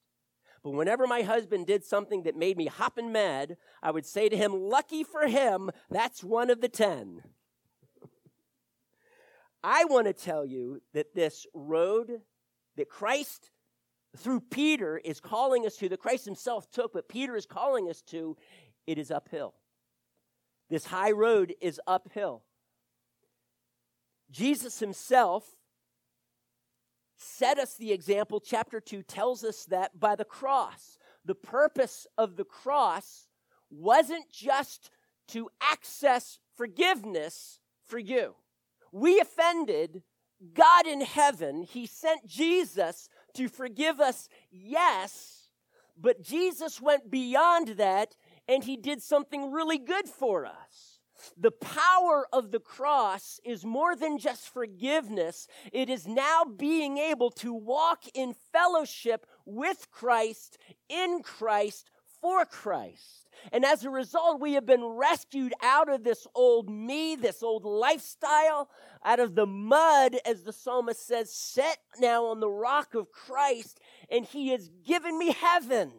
But 0.64 0.70
whenever 0.70 1.06
my 1.06 1.20
husband 1.20 1.66
did 1.66 1.84
something 1.84 2.22
that 2.22 2.34
made 2.34 2.56
me 2.56 2.64
hopping 2.64 3.12
mad, 3.12 3.58
I 3.82 3.90
would 3.90 4.06
say 4.06 4.30
to 4.30 4.36
him, 4.38 4.54
Lucky 4.54 5.04
for 5.04 5.26
him, 5.26 5.70
that's 5.90 6.24
one 6.24 6.48
of 6.48 6.62
the 6.62 6.70
ten. 6.70 7.24
I 9.64 9.84
want 9.84 10.06
to 10.06 10.12
tell 10.12 10.44
you 10.44 10.82
that 10.92 11.14
this 11.14 11.46
road 11.54 12.20
that 12.76 12.88
Christ, 12.88 13.50
through 14.16 14.40
Peter, 14.40 14.98
is 14.98 15.20
calling 15.20 15.66
us 15.66 15.76
to, 15.76 15.88
that 15.88 16.00
Christ 16.00 16.24
himself 16.24 16.70
took, 16.70 16.92
but 16.92 17.08
Peter 17.08 17.36
is 17.36 17.46
calling 17.46 17.88
us 17.88 18.02
to, 18.02 18.36
it 18.86 18.98
is 18.98 19.10
uphill. 19.10 19.54
This 20.70 20.86
high 20.86 21.10
road 21.10 21.54
is 21.60 21.80
uphill. 21.86 22.42
Jesus 24.30 24.80
himself 24.80 25.44
set 27.18 27.58
us 27.58 27.74
the 27.74 27.92
example. 27.92 28.40
Chapter 28.40 28.80
2 28.80 29.02
tells 29.02 29.44
us 29.44 29.64
that 29.66 30.00
by 30.00 30.16
the 30.16 30.24
cross. 30.24 30.98
The 31.24 31.34
purpose 31.34 32.06
of 32.18 32.36
the 32.36 32.44
cross 32.44 33.28
wasn't 33.70 34.30
just 34.30 34.90
to 35.28 35.48
access 35.60 36.38
forgiveness 36.56 37.60
for 37.86 37.98
you. 37.98 38.34
We 38.92 39.18
offended 39.18 40.02
God 40.54 40.86
in 40.86 41.00
heaven. 41.00 41.62
He 41.62 41.86
sent 41.86 42.26
Jesus 42.26 43.08
to 43.34 43.48
forgive 43.48 44.00
us, 44.00 44.28
yes, 44.50 45.48
but 45.96 46.22
Jesus 46.22 46.80
went 46.80 47.10
beyond 47.10 47.68
that 47.78 48.16
and 48.48 48.64
he 48.64 48.76
did 48.76 49.02
something 49.02 49.50
really 49.50 49.78
good 49.78 50.08
for 50.08 50.44
us. 50.44 51.00
The 51.36 51.52
power 51.52 52.26
of 52.32 52.50
the 52.50 52.58
cross 52.58 53.38
is 53.44 53.64
more 53.64 53.94
than 53.94 54.18
just 54.18 54.52
forgiveness. 54.52 55.46
It 55.72 55.88
is 55.88 56.06
now 56.06 56.44
being 56.44 56.98
able 56.98 57.30
to 57.32 57.54
walk 57.54 58.04
in 58.14 58.34
fellowship 58.52 59.26
with 59.46 59.88
Christ, 59.92 60.58
in 60.88 61.22
Christ, 61.22 61.90
for 62.22 62.46
Christ. 62.46 63.26
And 63.52 63.64
as 63.64 63.84
a 63.84 63.90
result, 63.90 64.40
we 64.40 64.54
have 64.54 64.64
been 64.64 64.84
rescued 64.84 65.52
out 65.62 65.92
of 65.92 66.04
this 66.04 66.26
old 66.34 66.70
me, 66.70 67.16
this 67.16 67.42
old 67.42 67.64
lifestyle, 67.64 68.70
out 69.04 69.20
of 69.20 69.34
the 69.34 69.46
mud, 69.46 70.16
as 70.24 70.44
the 70.44 70.52
psalmist 70.52 71.06
says, 71.06 71.34
set 71.34 71.78
now 71.98 72.26
on 72.26 72.40
the 72.40 72.48
rock 72.48 72.94
of 72.94 73.10
Christ, 73.10 73.80
and 74.10 74.24
He 74.24 74.48
has 74.48 74.70
given 74.86 75.18
me 75.18 75.32
heaven. 75.32 75.92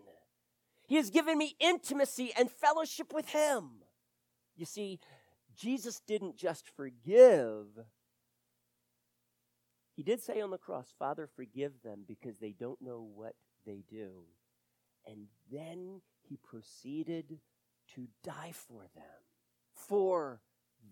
He 0.87 0.95
has 0.95 1.09
given 1.09 1.37
me 1.37 1.55
intimacy 1.59 2.31
and 2.37 2.49
fellowship 2.49 3.13
with 3.13 3.29
Him. 3.29 3.69
You 4.55 4.65
see, 4.65 4.99
Jesus 5.55 6.01
didn't 6.07 6.37
just 6.37 6.67
forgive, 6.75 7.67
He 9.95 10.03
did 10.03 10.21
say 10.21 10.41
on 10.41 10.49
the 10.49 10.57
cross, 10.57 10.93
Father, 10.97 11.29
forgive 11.35 11.73
them 11.83 12.03
because 12.07 12.37
they 12.39 12.55
don't 12.57 12.81
know 12.81 13.07
what 13.13 13.35
they 13.65 13.83
do. 13.89 14.23
And 15.05 15.27
then 15.51 16.01
He 16.27 16.37
proceeded 16.37 17.39
to 17.95 18.07
die 18.23 18.53
for 18.53 18.83
them, 18.95 19.03
for 19.73 20.41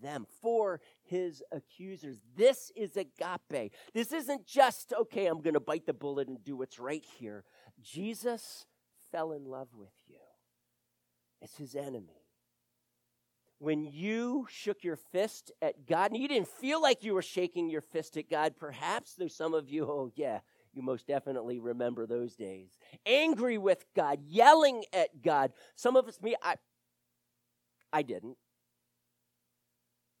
them, 0.00 0.26
for 0.40 0.80
his 1.02 1.42
accusers. 1.52 2.18
This 2.36 2.70
is 2.76 2.96
agape. 2.96 3.72
This 3.92 4.12
isn't 4.12 4.46
just, 4.46 4.92
okay, 4.92 5.26
I'm 5.26 5.40
going 5.40 5.54
to 5.54 5.60
bite 5.60 5.86
the 5.86 5.92
bullet 5.92 6.28
and 6.28 6.42
do 6.42 6.56
what's 6.56 6.78
right 6.78 7.04
here. 7.18 7.44
Jesus 7.80 8.66
fell 9.10 9.32
in 9.32 9.44
love 9.44 9.68
with 9.74 9.92
you 10.06 10.16
as 11.42 11.54
his 11.56 11.74
enemy 11.74 12.22
when 13.62 13.84
you 13.84 14.44
shook 14.50 14.82
your 14.82 14.96
fist 14.96 15.52
at 15.62 15.86
God, 15.86 16.10
and 16.10 16.20
you 16.20 16.26
didn't 16.26 16.48
feel 16.48 16.82
like 16.82 17.04
you 17.04 17.14
were 17.14 17.22
shaking 17.22 17.70
your 17.70 17.80
fist 17.80 18.16
at 18.16 18.28
God, 18.28 18.56
perhaps, 18.58 19.14
there's 19.14 19.36
some 19.36 19.54
of 19.54 19.70
you, 19.70 19.84
oh, 19.84 20.10
yeah, 20.16 20.40
you 20.72 20.82
most 20.82 21.06
definitely 21.06 21.58
remember 21.58 22.06
those 22.06 22.34
days. 22.34 22.78
Angry 23.06 23.58
with 23.58 23.84
God, 23.94 24.20
yelling 24.26 24.84
at 24.92 25.22
God. 25.22 25.52
Some 25.74 25.96
of 25.96 26.08
us, 26.08 26.20
me, 26.20 26.34
I, 26.42 26.56
I 27.92 28.02
didn't. 28.02 28.36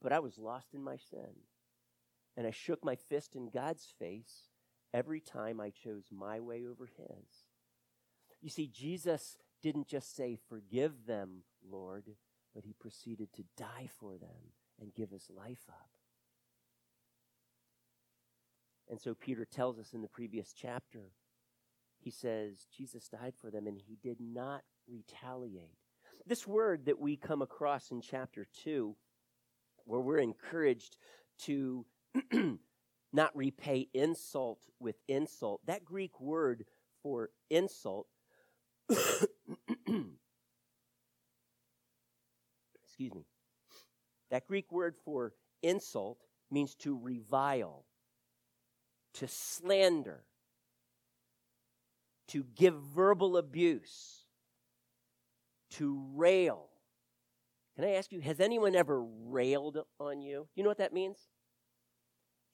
But 0.02 0.12
I 0.12 0.18
was 0.18 0.38
lost 0.38 0.74
in 0.74 0.82
my 0.82 0.96
sin. 0.96 1.34
And 2.36 2.46
I 2.46 2.50
shook 2.50 2.84
my 2.84 2.96
fist 2.96 3.36
in 3.36 3.50
God's 3.50 3.92
face 3.98 4.48
every 4.92 5.20
time 5.20 5.60
I 5.60 5.70
chose 5.70 6.04
my 6.10 6.40
way 6.40 6.64
over 6.66 6.86
His. 6.86 7.46
You 8.40 8.48
see, 8.48 8.66
Jesus 8.66 9.36
didn't 9.62 9.86
just 9.86 10.16
say, 10.16 10.38
Forgive 10.48 11.06
them, 11.06 11.42
Lord 11.70 12.04
but 12.54 12.64
he 12.64 12.72
proceeded 12.72 13.32
to 13.34 13.44
die 13.56 13.88
for 13.98 14.16
them 14.16 14.52
and 14.80 14.94
give 14.94 15.10
his 15.10 15.30
life 15.30 15.64
up. 15.68 15.91
And 18.92 19.00
so 19.00 19.14
Peter 19.14 19.46
tells 19.46 19.78
us 19.78 19.94
in 19.94 20.02
the 20.02 20.08
previous 20.08 20.52
chapter, 20.52 21.12
he 21.98 22.10
says, 22.10 22.66
Jesus 22.76 23.08
died 23.08 23.32
for 23.40 23.50
them 23.50 23.66
and 23.66 23.80
he 23.80 23.96
did 24.02 24.18
not 24.20 24.60
retaliate. 24.86 25.78
This 26.26 26.46
word 26.46 26.84
that 26.84 27.00
we 27.00 27.16
come 27.16 27.40
across 27.40 27.90
in 27.90 28.02
chapter 28.02 28.46
2, 28.62 28.94
where 29.86 30.00
we're 30.00 30.18
encouraged 30.18 30.98
to 31.44 31.86
not 33.14 33.34
repay 33.34 33.88
insult 33.94 34.60
with 34.78 34.96
insult, 35.08 35.62
that 35.64 35.86
Greek 35.86 36.20
word 36.20 36.66
for 37.02 37.30
insult 37.48 38.08
excuse 42.92 43.14
me. 43.14 43.24
That 44.30 44.46
Greek 44.46 44.70
word 44.70 44.96
for 45.02 45.32
insult 45.62 46.18
means 46.50 46.74
to 46.76 46.94
revile, 46.94 47.86
to 49.14 49.28
slander, 49.28 50.24
to 52.28 52.44
give 52.56 52.74
verbal 52.94 53.36
abuse, 53.36 54.24
to 55.70 56.02
rail, 56.14 56.68
Can 57.76 57.84
I 57.84 57.92
ask 57.92 58.12
you, 58.12 58.20
has 58.20 58.40
anyone 58.40 58.74
ever 58.74 59.02
railed 59.02 59.78
on 59.98 60.20
you? 60.20 60.46
You 60.54 60.62
know 60.62 60.68
what 60.68 60.78
that 60.78 60.92
means? 60.92 61.18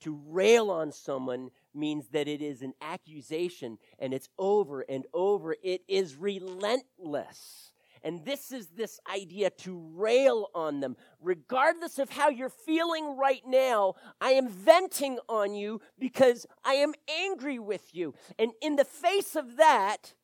To 0.02 0.20
rail 0.28 0.70
on 0.70 0.92
someone 0.92 1.50
means 1.74 2.08
that 2.10 2.28
it 2.28 2.40
is 2.40 2.62
an 2.62 2.74
accusation 2.80 3.78
and 3.98 4.14
it's 4.14 4.28
over 4.38 4.82
and 4.82 5.06
over. 5.12 5.56
It 5.62 5.82
is 5.88 6.14
relentless. 6.14 7.72
And 8.02 8.24
this 8.24 8.52
is 8.52 8.68
this 8.68 9.00
idea 9.12 9.50
to 9.50 9.78
rail 9.94 10.48
on 10.54 10.80
them. 10.80 10.96
Regardless 11.20 11.98
of 11.98 12.10
how 12.10 12.28
you're 12.28 12.48
feeling 12.48 13.16
right 13.16 13.42
now, 13.46 13.94
I 14.20 14.30
am 14.30 14.48
venting 14.48 15.18
on 15.28 15.54
you 15.54 15.80
because 15.98 16.46
I 16.64 16.74
am 16.74 16.94
angry 17.08 17.58
with 17.58 17.94
you. 17.94 18.14
And 18.38 18.52
in 18.62 18.76
the 18.76 18.84
face 18.84 19.36
of 19.36 19.56
that, 19.56 20.14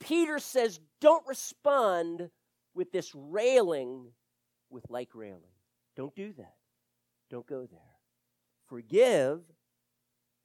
Peter 0.00 0.38
says, 0.38 0.80
don't 1.00 1.26
respond 1.26 2.30
with 2.74 2.92
this 2.92 3.12
railing 3.14 4.12
with 4.70 4.88
like 4.90 5.10
railing. 5.14 5.42
Don't 5.96 6.14
do 6.16 6.32
that. 6.32 6.54
Don't 7.30 7.46
go 7.46 7.66
there. 7.66 7.80
Forgive. 8.66 9.40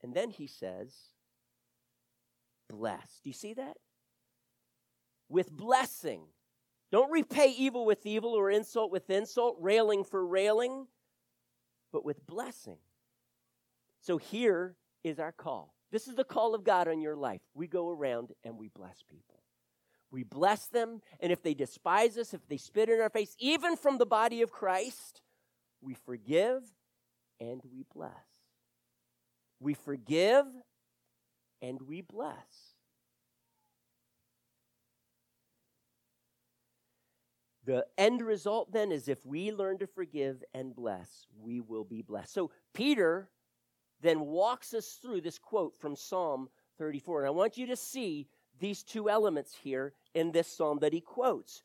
And 0.03 0.13
then 0.13 0.29
he 0.29 0.47
says, 0.47 0.93
bless. 2.69 3.19
Do 3.23 3.29
you 3.29 3.33
see 3.33 3.53
that? 3.53 3.77
With 5.29 5.51
blessing. 5.51 6.21
Don't 6.91 7.11
repay 7.11 7.53
evil 7.57 7.85
with 7.85 8.05
evil 8.05 8.31
or 8.31 8.49
insult 8.49 8.91
with 8.91 9.09
insult, 9.09 9.57
railing 9.59 10.03
for 10.03 10.25
railing, 10.25 10.87
but 11.91 12.05
with 12.05 12.25
blessing. 12.25 12.77
So 13.99 14.17
here 14.17 14.75
is 15.03 15.19
our 15.19 15.31
call. 15.31 15.73
This 15.91 16.07
is 16.07 16.15
the 16.15 16.23
call 16.23 16.55
of 16.55 16.63
God 16.63 16.87
on 16.87 17.01
your 17.01 17.15
life. 17.15 17.41
We 17.53 17.67
go 17.67 17.89
around 17.89 18.31
and 18.43 18.57
we 18.57 18.69
bless 18.69 19.03
people. 19.03 19.41
We 20.09 20.23
bless 20.23 20.67
them, 20.67 21.01
and 21.19 21.33
if 21.33 21.43
they 21.43 21.53
despise 21.53 22.17
us, 22.17 22.33
if 22.33 22.47
they 22.47 22.55
spit 22.55 22.87
in 22.87 23.01
our 23.01 23.09
face, 23.09 23.35
even 23.39 23.75
from 23.75 23.97
the 23.97 24.05
body 24.05 24.41
of 24.41 24.51
Christ, 24.51 25.21
we 25.81 25.93
forgive 25.93 26.63
and 27.41 27.61
we 27.69 27.83
bless. 27.93 28.13
We 29.59 29.73
forgive 29.73 30.45
and 31.61 31.81
we 31.81 32.01
bless. 32.01 32.66
The 37.67 37.85
end 37.97 38.21
result 38.21 38.71
then 38.71 38.93
is 38.93 39.09
if 39.09 39.25
we 39.25 39.51
learn 39.51 39.77
to 39.79 39.87
forgive 39.87 40.41
and 40.53 40.73
bless, 40.73 41.27
we 41.37 41.59
will 41.59 41.83
be 41.83 42.01
blessed. 42.01 42.33
So 42.33 42.49
Peter 42.73 43.29
then 44.01 44.21
walks 44.21 44.73
us 44.73 44.97
through 45.01 45.19
this 45.19 45.37
quote 45.37 45.75
from 45.77 45.97
Psalm 45.97 46.47
34. 46.77 47.21
And 47.21 47.27
I 47.27 47.31
want 47.31 47.57
you 47.57 47.67
to 47.67 47.75
see 47.75 48.29
these 48.57 48.83
two 48.83 49.09
elements 49.09 49.53
here 49.53 49.91
in 50.13 50.31
this 50.31 50.47
psalm 50.47 50.79
that 50.79 50.93
he 50.93 51.01
quotes. 51.01 51.61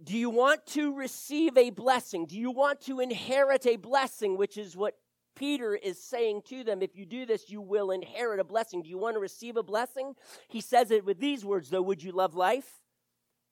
Do 0.00 0.16
you 0.16 0.30
want 0.30 0.64
to 0.68 0.94
receive 0.94 1.58
a 1.58 1.70
blessing? 1.70 2.26
Do 2.26 2.38
you 2.38 2.52
want 2.52 2.80
to 2.82 3.00
inherit 3.00 3.66
a 3.66 3.76
blessing, 3.76 4.36
which 4.36 4.56
is 4.56 4.76
what 4.76 4.96
Peter 5.34 5.74
is 5.74 6.00
saying 6.00 6.42
to 6.50 6.62
them? 6.62 6.82
If 6.82 6.94
you 6.94 7.04
do 7.04 7.26
this, 7.26 7.50
you 7.50 7.60
will 7.60 7.90
inherit 7.90 8.38
a 8.38 8.44
blessing. 8.44 8.80
Do 8.80 8.88
you 8.88 8.98
want 8.98 9.16
to 9.16 9.20
receive 9.20 9.56
a 9.56 9.64
blessing? 9.64 10.14
He 10.46 10.60
says 10.60 10.92
it 10.92 11.04
with 11.04 11.18
these 11.18 11.44
words, 11.44 11.68
though 11.68 11.82
Would 11.82 12.04
you 12.04 12.12
love 12.12 12.36
life? 12.36 12.78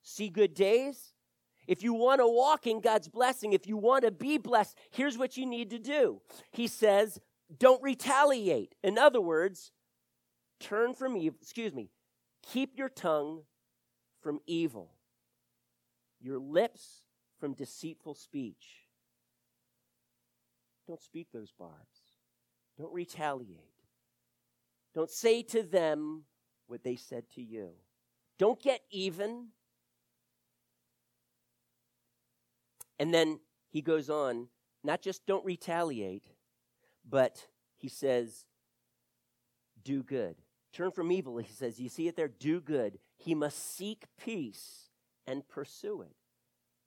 See 0.03 0.29
good 0.29 0.55
days? 0.55 1.15
If 1.69 1.83
you 1.83 1.93
want 1.93 2.21
to 2.21 2.27
walk 2.27 2.67
in 2.67 2.81
God's 2.81 3.09
blessing, 3.09 3.53
if 3.53 3.67
you 3.67 3.77
want 3.77 4.05
to 4.05 4.11
be 4.11 4.39
blessed, 4.39 4.75
here's 4.91 5.19
what 5.19 5.37
you 5.37 5.45
need 5.45 5.69
to 5.71 5.79
do. 5.79 6.23
He 6.51 6.67
says, 6.67 7.21
don't 7.57 7.83
retaliate. 7.83 8.75
In 8.83 8.97
other 8.97 9.21
words, 9.21 9.71
turn 10.59 10.95
from 10.95 11.15
evil, 11.17 11.39
excuse 11.43 11.75
me, 11.75 11.91
keep 12.43 12.79
your 12.79 12.89
tongue 12.89 13.43
from 14.23 14.41
evil, 14.47 14.95
your 16.21 16.39
lips 16.39 17.03
from 17.39 17.53
deceitful 17.53 18.15
speech. 18.15 18.87
Don't 20.87 21.03
speak 21.03 21.29
those 21.35 21.53
barbs. 21.53 22.15
Don't 22.79 22.95
retaliate. 22.95 23.59
Don't 24.95 25.11
say 25.11 25.43
to 25.43 25.63
them 25.63 26.23
what 26.67 26.83
they 26.83 26.97
said 26.97 27.25
to 27.35 27.43
you. 27.43 27.73
Don't 28.39 28.61
get 28.61 28.81
even. 28.91 29.49
And 32.99 33.15
then 33.15 33.41
he 33.69 33.81
goes 33.81 34.11
on, 34.11 34.49
not 34.83 35.03
just 35.03 35.27
don't 35.27 35.45
retaliate, 35.45 36.27
but 37.09 37.47
he 37.77 37.89
says, 37.89 38.45
do 39.83 40.03
good. 40.03 40.37
Turn 40.73 40.91
from 40.91 41.11
evil, 41.11 41.39
he 41.39 41.53
says. 41.53 41.81
You 41.81 41.89
see 41.89 42.09
it 42.09 42.17
there? 42.17 42.29
Do 42.29 42.61
good. 42.61 42.99
He 43.17 43.35
must 43.35 43.77
seek 43.77 44.05
peace 44.21 44.91
and 45.27 45.49
pursue 45.49 46.03
it. 46.03 46.18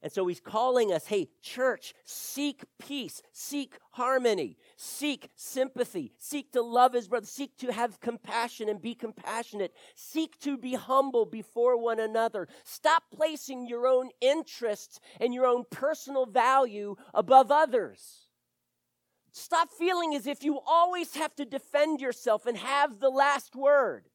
And 0.04 0.12
so 0.12 0.26
he's 0.26 0.40
calling 0.40 0.92
us, 0.92 1.06
hey, 1.06 1.30
church, 1.44 1.94
seek 2.06 2.64
peace, 2.80 3.22
seek 3.32 3.78
harmony, 3.92 4.58
seek 4.76 5.30
sympathy, 5.36 6.12
seek 6.18 6.52
to 6.54 6.64
love 6.64 6.94
his 6.94 7.08
brother, 7.08 7.28
seek 7.28 7.56
to 7.58 7.72
have 7.72 8.00
compassion 8.00 8.68
and 8.68 8.82
be 8.82 8.96
compassionate, 8.96 9.74
seek 9.94 10.40
to 10.40 10.58
be 10.58 10.74
humble 10.74 11.28
before 11.28 11.78
one 11.78 12.00
another. 12.00 12.48
Stop 12.64 13.04
placing 13.16 13.68
your 13.68 13.86
own 13.86 14.10
interests 14.22 15.00
and 15.20 15.36
your 15.36 15.46
own 15.46 15.66
personal 15.70 16.26
value 16.26 16.96
above 17.14 17.52
others. 17.52 18.28
Stop 19.32 19.70
feeling 19.72 20.16
as 20.16 20.26
if 20.26 20.44
you 20.44 20.60
always 20.66 21.16
have 21.16 21.36
to 21.36 21.46
defend 21.46 22.02
yourself 22.02 22.48
and 22.48 22.58
have 22.58 23.00
the 23.00 23.10
last 23.10 23.56
word. 23.56 24.06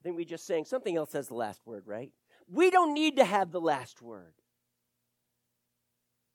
I 0.00 0.02
think 0.04 0.16
we 0.16 0.24
just 0.24 0.46
saying 0.46 0.66
something 0.66 0.96
else 0.96 1.12
has 1.12 1.26
the 1.26 1.34
last 1.34 1.66
word, 1.66 1.82
right? 1.86 2.12
We 2.48 2.70
don't 2.70 2.94
need 2.94 3.16
to 3.16 3.24
have 3.24 3.50
the 3.50 3.60
last 3.60 4.00
word. 4.00 4.34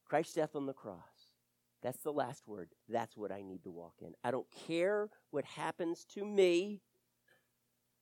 Christ's 0.10 0.34
death 0.34 0.56
on 0.56 0.66
the 0.66 0.74
cross. 0.74 1.34
That's 1.82 2.02
the 2.02 2.12
last 2.12 2.48
word. 2.48 2.70
That's 2.90 3.16
what 3.16 3.32
I 3.32 3.42
need 3.42 3.64
to 3.64 3.72
walk 3.72 3.96
in. 4.02 4.14
I 4.24 4.32
don't 4.32 4.48
care 4.68 5.10
what 5.32 5.46
happens 5.46 6.06
to 6.16 6.26
me. 6.26 6.82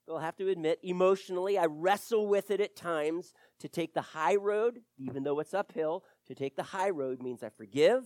I'll 0.09 0.19
have 0.19 0.37
to 0.37 0.47
admit, 0.47 0.79
emotionally, 0.83 1.57
I 1.57 1.65
wrestle 1.65 2.27
with 2.27 2.49
it 2.49 2.61
at 2.61 2.75
times. 2.75 3.33
To 3.59 3.67
take 3.67 3.93
the 3.93 4.01
high 4.01 4.35
road, 4.35 4.79
even 4.97 5.23
though 5.23 5.39
it's 5.39 5.53
uphill, 5.53 6.03
to 6.27 6.35
take 6.35 6.55
the 6.55 6.63
high 6.63 6.91
road 6.91 7.21
means 7.21 7.43
I 7.43 7.49
forgive 7.49 8.05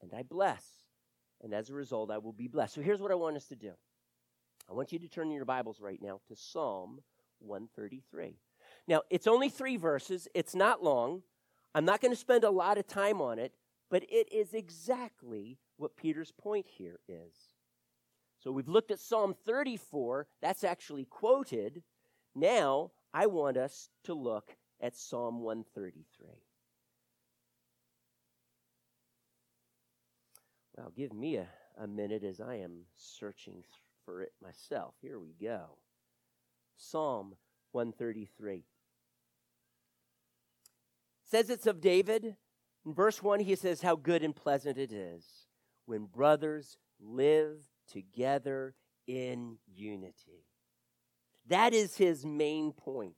and 0.00 0.12
I 0.14 0.22
bless. 0.22 0.64
And 1.42 1.52
as 1.52 1.68
a 1.68 1.74
result, 1.74 2.10
I 2.10 2.18
will 2.18 2.32
be 2.32 2.48
blessed. 2.48 2.74
So 2.74 2.80
here's 2.80 3.00
what 3.00 3.10
I 3.10 3.16
want 3.16 3.36
us 3.36 3.46
to 3.48 3.56
do 3.56 3.72
I 4.70 4.72
want 4.72 4.92
you 4.92 4.98
to 5.00 5.08
turn 5.08 5.30
your 5.30 5.44
Bibles 5.44 5.80
right 5.80 6.00
now 6.00 6.20
to 6.28 6.36
Psalm 6.36 7.00
133. 7.40 8.38
Now, 8.88 9.02
it's 9.10 9.26
only 9.26 9.48
three 9.48 9.76
verses, 9.76 10.28
it's 10.34 10.54
not 10.54 10.82
long. 10.82 11.22
I'm 11.74 11.84
not 11.84 12.00
going 12.00 12.12
to 12.12 12.16
spend 12.16 12.44
a 12.44 12.50
lot 12.50 12.78
of 12.78 12.86
time 12.86 13.20
on 13.20 13.38
it, 13.38 13.54
but 13.90 14.04
it 14.04 14.32
is 14.32 14.54
exactly 14.54 15.58
what 15.76 15.96
Peter's 15.96 16.32
point 16.32 16.66
here 16.68 17.00
is. 17.08 17.34
So 18.38 18.50
we've 18.50 18.68
looked 18.68 18.90
at 18.90 18.98
Psalm 18.98 19.34
34, 19.46 20.26
that's 20.40 20.64
actually 20.64 21.04
quoted. 21.04 21.82
Now 22.34 22.90
I 23.14 23.26
want 23.26 23.56
us 23.56 23.88
to 24.04 24.14
look 24.14 24.56
at 24.80 24.96
Psalm 24.96 25.40
133. 25.40 26.26
Well, 30.76 30.92
give 30.96 31.12
me 31.12 31.36
a, 31.36 31.46
a 31.78 31.86
minute 31.86 32.24
as 32.24 32.40
I 32.40 32.56
am 32.56 32.86
searching 32.96 33.62
for 34.04 34.22
it 34.22 34.32
myself. 34.42 34.94
Here 35.00 35.20
we 35.20 35.34
go. 35.40 35.76
Psalm 36.76 37.36
133 37.72 38.64
says 41.32 41.48
it's 41.48 41.66
of 41.66 41.80
David. 41.80 42.36
In 42.84 42.92
verse 42.92 43.22
1, 43.22 43.40
he 43.40 43.56
says, 43.56 43.80
How 43.80 43.96
good 43.96 44.22
and 44.22 44.36
pleasant 44.36 44.76
it 44.76 44.92
is 44.92 45.24
when 45.86 46.04
brothers 46.04 46.76
live 47.00 47.56
together 47.90 48.74
in 49.06 49.56
unity. 49.66 50.44
That 51.48 51.72
is 51.72 51.96
his 51.96 52.26
main 52.26 52.72
point 52.72 53.14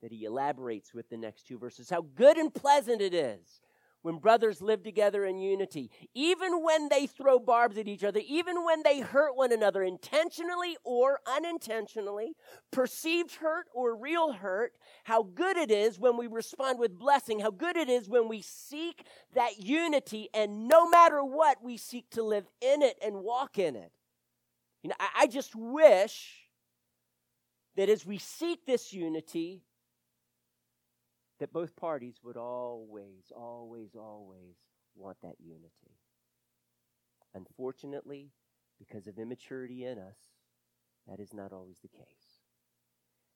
that 0.00 0.12
he 0.12 0.24
elaborates 0.24 0.94
with 0.94 1.10
the 1.10 1.18
next 1.18 1.46
two 1.46 1.58
verses. 1.58 1.90
How 1.90 2.06
good 2.14 2.38
and 2.38 2.52
pleasant 2.52 3.02
it 3.02 3.12
is 3.12 3.60
when 4.02 4.18
brothers 4.18 4.62
live 4.62 4.82
together 4.82 5.24
in 5.24 5.38
unity, 5.38 5.90
even 6.14 6.62
when 6.62 6.88
they 6.88 7.06
throw 7.06 7.38
barbs 7.38 7.76
at 7.78 7.88
each 7.88 8.04
other, 8.04 8.20
even 8.26 8.64
when 8.64 8.82
they 8.82 9.00
hurt 9.00 9.36
one 9.36 9.52
another 9.52 9.82
intentionally 9.82 10.76
or 10.84 11.20
unintentionally, 11.26 12.34
perceived 12.70 13.34
hurt 13.36 13.66
or 13.74 13.96
real 13.96 14.32
hurt, 14.32 14.72
how 15.04 15.22
good 15.22 15.56
it 15.56 15.70
is 15.70 15.98
when 15.98 16.16
we 16.16 16.26
respond 16.26 16.78
with 16.78 16.98
blessing, 16.98 17.40
how 17.40 17.50
good 17.50 17.76
it 17.76 17.88
is 17.88 18.08
when 18.08 18.28
we 18.28 18.42
seek 18.42 19.04
that 19.34 19.58
unity, 19.58 20.28
and 20.32 20.68
no 20.68 20.88
matter 20.88 21.22
what, 21.24 21.62
we 21.62 21.76
seek 21.76 22.08
to 22.10 22.22
live 22.22 22.46
in 22.60 22.82
it 22.82 22.96
and 23.04 23.16
walk 23.16 23.58
in 23.58 23.76
it. 23.76 23.90
You 24.82 24.90
know, 24.90 24.96
I, 25.16 25.26
just 25.26 25.56
wish 25.56 26.48
that 27.76 27.88
as 27.88 28.06
we 28.06 28.18
seek 28.18 28.64
this 28.64 28.92
unity, 28.92 29.64
that 31.38 31.52
both 31.52 31.76
parties 31.76 32.20
would 32.22 32.36
always, 32.36 33.32
always, 33.34 33.94
always 33.94 34.56
want 34.94 35.16
that 35.22 35.36
unity. 35.38 35.98
Unfortunately, 37.34 38.32
because 38.78 39.06
of 39.06 39.18
immaturity 39.18 39.84
in 39.84 39.98
us, 39.98 40.18
that 41.06 41.20
is 41.20 41.32
not 41.32 41.52
always 41.52 41.78
the 41.80 41.88
case. 41.88 42.42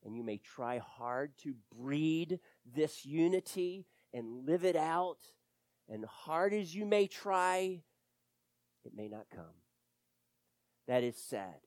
And 0.04 0.16
you 0.16 0.24
may 0.24 0.38
try 0.38 0.78
hard 0.78 1.36
to 1.44 1.54
breed 1.76 2.40
this 2.64 3.04
unity 3.04 3.86
and 4.12 4.46
live 4.46 4.64
it 4.64 4.76
out, 4.76 5.18
and 5.88 6.04
hard 6.04 6.52
as 6.52 6.74
you 6.74 6.84
may 6.84 7.06
try, 7.06 7.82
it 8.84 8.92
may 8.94 9.08
not 9.08 9.26
come. 9.34 9.44
That 10.88 11.04
is 11.04 11.16
sad. 11.16 11.60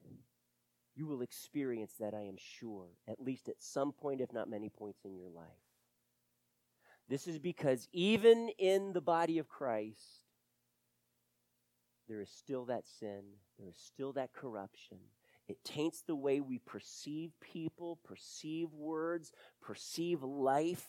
You 0.95 1.07
will 1.07 1.21
experience 1.21 1.93
that, 1.99 2.13
I 2.13 2.21
am 2.21 2.37
sure, 2.37 2.89
at 3.07 3.21
least 3.21 3.49
at 3.49 3.63
some 3.63 3.91
point, 3.91 4.21
if 4.21 4.31
not 4.33 4.49
many 4.49 4.69
points 4.69 5.05
in 5.05 5.15
your 5.15 5.29
life. 5.29 5.64
This 7.07 7.27
is 7.27 7.37
because 7.37 7.87
even 7.91 8.49
in 8.57 8.93
the 8.93 9.01
body 9.01 9.37
of 9.37 9.47
Christ, 9.47 10.25
there 12.07 12.21
is 12.21 12.29
still 12.29 12.65
that 12.65 12.87
sin, 12.87 13.21
there 13.59 13.69
is 13.69 13.77
still 13.77 14.13
that 14.13 14.33
corruption. 14.33 14.97
It 15.47 15.63
taints 15.63 16.01
the 16.01 16.15
way 16.15 16.39
we 16.39 16.57
perceive 16.59 17.31
people, 17.39 17.99
perceive 18.03 18.73
words, 18.73 19.31
perceive 19.61 20.23
life. 20.23 20.85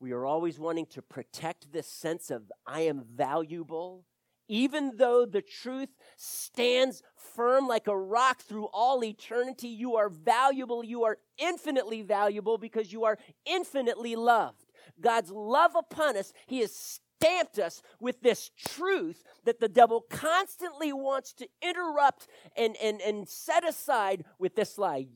We 0.00 0.12
are 0.12 0.26
always 0.26 0.58
wanting 0.58 0.86
to 0.86 1.02
protect 1.02 1.72
this 1.72 1.86
sense 1.86 2.30
of 2.30 2.50
I 2.66 2.82
am 2.82 3.04
valuable, 3.14 4.04
even 4.48 4.96
though 4.96 5.26
the 5.26 5.42
truth 5.42 5.90
stands 6.16 7.02
firm 7.38 7.68
like 7.68 7.86
a 7.86 7.96
rock 7.96 8.42
through 8.42 8.66
all 8.72 9.04
eternity. 9.04 9.68
You 9.68 9.96
are 9.96 10.08
valuable. 10.08 10.82
You 10.82 11.04
are 11.04 11.18
infinitely 11.38 12.02
valuable 12.02 12.58
because 12.58 12.92
you 12.92 13.04
are 13.04 13.18
infinitely 13.46 14.16
loved. 14.16 14.72
God's 15.00 15.30
love 15.30 15.76
upon 15.76 16.16
us, 16.16 16.32
He 16.46 16.60
has 16.60 16.74
stamped 16.74 17.58
us 17.58 17.82
with 18.00 18.20
this 18.22 18.50
truth 18.56 19.22
that 19.44 19.60
the 19.60 19.68
devil 19.68 20.04
constantly 20.08 20.92
wants 20.92 21.32
to 21.34 21.48
interrupt 21.62 22.28
and, 22.56 22.76
and, 22.82 23.00
and 23.00 23.28
set 23.28 23.66
aside 23.66 24.24
with 24.38 24.54
this 24.54 24.78
lie. 24.78 25.06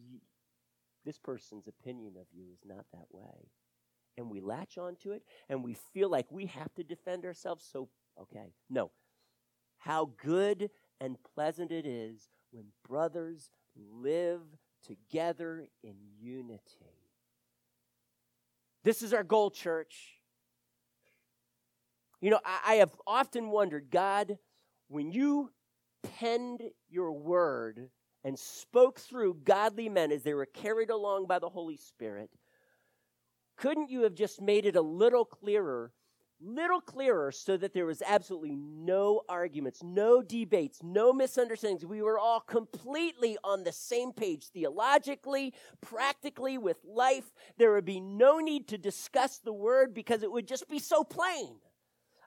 This 1.05 1.18
person's 1.18 1.66
opinion 1.66 2.14
of 2.20 2.26
you 2.33 2.45
is 2.53 2.61
not 2.64 2.85
that 2.93 3.07
way. 3.11 3.49
And 4.18 4.30
we 4.30 4.41
latch 4.41 4.78
onto 4.78 5.12
it 5.12 5.22
and 5.49 5.64
we 5.64 5.74
feel 5.74 6.11
like 6.11 6.30
we 6.30 6.47
have 6.47 6.72
to 6.74 6.85
defend 6.85 7.24
ourselves. 7.24 7.64
So, 7.70 7.89
okay, 8.20 8.53
no. 8.68 8.91
How 9.83 10.12
good 10.22 10.70
and 11.01 11.16
pleasant 11.35 11.72
it 11.72 11.87
is 11.87 12.28
when 12.53 12.66
brothers 12.89 13.51
live 13.76 14.43
together 14.87 15.66
in 15.83 15.95
unity. 16.20 16.61
This 18.85 19.03
is 19.03 19.12
our 19.12 19.24
goal, 19.24 19.51
church. 19.51 20.20
You 22.20 22.30
know, 22.30 22.41
I, 22.45 22.61
I 22.66 22.74
have 22.74 22.93
often 23.09 23.51
wondered, 23.51 23.91
God, 23.91 24.39
when 24.87 25.11
you 25.11 25.51
penned 26.05 26.62
your 26.89 27.11
word 27.11 27.91
and 28.22 28.39
spoke 28.39 29.01
through 29.01 29.39
godly 29.43 29.89
men 29.89 30.12
as 30.12 30.22
they 30.22 30.35
were 30.35 30.47
carried 30.47 30.91
along 30.91 31.26
by 31.26 31.41
the 31.41 31.49
Holy 31.49 31.76
Spirit, 31.76 32.30
couldn't 33.57 33.91
you 33.91 34.03
have 34.03 34.14
just 34.14 34.41
made 34.41 34.64
it 34.64 34.76
a 34.76 34.80
little 34.80 35.24
clearer, 35.24 35.93
little 36.43 36.80
clearer, 36.80 37.32
so 37.32 37.57
that 37.57 37.72
there 37.72 37.86
was 37.86 38.03
absolutely 38.03 38.57
no 38.57 39.22
arguments, 39.28 39.82
no 39.82 40.22
debates, 40.22 40.80
no 40.82 41.12
misunderstandings? 41.12 41.86
We 41.86 42.03
were 42.03 42.18
all 42.18 42.40
completely 42.40 43.38
on 43.45 43.64
the 43.64 43.72
same 43.72 44.12
page, 44.12 44.47
theologically, 44.49 45.55
practically, 45.80 46.59
with 46.59 46.78
life. 46.84 47.32
There 47.59 47.72
would 47.72 47.84
be 47.84 48.01
no 48.01 48.38
need 48.38 48.68
to 48.68 48.78
discuss 48.78 49.38
the 49.38 49.53
word 49.53 49.95
because 49.95 50.22
it 50.22 50.30
would 50.30 50.49
just 50.49 50.68
be 50.68 50.78
so 50.78 51.05
plain. 51.05 51.57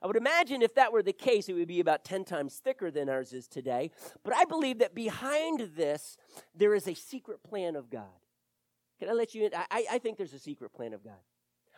I 0.02 0.08
would 0.08 0.18
imagine 0.18 0.62
if 0.62 0.76
that 0.76 0.92
were 0.92 1.02
the 1.02 1.14
case, 1.14 1.50
it 1.50 1.54
would 1.54 1.68
be 1.68 1.80
about 1.80 2.04
10 2.04 2.26
times 2.26 2.56
thicker 2.58 2.92
than 2.92 3.10
ours 3.10 3.34
is 3.34 3.48
today. 3.48 3.92
But 4.24 4.36
I 4.36 4.46
believe 4.46 4.80
that 4.80 4.94
behind 4.94 5.72
this, 5.76 6.18
there 6.54 6.76
is 6.76 6.88
a 6.88 6.94
secret 6.94 7.44
plan 7.44 7.76
of 7.76 7.90
God. 7.90 8.04
Can 9.00 9.10
I 9.10 9.14
let 9.14 9.34
you 9.34 9.46
in? 9.46 9.52
I, 9.54 9.86
I 9.92 9.98
think 10.00 10.18
there's 10.18 10.34
a 10.34 10.40
secret 10.40 10.74
plan 10.74 10.94
of 10.94 11.04
God. 11.04 11.14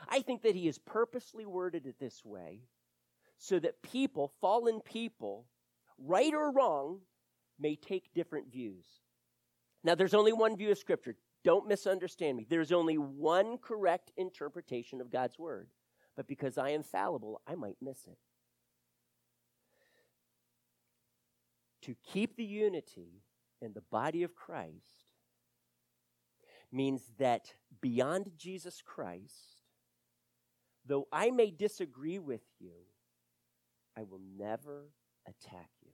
I 0.08 0.22
think 0.22 0.43
that 0.43 0.56
He 0.56 0.66
has 0.68 0.78
purposely 0.78 1.45
worded 1.45 1.86
it 1.86 2.00
this 2.00 2.24
way 2.24 2.62
so 3.38 3.60
that 3.60 3.82
people, 3.82 4.32
fallen 4.41 4.82
people, 4.82 5.45
right 5.98 6.34
or 6.34 6.52
wrong, 6.52 7.00
may 7.60 7.76
take 7.76 8.14
different 8.14 8.52
views. 8.52 8.86
Now, 9.84 9.95
there's 9.95 10.14
only 10.14 10.34
one 10.34 10.58
view 10.58 10.72
of 10.72 10.78
Scripture. 10.78 11.16
Don't 11.43 11.68
misunderstand 11.68 12.38
me. 12.38 12.45
There's 12.50 12.72
only 12.72 12.98
one 12.98 13.58
correct 13.58 14.12
interpretation 14.18 15.02
of 15.02 15.12
God's 15.12 15.38
Word 15.38 15.70
but 16.18 16.28
because 16.28 16.58
I 16.58 16.72
am 16.72 16.84
fallible, 16.84 17.41
I 17.48 17.56
might 17.56 17.78
miss 17.80 18.08
it. 18.08 18.18
To 21.84 21.95
keep 22.12 22.36
the 22.36 22.43
unity 22.43 23.22
in 23.62 23.72
the 23.74 23.84
body 23.91 24.24
of 24.24 24.36
Christ 24.36 25.14
means 26.72 27.04
that 27.20 27.54
beyond 27.80 28.32
Jesus 28.36 28.82
Christ, 28.84 29.57
though 30.88 31.07
I 31.11 31.31
may 31.31 31.51
disagree 31.51 32.19
with 32.19 32.41
you, 32.59 32.71
I 33.95 34.03
will 34.03 34.21
never 34.38 34.89
attack 35.27 35.69
you. 35.83 35.91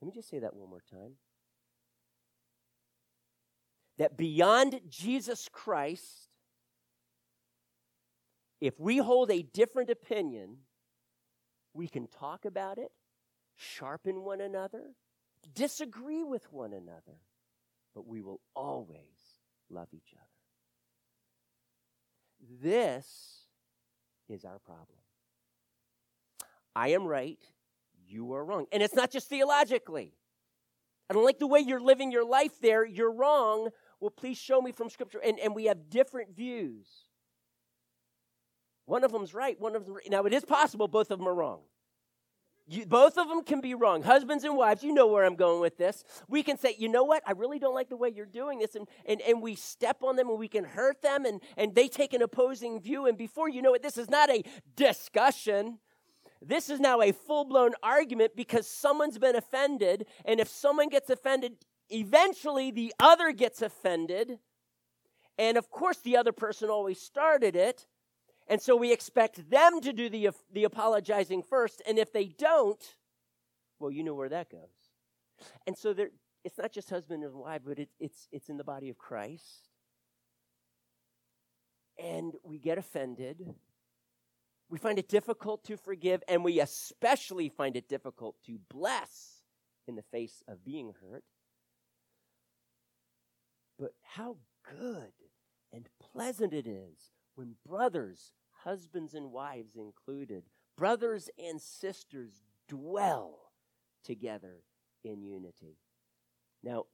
Let 0.00 0.06
me 0.06 0.12
just 0.12 0.28
say 0.28 0.38
that 0.40 0.54
one 0.54 0.70
more 0.70 0.82
time. 0.90 1.12
That 3.98 4.16
beyond 4.16 4.80
Jesus 4.88 5.48
Christ, 5.52 6.28
if 8.60 8.78
we 8.80 8.98
hold 8.98 9.30
a 9.30 9.42
different 9.42 9.90
opinion, 9.90 10.58
we 11.72 11.88
can 11.88 12.06
talk 12.06 12.44
about 12.44 12.78
it, 12.78 12.90
sharpen 13.56 14.22
one 14.22 14.40
another, 14.40 14.94
disagree 15.54 16.22
with 16.22 16.52
one 16.52 16.72
another, 16.72 17.18
but 17.94 18.06
we 18.06 18.20
will 18.20 18.40
always 18.54 19.40
love 19.70 19.88
each 19.92 20.14
other. 20.14 20.33
This 22.62 23.46
is 24.28 24.44
our 24.44 24.58
problem. 24.58 24.98
I 26.76 26.88
am 26.88 27.04
right, 27.04 27.38
you 28.06 28.34
are 28.34 28.44
wrong. 28.44 28.66
And 28.72 28.82
it's 28.82 28.94
not 28.94 29.10
just 29.10 29.28
theologically. 29.28 30.12
I 31.08 31.14
don't 31.14 31.24
like 31.24 31.38
the 31.38 31.46
way 31.46 31.60
you're 31.60 31.80
living 31.80 32.10
your 32.10 32.24
life 32.24 32.60
there, 32.60 32.84
you're 32.84 33.12
wrong. 33.12 33.68
Well, 34.00 34.10
please 34.10 34.38
show 34.38 34.60
me 34.60 34.72
from 34.72 34.90
Scripture. 34.90 35.20
And, 35.24 35.38
and 35.38 35.54
we 35.54 35.66
have 35.66 35.88
different 35.88 36.34
views. 36.34 36.86
One 38.86 39.04
of 39.04 39.12
them's 39.12 39.32
right, 39.32 39.58
one 39.58 39.76
of 39.76 39.86
them. 39.86 39.96
Now, 40.08 40.24
it 40.24 40.32
is 40.32 40.44
possible 40.44 40.88
both 40.88 41.10
of 41.10 41.18
them 41.18 41.28
are 41.28 41.34
wrong. 41.34 41.60
You, 42.66 42.86
both 42.86 43.18
of 43.18 43.28
them 43.28 43.44
can 43.44 43.60
be 43.60 43.74
wrong. 43.74 44.02
Husbands 44.02 44.42
and 44.42 44.56
wives, 44.56 44.82
you 44.82 44.94
know 44.94 45.06
where 45.06 45.24
I'm 45.24 45.36
going 45.36 45.60
with 45.60 45.76
this. 45.76 46.02
We 46.28 46.42
can 46.42 46.56
say, 46.56 46.74
you 46.78 46.88
know 46.88 47.04
what? 47.04 47.22
I 47.26 47.32
really 47.32 47.58
don't 47.58 47.74
like 47.74 47.90
the 47.90 47.96
way 47.96 48.08
you're 48.08 48.24
doing 48.24 48.58
this. 48.58 48.74
And, 48.74 48.88
and, 49.04 49.20
and 49.20 49.42
we 49.42 49.54
step 49.54 50.02
on 50.02 50.16
them 50.16 50.30
and 50.30 50.38
we 50.38 50.48
can 50.48 50.64
hurt 50.64 51.02
them 51.02 51.26
and, 51.26 51.42
and 51.58 51.74
they 51.74 51.88
take 51.88 52.14
an 52.14 52.22
opposing 52.22 52.80
view. 52.80 53.06
And 53.06 53.18
before 53.18 53.50
you 53.50 53.60
know 53.60 53.74
it, 53.74 53.82
this 53.82 53.98
is 53.98 54.08
not 54.08 54.30
a 54.30 54.42
discussion. 54.76 55.78
This 56.40 56.70
is 56.70 56.80
now 56.80 57.02
a 57.02 57.12
full 57.12 57.44
blown 57.44 57.72
argument 57.82 58.32
because 58.34 58.66
someone's 58.66 59.18
been 59.18 59.36
offended. 59.36 60.06
And 60.24 60.40
if 60.40 60.48
someone 60.48 60.88
gets 60.88 61.10
offended, 61.10 61.56
eventually 61.90 62.70
the 62.70 62.94
other 62.98 63.32
gets 63.32 63.60
offended. 63.60 64.38
And 65.36 65.58
of 65.58 65.70
course, 65.70 65.98
the 65.98 66.16
other 66.16 66.32
person 66.32 66.70
always 66.70 67.00
started 67.00 67.56
it. 67.56 67.86
And 68.46 68.60
so 68.60 68.76
we 68.76 68.92
expect 68.92 69.50
them 69.50 69.80
to 69.80 69.92
do 69.92 70.08
the, 70.08 70.30
the 70.52 70.64
apologizing 70.64 71.42
first. 71.42 71.80
And 71.86 71.98
if 71.98 72.12
they 72.12 72.26
don't, 72.26 72.82
well, 73.78 73.90
you 73.90 74.04
know 74.04 74.14
where 74.14 74.28
that 74.28 74.50
goes. 74.50 74.60
And 75.66 75.76
so 75.76 75.94
there, 75.94 76.10
it's 76.44 76.58
not 76.58 76.72
just 76.72 76.90
husband 76.90 77.24
and 77.24 77.34
wife, 77.34 77.62
but 77.66 77.78
it, 77.78 77.88
it's, 77.98 78.28
it's 78.30 78.48
in 78.48 78.58
the 78.58 78.64
body 78.64 78.90
of 78.90 78.98
Christ. 78.98 79.68
And 81.98 82.34
we 82.42 82.58
get 82.58 82.76
offended. 82.76 83.54
We 84.68 84.78
find 84.78 84.98
it 84.98 85.08
difficult 85.08 85.64
to 85.64 85.76
forgive, 85.76 86.22
and 86.26 86.44
we 86.44 86.60
especially 86.60 87.48
find 87.48 87.76
it 87.76 87.88
difficult 87.88 88.36
to 88.46 88.58
bless 88.68 89.42
in 89.86 89.94
the 89.94 90.02
face 90.02 90.42
of 90.48 90.64
being 90.64 90.92
hurt. 91.00 91.24
But 93.78 93.92
how 94.02 94.36
good 94.64 95.12
and 95.72 95.88
pleasant 96.12 96.52
it 96.52 96.66
is 96.66 97.13
when 97.34 97.54
brothers, 97.66 98.32
husbands 98.64 99.14
and 99.14 99.32
wives 99.32 99.76
included, 99.76 100.44
brothers 100.76 101.30
and 101.38 101.60
sisters 101.60 102.42
dwell 102.68 103.52
together 104.04 104.62
in 105.04 105.22
unity. 105.22 105.78
Now, 106.62 106.84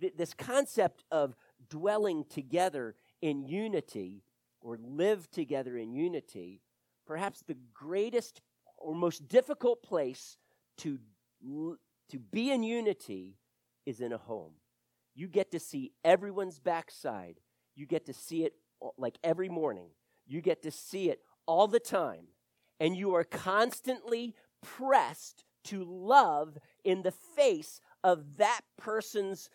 th- 0.00 0.14
this 0.16 0.34
concept 0.34 1.04
of 1.10 1.34
dwelling 1.68 2.24
together 2.28 2.94
in 3.22 3.42
unity 3.42 4.24
or 4.60 4.78
live 4.82 5.30
together 5.30 5.76
in 5.76 5.92
unity, 5.92 6.60
perhaps 7.06 7.42
the 7.42 7.56
greatest 7.72 8.40
or 8.76 8.94
most 8.94 9.28
difficult 9.28 9.82
place 9.82 10.38
to, 10.78 10.98
to 11.42 12.18
be 12.18 12.50
in 12.50 12.62
unity 12.62 13.38
is 13.86 14.00
in 14.00 14.12
a 14.12 14.18
home. 14.18 14.52
You 15.14 15.28
get 15.28 15.50
to 15.52 15.60
see 15.60 15.92
everyone's 16.04 16.58
backside. 16.58 17.40
You 17.76 17.86
get 17.86 18.06
to 18.06 18.12
see 18.12 18.44
it 18.44 18.54
like 18.96 19.18
every 19.22 19.48
morning. 19.48 19.88
You 20.26 20.40
get 20.40 20.62
to 20.62 20.70
see 20.70 21.10
it 21.10 21.20
all 21.46 21.68
the 21.68 21.80
time. 21.80 22.28
And 22.80 22.96
you 22.96 23.14
are 23.14 23.24
constantly 23.24 24.34
pressed 24.62 25.44
to 25.64 25.84
love 25.84 26.58
in 26.84 27.02
the 27.02 27.12
face 27.12 27.80
of 28.02 28.36
that 28.36 28.60
person's 28.76 29.48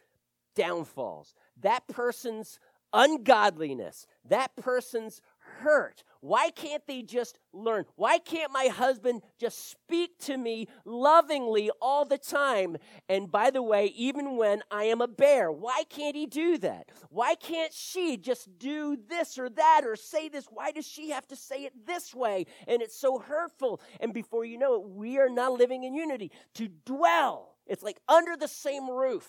downfalls, 0.56 1.34
that 1.62 1.88
person's 1.88 2.60
ungodliness, 2.94 4.08
that 4.28 4.56
person's 4.56 5.22
hurt? 5.60 6.04
Why 6.22 6.50
can't 6.50 6.86
they 6.86 7.02
just 7.02 7.40
learn? 7.54 7.86
Why 7.96 8.18
can't 8.18 8.52
my 8.52 8.66
husband 8.66 9.22
just 9.40 9.70
speak 9.70 10.18
to 10.20 10.38
me 10.38 10.68
lovingly 10.84 11.72
all 11.82 12.04
the 12.04 12.18
time? 12.18 12.78
And 13.08 13.32
by 13.32 13.52
the 13.52 13.64
way, 13.64 13.86
even 13.96 14.36
when 14.36 14.62
I 14.70 14.86
am 14.86 15.00
a 15.02 15.08
bear, 15.08 15.52
why 15.52 15.84
can't 15.90 16.16
he 16.16 16.26
do 16.26 16.58
that? 16.58 16.90
Why 17.10 17.36
can't 17.36 17.74
she 17.74 18.18
just 18.18 18.60
do 18.60 18.98
this 19.08 19.38
or 19.38 19.50
that 19.50 19.82
or 19.86 19.96
say 19.96 20.28
this? 20.28 20.48
Why 20.52 20.72
does 20.72 20.86
she 20.86 21.12
have 21.12 21.28
to 21.28 21.36
say 21.38 21.64
it 21.64 21.86
this 21.86 22.14
way? 22.14 22.46
And 22.68 22.82
it's 22.82 23.00
so 23.00 23.20
hurtful. 23.20 23.80
And 24.02 24.14
before 24.14 24.44
you 24.44 24.58
know 24.58 24.76
it, 24.76 24.90
we 24.90 25.20
are 25.20 25.30
not 25.30 25.54
living 25.54 25.84
in 25.84 25.94
unity. 25.94 26.32
To 26.56 26.68
dwell, 26.86 27.56
it's 27.66 27.84
like 27.84 28.02
under 28.10 28.36
the 28.36 28.48
same 28.48 28.90
roof, 28.90 29.28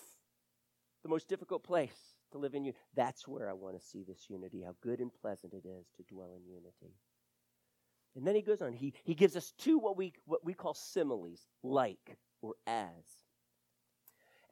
the 1.03 1.09
most 1.09 1.29
difficult 1.29 1.63
place 1.63 2.10
to 2.31 2.37
live 2.37 2.53
in 2.53 2.63
you. 2.63 2.73
That's 2.95 3.27
where 3.27 3.49
I 3.49 3.53
want 3.53 3.79
to 3.79 3.85
see 3.85 4.03
this 4.03 4.25
unity, 4.29 4.63
how 4.63 4.75
good 4.81 4.99
and 4.99 5.11
pleasant 5.13 5.53
it 5.53 5.65
is 5.65 5.87
to 5.97 6.03
dwell 6.03 6.33
in 6.35 6.45
unity. 6.45 6.95
And 8.15 8.27
then 8.27 8.35
he 8.35 8.41
goes 8.41 8.61
on, 8.61 8.73
he, 8.73 8.93
he 9.03 9.15
gives 9.15 9.35
us 9.35 9.53
two 9.57 9.77
what 9.77 9.95
we, 9.97 10.13
what 10.25 10.43
we 10.43 10.53
call 10.53 10.73
similes, 10.73 11.47
like 11.63 12.17
or 12.41 12.55
as. 12.67 13.21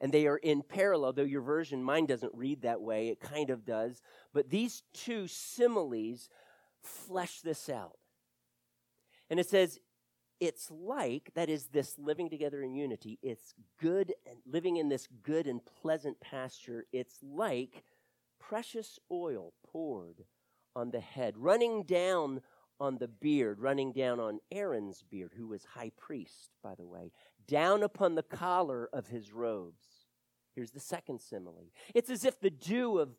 And 0.00 0.12
they 0.12 0.26
are 0.26 0.38
in 0.38 0.62
parallel, 0.62 1.12
though 1.12 1.22
your 1.22 1.42
version, 1.42 1.82
mine 1.82 2.06
doesn't 2.06 2.32
read 2.34 2.62
that 2.62 2.80
way, 2.80 3.08
it 3.08 3.20
kind 3.20 3.50
of 3.50 3.66
does. 3.66 4.00
But 4.32 4.48
these 4.48 4.82
two 4.94 5.26
similes 5.26 6.30
flesh 6.82 7.40
this 7.42 7.68
out. 7.68 7.98
And 9.28 9.38
it 9.38 9.48
says, 9.48 9.78
it's 10.40 10.70
like, 10.70 11.30
that 11.34 11.48
is, 11.48 11.66
this 11.66 11.98
living 11.98 12.30
together 12.30 12.62
in 12.62 12.74
unity, 12.74 13.18
it's 13.22 13.54
good 13.78 14.14
and 14.26 14.38
living 14.46 14.78
in 14.78 14.88
this 14.88 15.06
good 15.22 15.46
and 15.46 15.60
pleasant 15.82 16.18
pasture. 16.20 16.86
It's 16.92 17.18
like 17.22 17.84
precious 18.38 18.98
oil 19.12 19.52
poured 19.70 20.24
on 20.74 20.90
the 20.90 21.00
head, 21.00 21.36
running 21.36 21.82
down 21.82 22.40
on 22.80 22.96
the 22.96 23.08
beard, 23.08 23.60
running 23.60 23.92
down 23.92 24.18
on 24.18 24.38
Aaron's 24.50 25.02
beard, 25.02 25.32
who 25.36 25.46
was 25.46 25.64
high 25.74 25.92
priest, 25.98 26.50
by 26.62 26.74
the 26.74 26.86
way, 26.86 27.12
down 27.46 27.82
upon 27.82 28.14
the 28.14 28.22
collar 28.22 28.88
of 28.92 29.08
his 29.08 29.32
robes. 29.32 30.06
Here's 30.54 30.70
the 30.70 30.80
second 30.80 31.20
simile. 31.20 31.66
It's 31.94 32.08
as 32.10 32.24
if 32.24 32.40
the 32.40 32.50
dew 32.50 32.98
of 32.98 33.10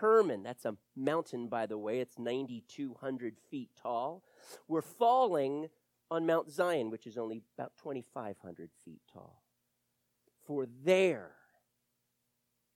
Hermon, 0.00 0.44
that's 0.44 0.64
a 0.64 0.76
mountain, 0.94 1.48
by 1.48 1.66
the 1.66 1.78
way, 1.78 1.98
it's 1.98 2.18
9,200 2.18 3.36
feet 3.50 3.70
tall, 3.80 4.22
were 4.68 4.82
falling 4.82 5.70
on 6.10 6.26
Mount 6.26 6.50
Zion, 6.50 6.90
which 6.90 7.06
is 7.06 7.18
only 7.18 7.42
about 7.56 7.72
2,500 7.82 8.70
feet 8.84 9.00
tall. 9.12 9.42
For 10.46 10.66
there, 10.84 11.32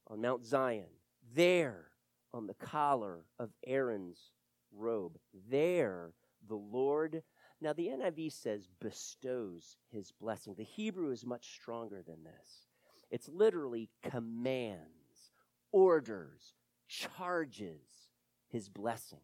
on 0.08 0.20
Mount 0.20 0.44
Zion, 0.44 0.90
there 1.34 1.86
on 2.34 2.46
the 2.46 2.54
collar 2.54 3.24
of 3.38 3.50
Aaron's 3.66 4.32
robe, 4.70 5.18
there 5.48 6.12
the 6.48 6.54
Lord, 6.54 7.22
now 7.60 7.72
the 7.72 7.88
NIV 7.88 8.32
says 8.32 8.68
bestows 8.80 9.76
his 9.90 10.12
blessing. 10.12 10.54
The 10.56 10.64
Hebrew 10.64 11.10
is 11.10 11.24
much 11.24 11.54
stronger 11.54 12.02
than 12.02 12.24
this. 12.24 12.66
It's 13.10 13.28
literally 13.28 13.90
commands, 14.02 15.32
orders, 15.70 16.54
charges 16.88 18.10
his 18.48 18.68
blessing. 18.68 19.20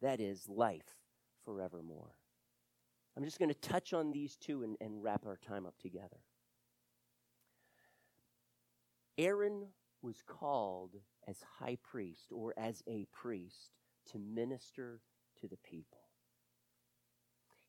That 0.00 0.20
is 0.20 0.48
life 0.48 0.96
forevermore. 1.44 2.14
I'm 3.16 3.24
just 3.24 3.38
going 3.38 3.50
to 3.50 3.54
touch 3.54 3.92
on 3.92 4.10
these 4.10 4.36
two 4.36 4.62
and, 4.62 4.76
and 4.80 5.02
wrap 5.02 5.24
our 5.26 5.36
time 5.36 5.66
up 5.66 5.78
together. 5.78 6.20
Aaron 9.16 9.68
was 10.02 10.22
called 10.26 10.96
as 11.26 11.36
high 11.58 11.78
priest 11.82 12.32
or 12.32 12.52
as 12.56 12.82
a 12.86 13.06
priest 13.12 13.70
to 14.12 14.18
minister 14.18 15.00
to 15.40 15.48
the 15.48 15.56
people. 15.56 16.00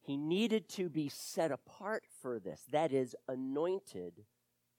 He 0.02 0.18
needed 0.18 0.70
to 0.70 0.90
be 0.90 1.10
set 1.10 1.52
apart 1.52 2.04
for 2.22 2.40
this, 2.40 2.62
that 2.72 2.92
is, 2.92 3.16
anointed 3.28 4.26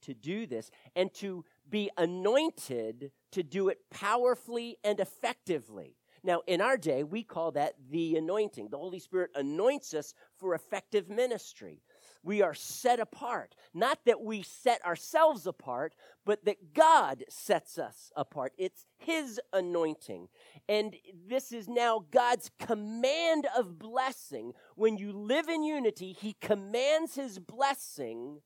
to 0.03 0.13
do 0.13 0.45
this, 0.45 0.71
and 0.95 1.13
to 1.15 1.43
be 1.69 1.89
anointed 1.97 3.11
to 3.31 3.43
do 3.43 3.67
it 3.67 3.79
powerfully 3.89 4.77
and 4.83 4.99
effectively. 4.99 5.96
Now, 6.23 6.41
in 6.47 6.61
our 6.61 6.77
day, 6.77 7.03
we 7.03 7.23
call 7.23 7.51
that 7.51 7.75
the 7.89 8.15
anointing. 8.15 8.69
The 8.69 8.77
Holy 8.77 8.99
Spirit 8.99 9.31
anoints 9.35 9.93
us 9.93 10.13
for 10.37 10.53
effective 10.53 11.09
ministry. 11.09 11.81
We 12.23 12.41
are 12.41 12.53
set 12.53 12.99
apart. 12.99 13.55
Not 13.73 13.99
that 14.05 14.21
we 14.21 14.41
set 14.41 14.83
ourselves 14.85 15.47
apart, 15.47 15.93
but 16.25 16.43
that 16.45 16.73
God 16.73 17.23
sets 17.29 17.77
us 17.77 18.11
apart. 18.15 18.53
It's 18.57 18.85
His 18.97 19.39
anointing. 19.53 20.27
And 20.67 20.95
this 21.27 21.51
is 21.51 21.69
now 21.69 22.05
God's 22.11 22.51
command 22.59 23.47
of 23.57 23.79
blessing. 23.79 24.53
When 24.75 24.97
you 24.97 25.13
live 25.13 25.47
in 25.47 25.63
unity, 25.63 26.13
He 26.13 26.35
commands 26.41 27.15
His 27.15 27.39
blessing 27.39 28.41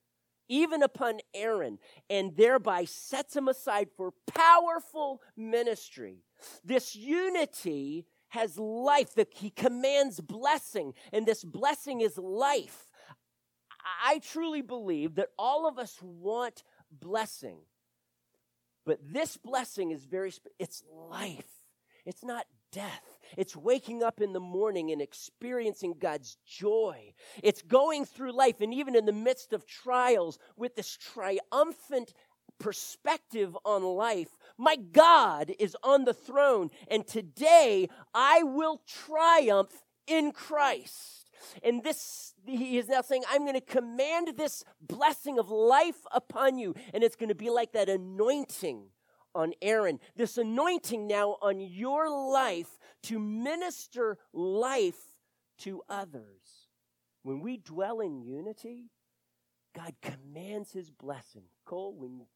even 0.47 0.83
upon 0.83 1.19
Aaron, 1.33 1.79
and 2.09 2.35
thereby 2.35 2.83
sets 2.83 3.37
him 3.37 3.47
aside 3.47 3.87
for 3.95 4.11
powerful 4.27 5.21
ministry. 5.37 6.17
This 6.63 6.95
unity 6.95 8.05
has 8.29 8.57
life, 8.57 9.15
that 9.15 9.33
he 9.33 9.49
commands 9.49 10.19
blessing, 10.21 10.93
and 11.11 11.25
this 11.25 11.43
blessing 11.43 12.01
is 12.01 12.17
life. 12.17 12.85
I 14.05 14.19
truly 14.19 14.61
believe 14.61 15.15
that 15.15 15.29
all 15.37 15.67
of 15.67 15.77
us 15.77 15.97
want 16.01 16.63
blessing. 16.91 17.57
But 18.85 18.99
this 19.01 19.37
blessing 19.37 19.91
is 19.91 20.05
very, 20.05 20.33
it's 20.59 20.83
life. 21.09 21.49
It's 22.05 22.23
not 22.23 22.45
death. 22.71 23.19
It's 23.37 23.55
waking 23.55 24.01
up 24.03 24.21
in 24.21 24.33
the 24.33 24.39
morning 24.39 24.91
and 24.91 25.01
experiencing 25.01 25.95
God's 25.99 26.37
joy. 26.45 27.13
It's 27.43 27.61
going 27.61 28.05
through 28.05 28.31
life 28.31 28.61
and 28.61 28.73
even 28.73 28.95
in 28.95 29.05
the 29.05 29.11
midst 29.11 29.53
of 29.53 29.65
trials 29.65 30.39
with 30.57 30.75
this 30.75 30.97
triumphant 30.97 32.13
perspective 32.59 33.57
on 33.65 33.83
life. 33.83 34.29
My 34.61 34.75
God 34.75 35.55
is 35.57 35.75
on 35.81 36.05
the 36.05 36.13
throne, 36.13 36.69
and 36.87 37.07
today 37.07 37.89
I 38.13 38.43
will 38.43 38.83
triumph 38.87 39.71
in 40.05 40.31
Christ. 40.31 41.31
And 41.63 41.83
this, 41.83 42.35
he 42.45 42.77
is 42.77 42.87
now 42.87 43.01
saying, 43.01 43.23
I'm 43.27 43.41
going 43.41 43.55
to 43.55 43.61
command 43.61 44.33
this 44.37 44.63
blessing 44.79 45.39
of 45.39 45.49
life 45.49 46.05
upon 46.11 46.59
you. 46.59 46.75
And 46.93 47.03
it's 47.03 47.15
going 47.15 47.29
to 47.29 47.35
be 47.35 47.49
like 47.49 47.71
that 47.71 47.89
anointing 47.89 48.83
on 49.33 49.53
Aaron, 49.63 49.99
this 50.15 50.37
anointing 50.37 51.07
now 51.07 51.37
on 51.41 51.59
your 51.59 52.07
life 52.31 52.77
to 53.03 53.17
minister 53.17 54.19
life 54.31 55.17
to 55.59 55.81
others. 55.89 56.67
When 57.23 57.39
we 57.39 57.57
dwell 57.57 57.99
in 57.99 58.21
unity, 58.21 58.91
God 59.75 59.95
commands 60.03 60.71
his 60.71 60.91
blessing. 60.91 61.45
Cole, 61.65 61.95
when, 61.97 62.27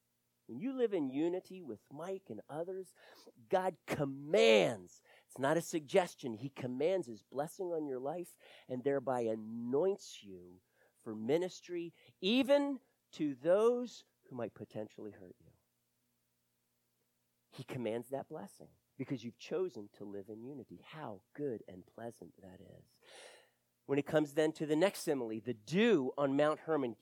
when 0.48 0.60
you 0.60 0.78
live 0.78 0.94
in 0.94 1.10
unity 1.10 1.62
with 1.62 1.80
Mike 1.92 2.24
and 2.30 2.42
others, 2.50 2.94
God 3.50 3.76
commands. 3.88 5.02
It's 5.28 5.40
not 5.40 5.58
a 5.58 5.62
suggestion. 5.62 6.34
He 6.34 6.50
commands 6.50 7.08
his 7.08 7.24
blessing 7.24 7.68
on 7.68 7.88
your 7.88 8.00
life 8.00 8.38
and 8.70 8.84
thereby 8.84 9.22
anoints 9.22 10.20
you 10.22 10.60
for 11.04 11.16
ministry, 11.16 11.94
even 12.22 12.80
to 13.14 13.36
those 13.44 14.04
who 14.30 14.36
might 14.36 14.54
potentially 14.54 15.12
hurt 15.12 15.36
you. 15.40 15.52
He 17.52 17.64
commands 17.64 18.10
that 18.10 18.28
blessing 18.28 18.68
because 18.98 19.24
you've 19.24 19.40
chosen 19.40 19.90
to 19.98 20.04
live 20.04 20.30
in 20.30 20.44
unity. 20.44 20.82
How 20.92 21.22
good 21.36 21.64
and 21.68 21.84
pleasant 21.96 22.32
that 22.42 22.60
is. 22.62 22.86
When 23.86 24.00
it 24.00 24.08
comes 24.08 24.34
then 24.34 24.52
to 24.54 24.66
the 24.66 24.76
next 24.76 25.02
simile, 25.02 25.40
the 25.46 25.54
dew 25.54 26.12
on 26.18 26.36
Mount 26.36 26.60
Hermon, 26.62 26.96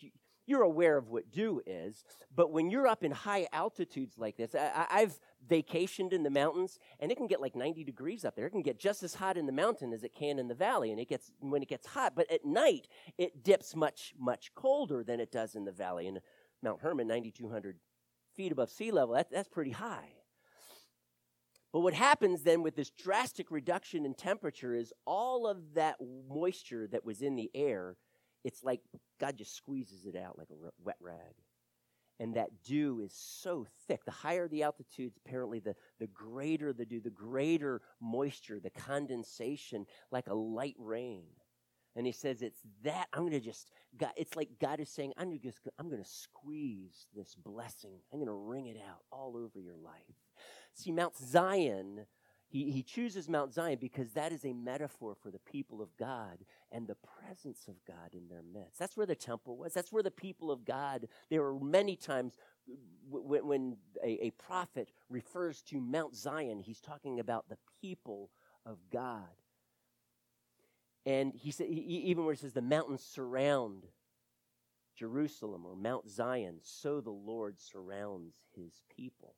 you're 0.46 0.64
aware 0.64 0.98
of 0.98 1.10
what 1.10 1.32
dew 1.32 1.62
is, 1.66 2.04
but 2.36 2.52
when 2.52 2.70
you're 2.70 2.88
up 2.88 3.04
in 3.04 3.12
high 3.12 3.48
altitudes 3.54 4.18
like 4.18 4.38
this, 4.38 4.56
I, 4.56 5.00
have 5.00 5.20
vacationed 5.50 6.12
in 6.12 6.24
the 6.24 6.30
mountains, 6.30 6.80
and 7.00 7.12
it 7.12 7.16
can 7.16 7.28
get 7.28 7.42
like 7.42 7.56
90 7.56 7.84
degrees 7.84 8.26
up 8.26 8.36
there. 8.36 8.48
It 8.48 8.52
can 8.52 8.62
get 8.62 8.80
just 8.80 9.04
as 9.04 9.16
hot 9.16 9.38
in 9.38 9.46
the 9.46 9.52
mountain 9.52 9.94
as 9.94 10.04
it 10.04 10.14
can 10.14 10.40
in 10.40 10.48
the 10.48 10.56
valley, 10.56 10.92
and 10.92 11.00
it 11.00 11.10
gets 11.10 11.32
when 11.40 11.62
it 11.62 11.70
gets 11.70 11.88
hot. 11.88 12.14
But 12.16 12.30
at 12.32 12.46
night, 12.46 12.88
it 13.18 13.44
dips 13.44 13.76
much 13.76 14.14
much 14.20 14.54
colder 14.56 15.04
than 15.04 15.20
it 15.20 15.32
does 15.32 15.56
in 15.56 15.66
the 15.66 15.72
valley. 15.72 16.08
And 16.08 16.20
Mount 16.62 16.82
Hermon, 16.82 17.08
9,200 17.08 17.78
feet 18.36 18.52
above 18.52 18.72
sea 18.72 18.92
level, 18.92 19.16
that, 19.16 19.32
that's 19.32 19.50
pretty 19.50 19.72
high. 19.72 20.14
But 21.74 21.82
what 21.82 21.96
happens 21.96 22.44
then 22.44 22.62
with 22.62 22.76
this 22.76 22.92
drastic 22.92 23.50
reduction 23.50 24.06
in 24.06 24.14
temperature 24.14 24.76
is 24.76 24.94
all 25.06 25.48
of 25.48 25.74
that 25.74 25.98
moisture 26.30 26.88
that 26.88 27.04
was 27.04 27.22
in 27.22 27.36
the 27.36 27.50
air, 27.56 27.98
it's 28.44 28.64
like 28.64 28.82
God 29.20 29.38
just 29.38 29.56
squeezes 29.56 30.06
it 30.06 30.16
out 30.16 30.38
like 30.38 30.50
a 30.50 30.70
wet 30.84 30.98
rag. 31.00 31.36
And 32.20 32.36
that 32.36 32.64
dew 32.64 33.02
is 33.04 33.14
so 33.14 33.66
thick. 33.88 34.06
The 34.06 34.12
higher 34.12 34.48
the 34.48 34.64
altitudes, 34.64 35.18
apparently, 35.18 35.60
the, 35.60 35.76
the 36.00 36.08
greater 36.08 36.72
the 36.72 36.86
dew, 36.86 37.02
the 37.02 37.10
greater 37.10 37.82
moisture, 38.00 38.60
the 38.60 38.70
condensation, 38.70 39.86
like 40.12 40.28
a 40.28 40.34
light 40.34 40.76
rain. 40.78 41.26
And 41.96 42.06
he 42.06 42.12
says, 42.12 42.42
It's 42.42 42.62
that. 42.84 43.08
I'm 43.14 43.22
going 43.22 43.32
to 43.34 43.40
just, 43.40 43.72
God, 43.98 44.12
it's 44.16 44.36
like 44.36 44.50
God 44.60 44.80
is 44.80 44.90
saying, 44.90 45.14
I'm 45.18 45.38
just, 45.40 45.60
I'm 45.80 45.90
going 45.90 46.04
to 46.04 46.10
squeeze 46.10 47.08
this 47.16 47.36
blessing. 47.36 48.00
I'm 48.12 48.20
going 48.20 48.28
to 48.28 48.34
wring 48.34 48.68
it 48.68 48.78
out 48.78 49.00
all 49.12 49.36
over 49.36 49.60
your 49.60 49.78
life. 49.78 50.16
See, 50.76 50.92
Mount 50.92 51.16
Zion 51.18 52.06
he, 52.54 52.70
he 52.70 52.84
chooses 52.84 53.28
Mount 53.28 53.52
Zion 53.52 53.80
because 53.82 54.12
that 54.12 54.32
is 54.32 54.46
a 54.46 54.54
metaphor 54.54 55.16
for 55.20 55.32
the 55.32 55.40
people 55.40 55.82
of 55.82 55.90
God 55.98 56.38
and 56.72 56.88
the 56.88 56.96
presence 57.20 57.68
of 57.68 57.74
God 57.88 58.14
in 58.14 58.28
their 58.30 58.44
midst. 58.44 58.78
That's 58.78 58.96
where 58.96 59.08
the 59.08 59.16
temple 59.16 59.58
was. 59.58 59.74
That's 59.74 59.92
where 59.92 60.04
the 60.04 60.12
people 60.12 60.52
of 60.52 60.64
God, 60.64 61.08
there 61.32 61.42
were 61.42 61.60
many 61.60 61.96
times 61.96 62.38
when, 63.10 63.48
when 63.48 63.78
a, 64.04 64.28
a 64.28 64.30
prophet 64.32 64.92
refers 65.10 65.64
to 65.64 65.82
Mount 65.82 66.16
Zion, 66.16 66.60
he's 66.60 66.80
talking 66.80 67.20
about 67.20 67.50
the 67.50 67.58
people 67.82 68.30
of 68.68 68.78
God. 68.92 69.24
And 71.08 71.34
he 71.34 71.50
said, 71.50 71.70
even 71.70 72.24
where 72.24 72.34
it 72.34 72.40
says 72.40 72.54
the 72.54 72.62
mountains 72.62 73.02
surround 73.04 73.88
Jerusalem 74.96 75.66
or 75.66 75.76
Mount 75.76 76.08
Zion, 76.08 76.60
so 76.62 77.02
the 77.02 77.10
Lord 77.10 77.60
surrounds 77.60 78.36
his 78.56 78.84
people. 78.96 79.34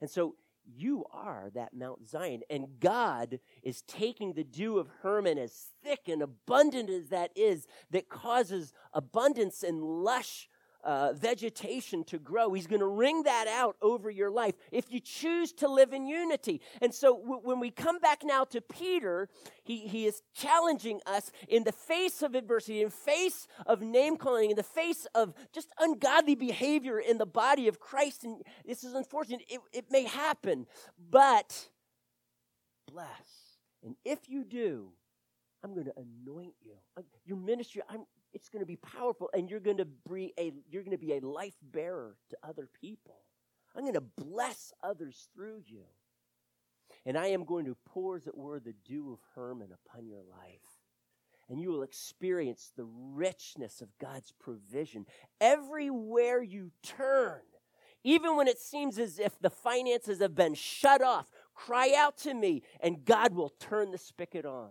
And 0.00 0.10
so 0.10 0.34
you 0.74 1.04
are 1.12 1.50
that 1.54 1.74
Mount 1.74 2.08
Zion. 2.08 2.42
And 2.50 2.80
God 2.80 3.40
is 3.62 3.82
taking 3.82 4.32
the 4.32 4.44
dew 4.44 4.78
of 4.78 4.88
Hermon, 5.02 5.38
as 5.38 5.70
thick 5.82 6.08
and 6.08 6.22
abundant 6.22 6.90
as 6.90 7.08
that 7.08 7.30
is, 7.34 7.66
that 7.90 8.08
causes 8.08 8.72
abundance 8.92 9.62
and 9.62 9.82
lush 9.82 10.47
uh, 10.84 11.12
vegetation 11.12 12.04
to 12.04 12.18
grow. 12.18 12.52
He's 12.52 12.66
going 12.66 12.80
to 12.80 12.86
wring 12.86 13.24
that 13.24 13.48
out 13.48 13.76
over 13.82 14.10
your 14.10 14.30
life 14.30 14.54
if 14.70 14.90
you 14.90 15.00
choose 15.00 15.52
to 15.54 15.68
live 15.68 15.92
in 15.92 16.06
unity. 16.06 16.60
And 16.80 16.94
so 16.94 17.18
w- 17.18 17.40
when 17.42 17.60
we 17.60 17.70
come 17.70 17.98
back 17.98 18.22
now 18.24 18.44
to 18.44 18.60
Peter, 18.60 19.28
he, 19.64 19.88
he 19.88 20.06
is 20.06 20.22
challenging 20.34 21.00
us 21.06 21.30
in 21.48 21.64
the 21.64 21.72
face 21.72 22.22
of 22.22 22.34
adversity, 22.34 22.82
in 22.82 22.90
face 22.90 23.46
of 23.66 23.82
name 23.82 24.16
calling, 24.16 24.50
in 24.50 24.56
the 24.56 24.62
face 24.62 25.06
of 25.14 25.34
just 25.52 25.68
ungodly 25.78 26.34
behavior 26.34 26.98
in 26.98 27.18
the 27.18 27.26
body 27.26 27.68
of 27.68 27.80
Christ. 27.80 28.24
And 28.24 28.42
this 28.64 28.84
is 28.84 28.94
unfortunate. 28.94 29.42
It, 29.48 29.60
it 29.72 29.84
may 29.90 30.04
happen, 30.04 30.66
but 31.10 31.68
bless. 32.90 33.08
And 33.84 33.96
if 34.04 34.28
you 34.28 34.44
do, 34.44 34.90
I'm 35.62 35.74
going 35.74 35.86
to 35.86 35.94
anoint 35.96 36.54
you. 36.62 36.72
Your 37.26 37.36
ministry, 37.36 37.82
I'm, 37.88 38.04
it's 38.32 38.48
going 38.48 38.60
to 38.60 38.66
be 38.66 38.76
powerful 38.76 39.30
and 39.32 39.50
you're 39.50 39.60
going 39.60 39.78
to 39.78 39.86
be 40.08 40.32
a 40.38 40.52
you're 40.70 40.82
going 40.82 40.96
to 40.96 40.98
be 40.98 41.14
a 41.14 41.20
life 41.20 41.56
bearer 41.62 42.16
to 42.30 42.36
other 42.42 42.68
people. 42.80 43.16
I'm 43.76 43.82
going 43.82 43.94
to 43.94 44.00
bless 44.00 44.72
others 44.82 45.28
through 45.34 45.62
you. 45.66 45.84
And 47.06 47.16
i 47.16 47.28
am 47.28 47.44
going 47.44 47.64
to 47.66 47.76
pour 47.86 48.16
as 48.16 48.26
it 48.26 48.36
were 48.36 48.60
the 48.60 48.74
dew 48.84 49.12
of 49.12 49.18
hermon 49.34 49.68
upon 49.72 50.06
your 50.06 50.22
life. 50.22 50.80
And 51.48 51.60
you 51.60 51.70
will 51.70 51.82
experience 51.82 52.72
the 52.76 52.86
richness 52.86 53.80
of 53.80 53.88
god's 53.98 54.32
provision 54.32 55.06
everywhere 55.40 56.42
you 56.42 56.72
turn. 56.82 57.40
Even 58.04 58.36
when 58.36 58.48
it 58.48 58.58
seems 58.58 58.98
as 58.98 59.18
if 59.18 59.38
the 59.40 59.50
finances 59.50 60.20
have 60.20 60.34
been 60.34 60.54
shut 60.54 61.02
off 61.02 61.26
cry 61.54 61.92
out 61.96 62.16
to 62.16 62.32
me 62.32 62.62
and 62.80 63.04
god 63.04 63.34
will 63.34 63.48
turn 63.48 63.90
the 63.90 63.98
spigot 63.98 64.46
on. 64.46 64.70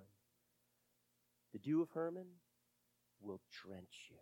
The 1.54 1.60
dew 1.60 1.82
of 1.82 1.92
hermon 1.92 2.28
will 3.28 3.42
drench 3.52 4.08
you. 4.10 4.18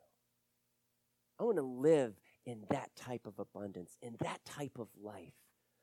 I 1.39 1.43
want 1.43 1.58
to 1.58 1.64
live 1.64 2.14
in 2.45 2.64
that 2.70 2.89
type 2.95 3.26
of 3.26 3.39
abundance, 3.39 3.97
in 4.01 4.16
that 4.22 4.43
type 4.45 4.78
of 4.80 4.88
life. 5.01 5.34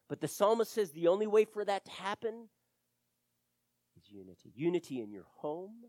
But 0.09 0.21
the 0.21 0.29
psalmist 0.29 0.73
says 0.73 0.91
the 0.91 1.09
only 1.09 1.27
way 1.27 1.45
for 1.45 1.65
that 1.65 1.85
to 1.85 1.91
happen 1.91 2.49
is 3.97 4.11
unity. 4.11 4.53
Unity 4.55 5.01
in 5.01 5.11
your 5.11 5.27
home, 5.37 5.85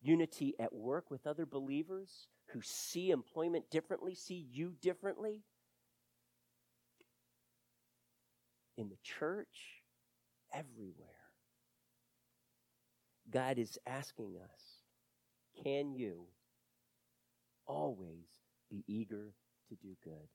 unity 0.00 0.54
at 0.58 0.72
work 0.72 1.10
with 1.10 1.26
other 1.26 1.46
believers 1.46 2.28
who 2.52 2.60
see 2.62 3.10
employment 3.10 3.70
differently, 3.70 4.14
see 4.14 4.46
you 4.50 4.74
differently. 4.80 5.42
In 8.76 8.88
the 8.88 8.98
church, 9.02 9.82
everywhere. 10.52 11.08
God 13.30 13.58
is 13.58 13.78
asking 13.86 14.36
us 14.42 14.79
can 15.62 15.94
you 15.94 16.26
always 17.66 18.26
be 18.70 18.84
eager 18.86 19.34
to 19.68 19.74
do 19.76 19.96
good? 20.02 20.28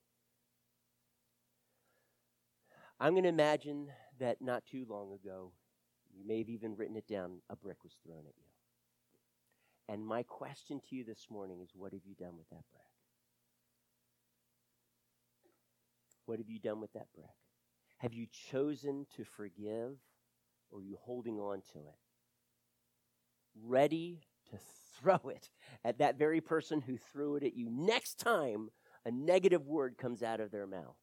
I'm 3.00 3.14
going 3.14 3.24
to 3.24 3.30
imagine 3.30 3.88
that 4.20 4.42
not 4.42 4.66
too 4.66 4.86
long 4.90 5.14
ago, 5.14 5.52
you 6.14 6.26
may 6.26 6.40
have 6.40 6.50
even 6.50 6.76
written 6.76 6.96
it 6.96 7.08
down, 7.08 7.42
a 7.50 7.56
brick 7.56 7.84
was 7.84 7.94
thrown 8.06 8.20
at 8.20 8.36
you. 8.38 9.94
And 9.94 10.06
my 10.06 10.24
question 10.24 10.80
to 10.90 10.96
you 10.96 11.04
this 11.04 11.28
morning 11.30 11.60
is 11.62 11.70
what 11.76 11.92
have 11.92 12.06
you 12.06 12.16
done 12.16 12.38
with 12.38 12.50
that 12.50 12.64
brick? 12.72 12.84
What 16.26 16.40
have 16.40 16.50
you 16.50 16.60
done 16.60 16.82
with 16.82 16.94
that 16.94 17.08
brick? 17.14 17.30
Have 17.98 18.14
you 18.14 18.28
chosen 18.52 19.06
to 19.16 19.24
forgive 19.24 19.98
or 20.72 20.80
are 20.80 20.84
you 20.84 20.98
holding 21.02 21.40
on 21.40 21.62
to 21.74 21.80
it? 21.80 22.00
Ready 23.64 24.22
to 24.52 24.58
throw 25.00 25.30
it 25.30 25.50
at 25.84 26.00
that 26.00 26.18
very 26.18 26.42
person 26.42 26.82
who 26.82 26.98
threw 26.98 27.36
it 27.36 27.44
at 27.44 27.56
you 27.56 27.70
next 27.70 28.20
time 28.20 28.70
a 29.06 29.12
negative 29.12 29.68
word 29.68 29.98
comes 29.98 30.24
out 30.24 30.40
of 30.40 30.52
their 30.52 30.68
mouth? 30.68 30.98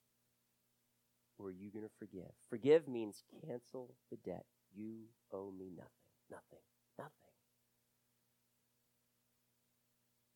Or 1.38 1.46
are 1.46 1.52
you 1.52 1.70
going 1.70 1.84
to 1.84 1.90
forgive? 1.98 2.30
Forgive 2.48 2.88
means 2.88 3.22
cancel 3.46 3.94
the 4.10 4.16
debt. 4.18 4.44
You 4.74 5.04
owe 5.32 5.50
me 5.50 5.70
nothing, 5.70 5.90
nothing, 6.30 6.64
nothing. 6.98 7.12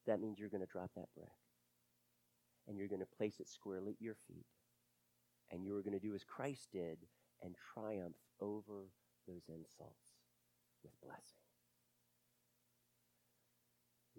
That 0.07 0.21
means 0.21 0.39
you're 0.39 0.49
going 0.49 0.65
to 0.65 0.73
drop 0.73 0.91
that 0.97 1.09
brick 1.17 1.29
and 2.69 2.77
you're 2.77 2.89
going 2.89 3.01
to 3.01 3.17
place 3.17 3.41
it 3.41 3.49
squarely 3.49 3.93
at 3.93 4.03
your 4.03 4.17
feet. 4.27 4.47
And 5.51 5.65
you 5.65 5.77
are 5.77 5.83
going 5.83 5.99
to 5.99 6.05
do 6.05 6.15
as 6.15 6.25
Christ 6.25 6.69
did 6.73 6.99
and 7.43 7.55
triumph 7.75 8.17
over 8.41 8.91
those 9.29 9.43
insults 9.49 10.15
with 10.83 10.93
blessing 11.01 11.46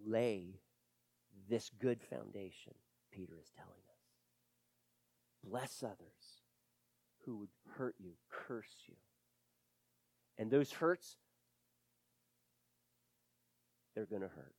lay 0.05 0.59
this 1.49 1.69
good 1.79 2.01
foundation, 2.01 2.73
Peter 3.11 3.33
is 3.41 3.51
telling 3.55 3.71
us. 3.71 3.83
Bless 5.43 5.83
others 5.83 6.43
who 7.25 7.37
would 7.37 7.49
hurt 7.77 7.95
you, 7.99 8.11
curse 8.29 8.83
you. 8.87 8.95
And 10.37 10.51
those 10.51 10.71
hurts, 10.71 11.17
they're 13.95 14.05
going 14.05 14.21
to 14.21 14.27
hurt. 14.27 14.53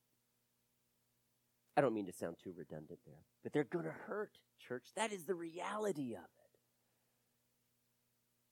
I 1.77 1.81
don't 1.81 1.95
mean 1.95 2.07
to 2.07 2.13
sound 2.13 2.37
too 2.43 2.53
redundant 2.57 2.99
there, 3.07 3.25
but 3.43 3.53
they're 3.53 3.65
going 3.65 3.85
to 3.85 3.93
hurt, 3.93 4.33
church. 4.59 4.89
That 4.97 5.13
is 5.13 5.25
the 5.25 5.35
reality 5.35 6.15
of 6.15 6.25
it. 6.25 6.59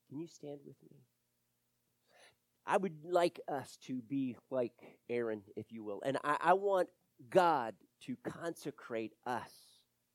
Can 0.09 0.20
you 0.20 0.28
stand 0.28 0.61
with 0.64 0.76
me? 0.89 0.99
I 2.67 2.77
would 2.77 3.05
like 3.05 3.41
us 3.49 3.79
to 3.87 4.03
be 4.03 4.37
like 4.51 4.73
Aaron, 5.09 5.43
if 5.57 5.73
you 5.73 5.85
will. 5.85 6.03
And 6.05 6.19
I, 6.25 6.37
I, 6.41 6.53
want 6.55 6.89
God 7.31 7.75
to 8.03 8.17
consecrate 8.25 9.12
us 9.25 9.53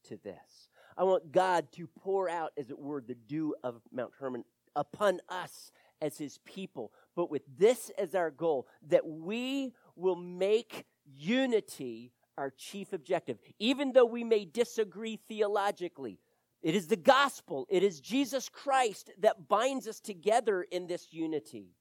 to 0.10 0.18
this. 0.18 0.70
I 0.98 1.04
want 1.04 1.32
God 1.32 1.72
to 1.74 1.88
pour 1.88 2.30
out, 2.30 2.52
as 2.58 2.70
it 2.70 2.78
were, 2.78 3.02
the 3.02 3.16
dew 3.16 3.56
of 3.64 3.82
Mount 3.92 4.12
Hermon 4.20 4.44
upon 4.76 5.20
us 5.30 5.72
as 6.02 6.18
his 6.18 6.40
people. 6.40 6.92
But 7.16 7.32
with 7.32 7.44
this 7.58 7.90
as 7.98 8.16
our 8.16 8.32
goal, 8.32 8.68
that 8.90 9.08
we 9.08 9.74
will 9.96 10.16
make 10.16 10.86
unity 11.06 12.12
our 12.38 12.50
chief 12.50 12.92
objective, 12.94 13.38
even 13.60 13.94
though 13.94 14.06
we 14.06 14.24
may 14.24 14.46
disagree 14.46 15.20
theologically. 15.28 16.20
It 16.62 16.76
is 16.76 16.88
the 16.88 16.96
gospel, 16.96 17.66
it 17.70 17.84
is 17.84 18.00
Jesus 18.00 18.50
Christ 18.50 19.12
that 19.20 19.48
binds 19.48 19.88
us 19.88 20.00
together 20.00 20.64
in 20.64 20.88
this 20.88 21.08
unity. 21.12 21.76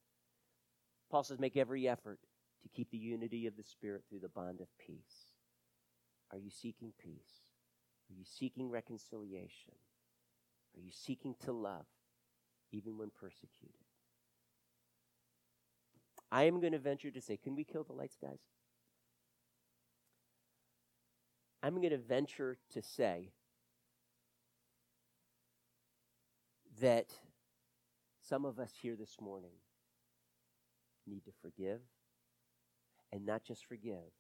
Paul 1.11 1.25
says, 1.25 1.39
make 1.39 1.57
every 1.57 1.89
effort 1.89 2.21
to 2.63 2.69
keep 2.69 2.91
the 2.91 2.99
unity 2.99 3.47
of 3.47 3.57
the 3.57 3.65
Spirit 3.65 4.05
through 4.09 4.21
the 4.21 4.29
bond 4.29 4.61
of 4.61 4.69
peace. 4.79 5.33
Are 6.31 6.39
you 6.39 6.51
seeking 6.51 6.93
peace? 7.03 7.43
Are 8.11 8.15
you 8.15 8.25
seeking 8.25 8.71
reconciliation? 8.71 9.75
Are 10.77 10.81
you 10.81 10.93
seeking 10.93 11.35
to 11.45 11.53
love 11.53 11.87
even 12.71 12.97
when 12.97 13.11
persecuted? 13.11 13.75
I 16.31 16.45
am 16.45 16.61
going 16.61 16.73
to 16.73 16.79
venture 16.79 17.11
to 17.11 17.21
say, 17.21 17.37
can 17.37 17.57
we 17.57 17.65
kill 17.65 17.83
the 17.83 17.93
lights, 17.93 18.17
guys? 18.21 18.39
I'm 21.63 21.75
going 21.77 21.91
to 21.91 21.99
venture 21.99 22.57
to 22.73 22.83
say 22.83 23.33
that 26.81 27.09
some 28.23 28.45
of 28.45 28.59
us 28.59 28.73
here 28.81 28.97
this 28.97 29.17
morning 29.21 29.51
need 31.11 31.25
to 31.25 31.33
forgive 31.43 31.81
and 33.13 33.27
not 33.27 33.45
just 33.45 33.67
forgive. 33.67 34.13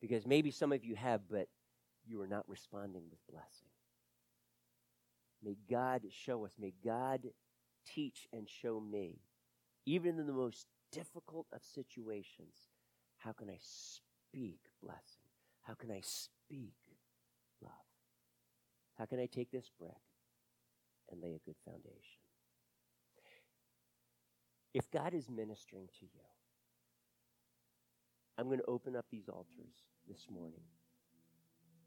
Because 0.00 0.26
maybe 0.26 0.50
some 0.50 0.72
of 0.72 0.84
you 0.84 0.96
have, 0.96 1.20
but 1.30 1.48
you 2.04 2.20
are 2.22 2.26
not 2.26 2.48
responding 2.48 3.02
with 3.10 3.20
blessing. 3.30 3.68
May 5.44 5.56
God 5.70 6.02
show 6.10 6.44
us, 6.44 6.52
may 6.58 6.72
God 6.84 7.28
teach 7.86 8.26
and 8.32 8.48
show 8.48 8.80
me, 8.80 9.20
even 9.86 10.18
in 10.18 10.26
the 10.26 10.32
most 10.32 10.66
difficult 10.90 11.46
of 11.52 11.62
situations, 11.64 12.68
how 13.18 13.32
can 13.32 13.48
I 13.48 13.58
speak 13.60 14.60
blessing? 14.82 15.28
How 15.62 15.74
can 15.74 15.90
I 15.90 16.00
speak 16.00 16.74
love? 17.60 17.72
How 18.98 19.06
can 19.06 19.20
I 19.20 19.26
take 19.26 19.50
this 19.50 19.70
brick 19.78 19.92
and 21.10 21.20
lay 21.20 21.34
a 21.34 21.46
good 21.46 21.56
foundation? 21.64 22.21
If 24.74 24.90
God 24.90 25.12
is 25.14 25.28
ministering 25.28 25.88
to 25.98 26.04
you, 26.04 26.20
I'm 28.38 28.46
going 28.46 28.58
to 28.58 28.64
open 28.66 28.96
up 28.96 29.04
these 29.10 29.28
altars 29.28 29.74
this 30.08 30.26
morning 30.30 30.62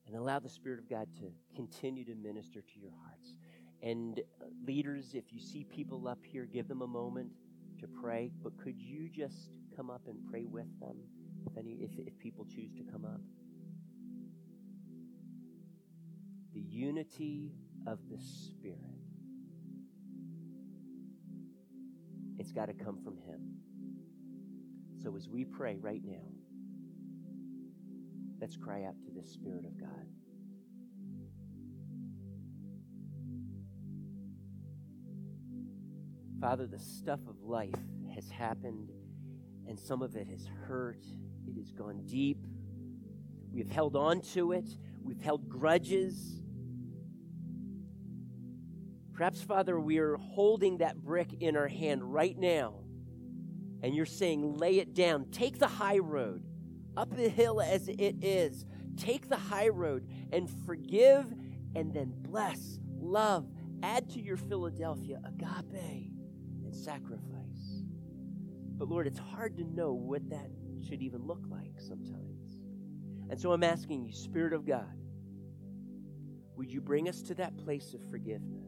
and 0.07 0.15
allow 0.15 0.39
the 0.39 0.49
Spirit 0.49 0.79
of 0.79 0.89
God 0.89 1.07
to 1.17 1.31
continue 1.55 2.05
to 2.05 2.15
minister 2.15 2.61
to 2.61 2.79
your 2.79 2.91
hearts. 3.03 3.33
And 3.81 4.19
uh, 4.41 4.45
leaders, 4.65 5.11
if 5.13 5.33
you 5.33 5.39
see 5.39 5.63
people 5.63 6.07
up 6.07 6.19
here, 6.23 6.45
give 6.45 6.67
them 6.67 6.81
a 6.81 6.88
moment 6.88 7.31
to 7.79 7.88
pray. 7.88 8.31
But 8.43 8.57
could 8.57 8.79
you 8.79 9.09
just 9.09 9.49
come 9.75 9.89
up 9.89 10.01
and 10.07 10.17
pray 10.29 10.45
with 10.45 10.79
them 10.79 10.97
if 11.45 11.57
any 11.57 11.73
if, 11.81 11.91
if 11.97 12.17
people 12.19 12.45
choose 12.45 12.73
to 12.77 12.83
come 12.83 13.05
up? 13.05 13.21
The 16.53 16.61
unity 16.61 17.51
of 17.88 17.99
the 18.09 18.17
Spirit. 18.19 18.79
It's 22.45 22.51
got 22.51 22.67
to 22.67 22.73
come 22.75 22.99
from 23.03 23.17
Him. 23.17 23.41
So 25.01 25.15
as 25.15 25.27
we 25.27 25.45
pray 25.45 25.77
right 25.81 26.03
now, 26.05 26.27
let's 28.39 28.55
cry 28.55 28.83
out 28.83 28.93
to 29.03 29.11
the 29.19 29.27
Spirit 29.27 29.65
of 29.65 29.79
God. 29.79 30.05
Father, 36.39 36.67
the 36.67 36.77
stuff 36.77 37.21
of 37.27 37.41
life 37.41 37.73
has 38.13 38.29
happened, 38.29 38.91
and 39.67 39.79
some 39.79 40.03
of 40.03 40.15
it 40.15 40.27
has 40.27 40.47
hurt. 40.67 41.03
It 41.47 41.57
has 41.57 41.71
gone 41.71 42.05
deep. 42.05 42.45
We've 43.51 43.71
held 43.71 43.95
on 43.95 44.21
to 44.33 44.51
it. 44.51 44.69
We've 45.01 45.19
held 45.19 45.49
grudges. 45.49 46.43
Perhaps, 49.16 49.41
Father, 49.41 49.80
we 49.80 49.97
are 49.99 50.18
holding 50.18 50.80
that 50.80 51.01
brick 51.01 51.38
in 51.39 51.55
our 51.55 51.70
hand 51.70 52.03
right 52.03 52.38
now, 52.38 52.74
and 53.82 53.95
you're 53.95 54.05
saying, 54.05 54.57
lay 54.57 54.80
it 54.80 54.93
down. 54.93 55.26
Take 55.32 55.57
the 55.57 55.70
high 55.70 55.99
road, 55.99 56.43
up 56.97 57.16
the 57.16 57.30
hill 57.30 57.61
as 57.61 57.88
it 57.88 58.18
is. 58.22 58.66
Take 58.97 59.30
the 59.30 59.38
high 59.38 59.70
road 59.70 60.07
and 60.34 60.49
forgive 60.66 61.34
and 61.76 61.93
then 61.93 62.13
bless, 62.18 62.80
love, 62.99 63.47
add 63.84 64.09
to 64.11 64.22
your 64.22 64.38
Philadelphia 64.38 65.22
agape 65.26 66.11
and 66.63 66.76
sacrifice. 66.76 67.84
But 68.78 68.89
Lord, 68.89 69.07
it's 69.07 69.20
hard 69.20 69.55
to 69.57 69.63
know 69.63 69.93
what 69.93 70.30
that 70.30 70.49
should 70.86 71.01
even 71.01 71.26
look 71.26 71.43
like 71.49 71.80
sometimes. 71.80 72.59
And 73.30 73.39
so 73.39 73.53
I'm 73.53 73.63
asking 73.63 74.03
you, 74.03 74.11
Spirit 74.11 74.51
of 74.51 74.66
God, 74.66 74.93
would 76.57 76.72
you 76.72 76.82
bring 76.82 77.07
us 77.07 77.22
to 77.24 77.34
that 77.36 77.57
place 77.57 77.93
of 77.93 78.01
forgiveness? 78.09 78.64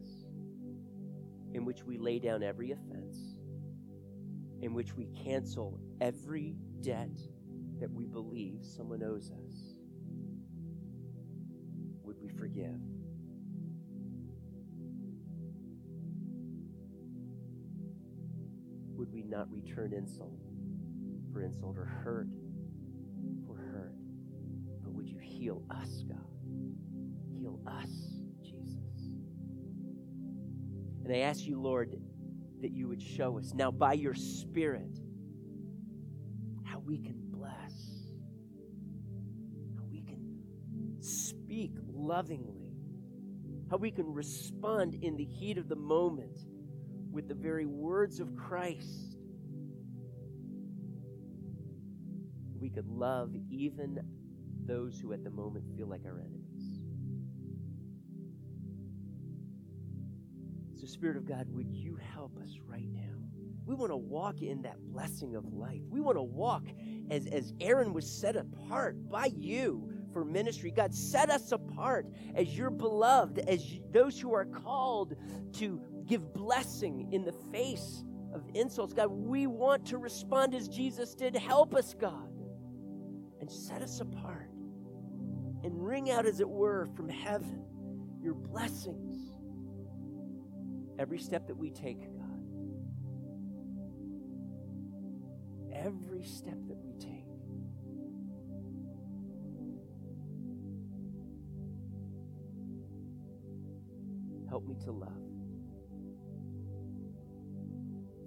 In 1.54 1.64
which 1.64 1.84
we 1.84 1.98
lay 1.98 2.18
down 2.18 2.42
every 2.42 2.72
offense, 2.72 3.36
in 4.60 4.74
which 4.74 4.94
we 4.94 5.06
cancel 5.24 5.78
every 6.00 6.56
debt 6.80 7.16
that 7.80 7.90
we 7.90 8.06
believe 8.06 8.60
someone 8.62 9.02
owes 9.02 9.30
us. 9.30 9.78
Would 12.02 12.16
we 12.20 12.28
forgive? 12.28 12.80
Would 18.96 19.12
we 19.12 19.22
not 19.22 19.50
return 19.50 19.92
insult 19.92 20.40
for 21.32 21.42
insult 21.42 21.76
or 21.78 21.84
hurt 21.84 22.28
for 23.46 23.56
hurt? 23.56 23.94
But 24.82 24.92
would 24.92 25.08
you 25.08 25.18
heal 25.18 25.62
us, 25.70 26.02
God? 26.08 26.18
Heal 27.38 27.60
us. 27.66 28.17
And 31.08 31.16
I 31.16 31.20
ask 31.20 31.46
you, 31.46 31.58
Lord, 31.58 31.98
that 32.60 32.70
you 32.70 32.86
would 32.86 33.00
show 33.00 33.38
us 33.38 33.54
now 33.54 33.70
by 33.70 33.94
your 33.94 34.12
Spirit 34.12 35.00
how 36.64 36.80
we 36.80 36.98
can 36.98 37.14
bless, 37.30 37.72
how 39.78 39.86
we 39.90 40.02
can 40.02 40.98
speak 41.00 41.72
lovingly, 41.90 42.74
how 43.70 43.78
we 43.78 43.90
can 43.90 44.12
respond 44.12 44.96
in 45.02 45.16
the 45.16 45.24
heat 45.24 45.56
of 45.56 45.70
the 45.70 45.76
moment 45.76 46.40
with 47.10 47.26
the 47.26 47.34
very 47.34 47.64
words 47.64 48.20
of 48.20 48.36
Christ. 48.36 49.16
We 52.60 52.68
could 52.68 52.86
love 52.86 53.30
even 53.48 53.98
those 54.66 55.00
who 55.00 55.14
at 55.14 55.24
the 55.24 55.30
moment 55.30 55.64
feel 55.74 55.86
like 55.86 56.02
our 56.04 56.20
enemies. 56.20 56.47
Spirit 60.98 61.16
of 61.16 61.26
God, 61.26 61.46
would 61.50 61.72
you 61.72 61.96
help 62.12 62.36
us 62.42 62.58
right 62.66 62.88
now? 62.92 63.14
We 63.64 63.76
want 63.76 63.92
to 63.92 63.96
walk 63.96 64.42
in 64.42 64.62
that 64.62 64.80
blessing 64.80 65.36
of 65.36 65.44
life. 65.52 65.80
We 65.88 66.00
want 66.00 66.16
to 66.16 66.22
walk 66.22 66.64
as, 67.08 67.28
as 67.28 67.52
Aaron 67.60 67.92
was 67.92 68.10
set 68.10 68.34
apart 68.34 69.08
by 69.08 69.26
you 69.26 69.92
for 70.12 70.24
ministry. 70.24 70.72
God, 70.72 70.92
set 70.92 71.30
us 71.30 71.52
apart 71.52 72.08
as 72.34 72.58
your 72.58 72.70
beloved, 72.70 73.38
as 73.38 73.64
those 73.92 74.18
who 74.18 74.34
are 74.34 74.44
called 74.44 75.14
to 75.52 75.80
give 76.04 76.34
blessing 76.34 77.12
in 77.12 77.24
the 77.24 77.34
face 77.52 78.02
of 78.34 78.42
insults. 78.54 78.92
God, 78.92 79.12
we 79.12 79.46
want 79.46 79.86
to 79.86 79.98
respond 79.98 80.52
as 80.52 80.66
Jesus 80.66 81.14
did. 81.14 81.36
Help 81.36 81.76
us, 81.76 81.94
God, 81.94 82.32
and 83.40 83.48
set 83.48 83.82
us 83.82 84.00
apart 84.00 84.50
and 85.62 85.80
wring 85.80 86.10
out, 86.10 86.26
as 86.26 86.40
it 86.40 86.48
were, 86.48 86.88
from 86.96 87.08
heaven 87.08 87.62
your 88.20 88.34
blessings 88.34 89.07
Every 90.98 91.18
step 91.18 91.46
that 91.46 91.56
we 91.56 91.70
take, 91.70 92.00
God, 92.00 92.42
every 95.72 96.24
step 96.24 96.58
that 96.66 96.76
we 96.76 96.92
take, 96.98 97.24
help 104.48 104.66
me 104.66 104.74
to 104.84 104.90
love. 104.90 105.12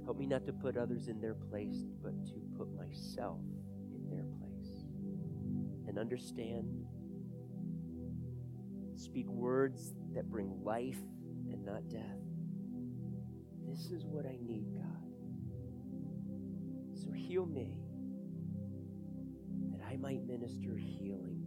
Help 0.05 0.17
me 0.17 0.25
not 0.25 0.45
to 0.45 0.53
put 0.53 0.77
others 0.77 1.09
in 1.09 1.19
their 1.19 1.35
place, 1.35 1.83
but 2.01 2.13
to 2.27 2.35
put 2.57 2.67
myself 2.73 3.39
in 3.93 4.09
their 4.09 4.25
place 4.39 4.85
and 5.87 5.99
understand, 5.99 6.85
speak 8.95 9.27
words 9.27 9.93
that 10.13 10.29
bring 10.29 10.63
life 10.63 10.99
and 11.51 11.65
not 11.65 11.89
death. 11.89 12.20
This 13.71 13.89
is 13.89 14.03
what 14.05 14.25
I 14.25 14.37
need, 14.45 14.65
God. 14.75 15.07
So 16.93 17.09
heal 17.13 17.45
me 17.45 17.77
that 19.71 19.81
I 19.85 19.95
might 19.95 20.27
minister 20.27 20.75
healing 20.75 21.40